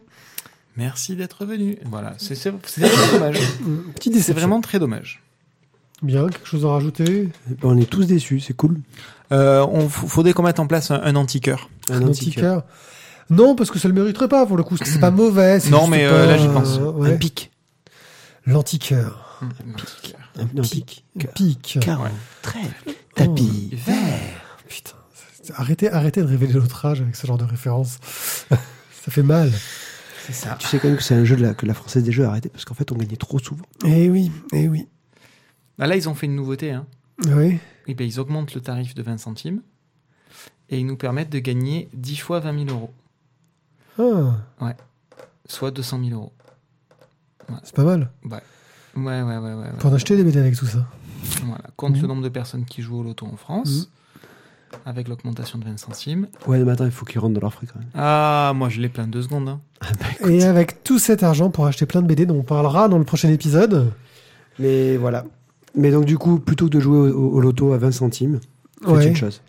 Merci 0.76 1.16
d'être 1.16 1.46
venu. 1.46 1.78
Voilà, 1.86 2.16
c'est 2.18 2.34
vraiment 2.50 2.60
dommage. 3.14 3.40
Petite 3.94 4.20
C'est 4.20 4.34
vraiment 4.34 4.60
très 4.60 4.80
dommage. 4.80 5.22
Bien, 6.02 6.30
quelque 6.30 6.48
chose 6.48 6.66
à 6.66 6.70
rajouter? 6.70 7.30
Ben, 7.48 7.58
on 7.70 7.78
est 7.78 7.88
tous 7.88 8.08
déçus, 8.08 8.40
c'est 8.40 8.56
cool. 8.56 8.80
Euh, 9.32 9.64
on 9.72 9.88
faudrait 9.88 10.34
qu'on 10.34 10.42
mette 10.42 10.60
en 10.60 10.66
place 10.66 10.90
un, 10.90 11.00
un 11.04 11.16
anti-cœur. 11.16 11.70
Un 11.92 12.02
Un 12.02 12.08
anti-cœur. 12.08 12.58
anti-cœur 12.58 12.64
Non, 13.30 13.56
parce 13.56 13.72
que 13.72 13.80
ça 13.80 13.88
le 13.88 13.94
mériterait 13.94 14.28
pas 14.28 14.46
pour 14.46 14.58
le 14.58 14.64
coup. 14.64 14.78
C'est 14.78 15.00
pas 15.00 15.12
mauvais. 15.12 15.60
c'est 15.60 15.70
Non, 15.70 15.88
mais, 15.88 16.06
pas, 16.08 16.14
euh, 16.14 16.26
là, 16.28 16.38
j'y 16.38 16.48
pense. 16.48 16.78
euh, 16.78 16.92
ouais. 16.92 17.14
Un 17.14 17.18
pic. 17.18 17.52
L'anti-cœur. 18.46 19.40
Un, 19.42 20.42
un 20.44 20.62
pic. 20.62 21.06
Pic. 21.36 21.78
40. 21.82 22.08
Trêve. 22.42 22.74
Tapis. 23.16 23.70
Vert. 23.74 23.96
Putain, 24.68 24.94
arrêtez, 25.56 25.92
arrêtez 25.92 26.22
de 26.22 26.28
révéler 26.28 26.54
notre 26.54 26.86
âge 26.86 27.02
avec 27.02 27.16
ce 27.16 27.28
genre 27.28 27.38
de 27.38 27.44
référence. 27.44 27.98
ça 28.50 29.12
fait 29.12 29.24
mal. 29.24 29.52
C'est 30.26 30.34
ça. 30.34 30.56
Tu 30.60 30.68
sais 30.68 30.80
quand 30.80 30.88
même 30.88 30.98
que 30.98 31.04
c'est 31.04 31.16
un 31.16 31.24
jeu 31.26 31.36
de 31.36 31.42
la, 31.42 31.54
que 31.54 31.66
la 31.66 31.74
Française 31.74 32.04
des 32.04 32.12
Jeux 32.12 32.26
a 32.26 32.30
arrêté 32.30 32.50
parce 32.50 32.66
qu'en 32.66 32.74
fait 32.74 32.92
on 32.92 32.96
gagnait 32.96 33.16
trop 33.16 33.40
souvent. 33.40 33.66
Eh 33.86 34.10
oui, 34.10 34.32
eh 34.54 34.68
oui. 34.68 34.88
Bah, 35.78 35.88
là, 35.88 35.96
ils 35.96 36.10
ont 36.10 36.16
fait 36.16 36.26
une 36.26 36.36
nouveauté. 36.36 36.72
Hein. 36.72 36.86
Oui. 37.28 37.60
Eh 37.88 37.94
ben, 37.94 38.06
ils 38.06 38.20
augmentent 38.20 38.54
le 38.56 38.62
tarif 38.62 38.94
de 38.96 39.02
20 39.04 39.18
centimes 39.18 39.62
et 40.70 40.80
ils 40.80 40.86
nous 40.86 40.98
permettent 40.98 41.30
de 41.32 41.40
gagner 41.40 41.88
10 41.94 42.18
fois 42.18 42.40
20 42.42 42.66
000 42.66 42.78
euros, 42.78 42.92
Ah, 44.00 44.74
soit 45.48 45.72
200 45.72 46.00
000 46.10 46.20
euros. 46.20 46.34
c'est 47.64 47.74
pas 47.76 47.84
mal. 47.84 48.10
Ouais, 48.26 48.32
ouais, 48.96 49.04
ouais, 49.04 49.22
ouais. 49.24 49.38
ouais, 49.38 49.54
ouais. 49.56 49.70
Pour 49.80 49.92
en 49.92 49.94
acheter 49.96 50.16
des 50.18 50.24
BD 50.24 50.40
avec 50.40 50.56
tout 50.56 50.66
ça. 50.66 50.86
Voilà. 51.44 51.64
Compte 51.76 52.00
le 52.02 52.08
nombre 52.08 52.22
de 52.24 52.30
personnes 52.30 52.66
qui 52.66 52.82
jouent 52.82 53.00
au 53.00 53.04
loto 53.04 53.26
en 53.26 53.36
France, 53.38 53.90
avec 54.86 55.08
l'augmentation 55.08 55.58
de 55.60 55.66
20 55.66 55.78
centimes. 55.78 56.28
Ouais, 56.48 56.64
mais 56.64 56.72
attends, 56.72 56.86
il 56.86 56.92
faut 56.92 57.06
qu'ils 57.06 57.20
rentrent 57.20 57.34
dans 57.36 57.42
leur 57.42 57.54
frais 57.54 57.68
quand 57.72 57.80
même. 57.80 57.90
Ah, 57.96 58.52
moi, 58.56 58.70
je 58.70 58.82
l'ai 58.82 58.90
plein 58.90 59.06
de 59.08 59.12
deux 59.12 59.22
secondes. 59.24 59.50
hein. 59.50 59.62
Et 60.28 60.44
avec 60.44 60.84
tout 60.84 61.00
cet 61.00 61.24
argent 61.24 61.50
pour 61.50 61.66
acheter 61.66 61.86
plein 61.86 62.02
de 62.02 62.08
BD 62.08 62.26
dont 62.26 62.38
on 62.40 62.44
parlera 62.44 62.88
dans 62.90 62.98
le 62.98 63.04
prochain 63.06 63.30
épisode. 63.30 63.92
Mais 64.60 64.98
voilà. 64.98 65.26
Mais 65.76 65.92
donc 65.92 66.06
du 66.06 66.18
coup, 66.18 66.40
plutôt 66.40 66.66
que 66.66 66.72
de 66.72 66.80
jouer 66.80 66.98
au, 67.12 67.14
au- 67.14 67.32
au 67.36 67.40
loto 67.40 67.74
à 67.74 67.78
20 67.78 67.92
centimes, 67.92 68.40
faites 68.82 68.90
Ouais. 68.90 69.08
une 69.08 69.16
chose. 69.16 69.42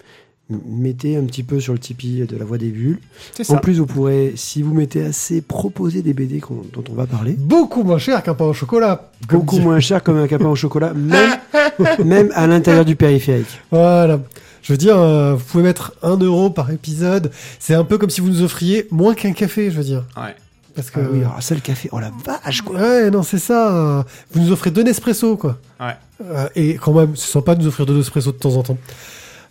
Mettez 0.50 1.16
un 1.16 1.24
petit 1.24 1.42
peu 1.42 1.60
sur 1.60 1.74
le 1.74 1.78
Tipeee 1.78 2.26
de 2.26 2.36
la 2.38 2.44
Voix 2.46 2.56
des 2.56 2.70
Bulles. 2.70 2.98
C'est 3.34 3.50
En 3.50 3.58
plus, 3.58 3.78
vous 3.80 3.86
pourrez, 3.86 4.32
si 4.34 4.62
vous 4.62 4.72
mettez 4.72 5.04
assez, 5.04 5.42
proposer 5.42 6.00
des 6.00 6.14
BD 6.14 6.40
dont 6.72 6.84
on 6.90 6.94
va 6.94 7.06
parler. 7.06 7.32
Beaucoup 7.38 7.82
moins 7.82 7.98
cher 7.98 8.22
qu'un 8.22 8.32
pain 8.34 8.46
au 8.46 8.54
chocolat. 8.54 9.10
Beaucoup 9.28 9.56
dit- 9.56 9.62
moins 9.62 9.78
cher 9.80 10.02
comme 10.02 10.16
un 10.16 10.26
capin 10.26 10.48
au 10.48 10.54
chocolat, 10.54 10.94
même, 10.94 11.36
même 12.04 12.32
à 12.34 12.46
l'intérieur 12.46 12.86
du 12.86 12.96
périphérique. 12.96 13.60
Voilà. 13.70 14.20
Je 14.62 14.72
veux 14.72 14.78
dire, 14.78 14.96
euh, 14.98 15.34
vous 15.34 15.44
pouvez 15.44 15.62
mettre 15.62 15.92
un 16.02 16.16
euro 16.16 16.48
par 16.48 16.70
épisode. 16.70 17.30
C'est 17.58 17.74
un 17.74 17.84
peu 17.84 17.98
comme 17.98 18.10
si 18.10 18.22
vous 18.22 18.28
nous 18.30 18.42
offriez 18.42 18.86
moins 18.90 19.14
qu'un 19.14 19.32
café, 19.32 19.70
je 19.70 19.76
veux 19.76 19.84
dire. 19.84 20.04
Ouais. 20.16 20.34
Parce 20.74 20.90
que. 20.90 21.00
Ah 21.00 21.08
oui, 21.12 21.18
alors 21.20 21.42
ça, 21.42 21.54
le 21.54 21.60
café, 21.60 21.90
oh 21.92 21.98
la 22.00 22.10
vache, 22.24 22.62
quoi. 22.62 22.78
Ouais, 22.80 23.10
non, 23.10 23.22
c'est 23.22 23.38
ça. 23.38 24.06
Vous 24.32 24.40
nous 24.40 24.50
offrez 24.50 24.70
deux 24.70 24.82
Nespresso, 24.82 25.36
quoi. 25.36 25.58
Ouais. 25.78 25.94
Euh, 26.24 26.48
et 26.56 26.74
quand 26.74 26.92
même, 26.94 27.16
c'est 27.16 27.30
sympa 27.30 27.54
de 27.54 27.60
nous 27.62 27.68
offrir 27.68 27.84
deux 27.84 27.96
Nespresso 27.96 28.32
de 28.32 28.36
temps 28.38 28.56
en 28.56 28.62
temps. 28.62 28.78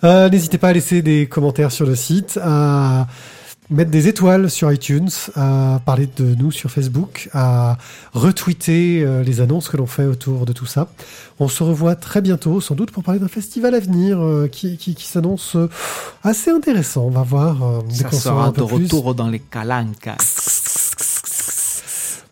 Euh, 0.03 0.29
N'hésitez 0.29 0.57
pas 0.57 0.69
à 0.69 0.73
laisser 0.73 1.01
des 1.01 1.27
commentaires 1.27 1.71
sur 1.71 1.85
le 1.85 1.95
site, 1.95 2.39
à 2.41 3.07
mettre 3.69 3.91
des 3.91 4.07
étoiles 4.07 4.49
sur 4.49 4.71
iTunes, 4.71 5.09
à 5.35 5.81
parler 5.85 6.07
de 6.15 6.35
nous 6.35 6.51
sur 6.51 6.71
Facebook, 6.71 7.29
à 7.33 7.77
retweeter 8.13 9.03
euh, 9.03 9.23
les 9.23 9.41
annonces 9.41 9.67
que 9.69 9.75
l'on 9.75 9.87
fait 9.87 10.05
autour 10.05 10.45
de 10.45 10.53
tout 10.53 10.65
ça. 10.65 10.87
On 11.39 11.47
se 11.49 11.63
revoit 11.63 11.95
très 11.95 12.21
bientôt, 12.21 12.61
sans 12.61 12.75
doute 12.75 12.91
pour 12.91 13.03
parler 13.03 13.19
d'un 13.19 13.27
festival 13.27 13.75
à 13.75 13.79
venir 13.79 14.19
euh, 14.19 14.47
qui, 14.47 14.77
qui, 14.77 14.95
qui 14.95 15.05
s'annonce 15.05 15.57
assez 16.23 16.51
intéressant. 16.51 17.05
On 17.05 17.11
va 17.11 17.23
voir. 17.23 17.57
Ça 17.89 18.11
sera 18.11 18.45
un 18.45 18.51
de 18.51 18.63
plus. 18.63 18.63
retour 18.63 19.15
dans 19.15 19.29
les 19.29 19.39
calancas. 19.39 20.17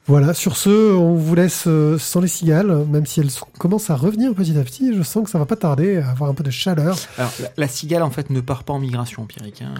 Voilà, 0.07 0.35
sur 0.35 0.55
ce, 0.55 0.93
on 0.93 1.15
vous 1.15 1.33
laisse 1.33 1.63
euh, 1.65 1.97
sans 1.97 2.21
les 2.21 2.27
cigales, 2.27 2.85
même 2.91 3.07
si 3.07 3.21
elles 3.21 3.31
commencent 3.57 3.89
à 3.89 3.95
revenir 3.95 4.35
petit 4.35 4.55
à 4.55 4.61
petit. 4.61 4.93
Je 4.95 5.01
sens 5.01 5.23
que 5.23 5.31
ça 5.31 5.39
va 5.39 5.47
pas 5.47 5.55
tarder 5.55 5.97
à 5.97 6.11
avoir 6.11 6.29
un 6.29 6.35
peu 6.35 6.43
de 6.43 6.51
chaleur. 6.51 6.95
Alors, 7.17 7.31
la, 7.41 7.49
la 7.57 7.67
cigale, 7.67 8.03
en 8.03 8.11
fait, 8.11 8.29
ne 8.29 8.39
part 8.39 8.63
pas 8.63 8.73
en 8.73 8.79
migration 8.79 9.23
empirique. 9.23 9.63
Hein. 9.63 9.73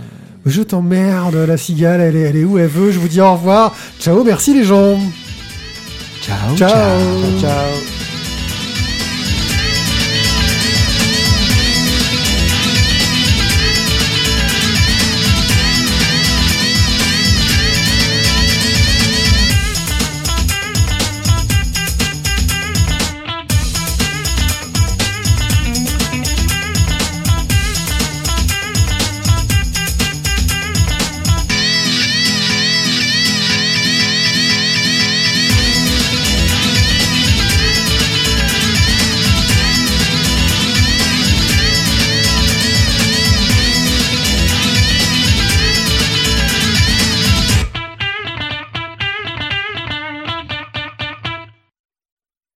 Je 0.48 0.64
t'emmerde, 0.64 1.36
la 1.36 1.58
cigale, 1.58 2.02
elle 2.02 2.16
est, 2.16 2.22
elle 2.22 2.38
est 2.38 2.44
où 2.44 2.58
elle 2.58 2.68
veut. 2.68 2.92
Je 2.92 2.98
vous 2.98 3.08
dis 3.08 3.22
au 3.22 3.34
revoir. 3.34 3.76
Ciao, 4.00 4.24
merci 4.24 4.56
les 4.56 4.64
gens. 4.64 4.98
Ciao. 6.24 6.56
Ciao. 6.58 6.70
Ciao, 6.70 7.40
ciao. 7.40 8.15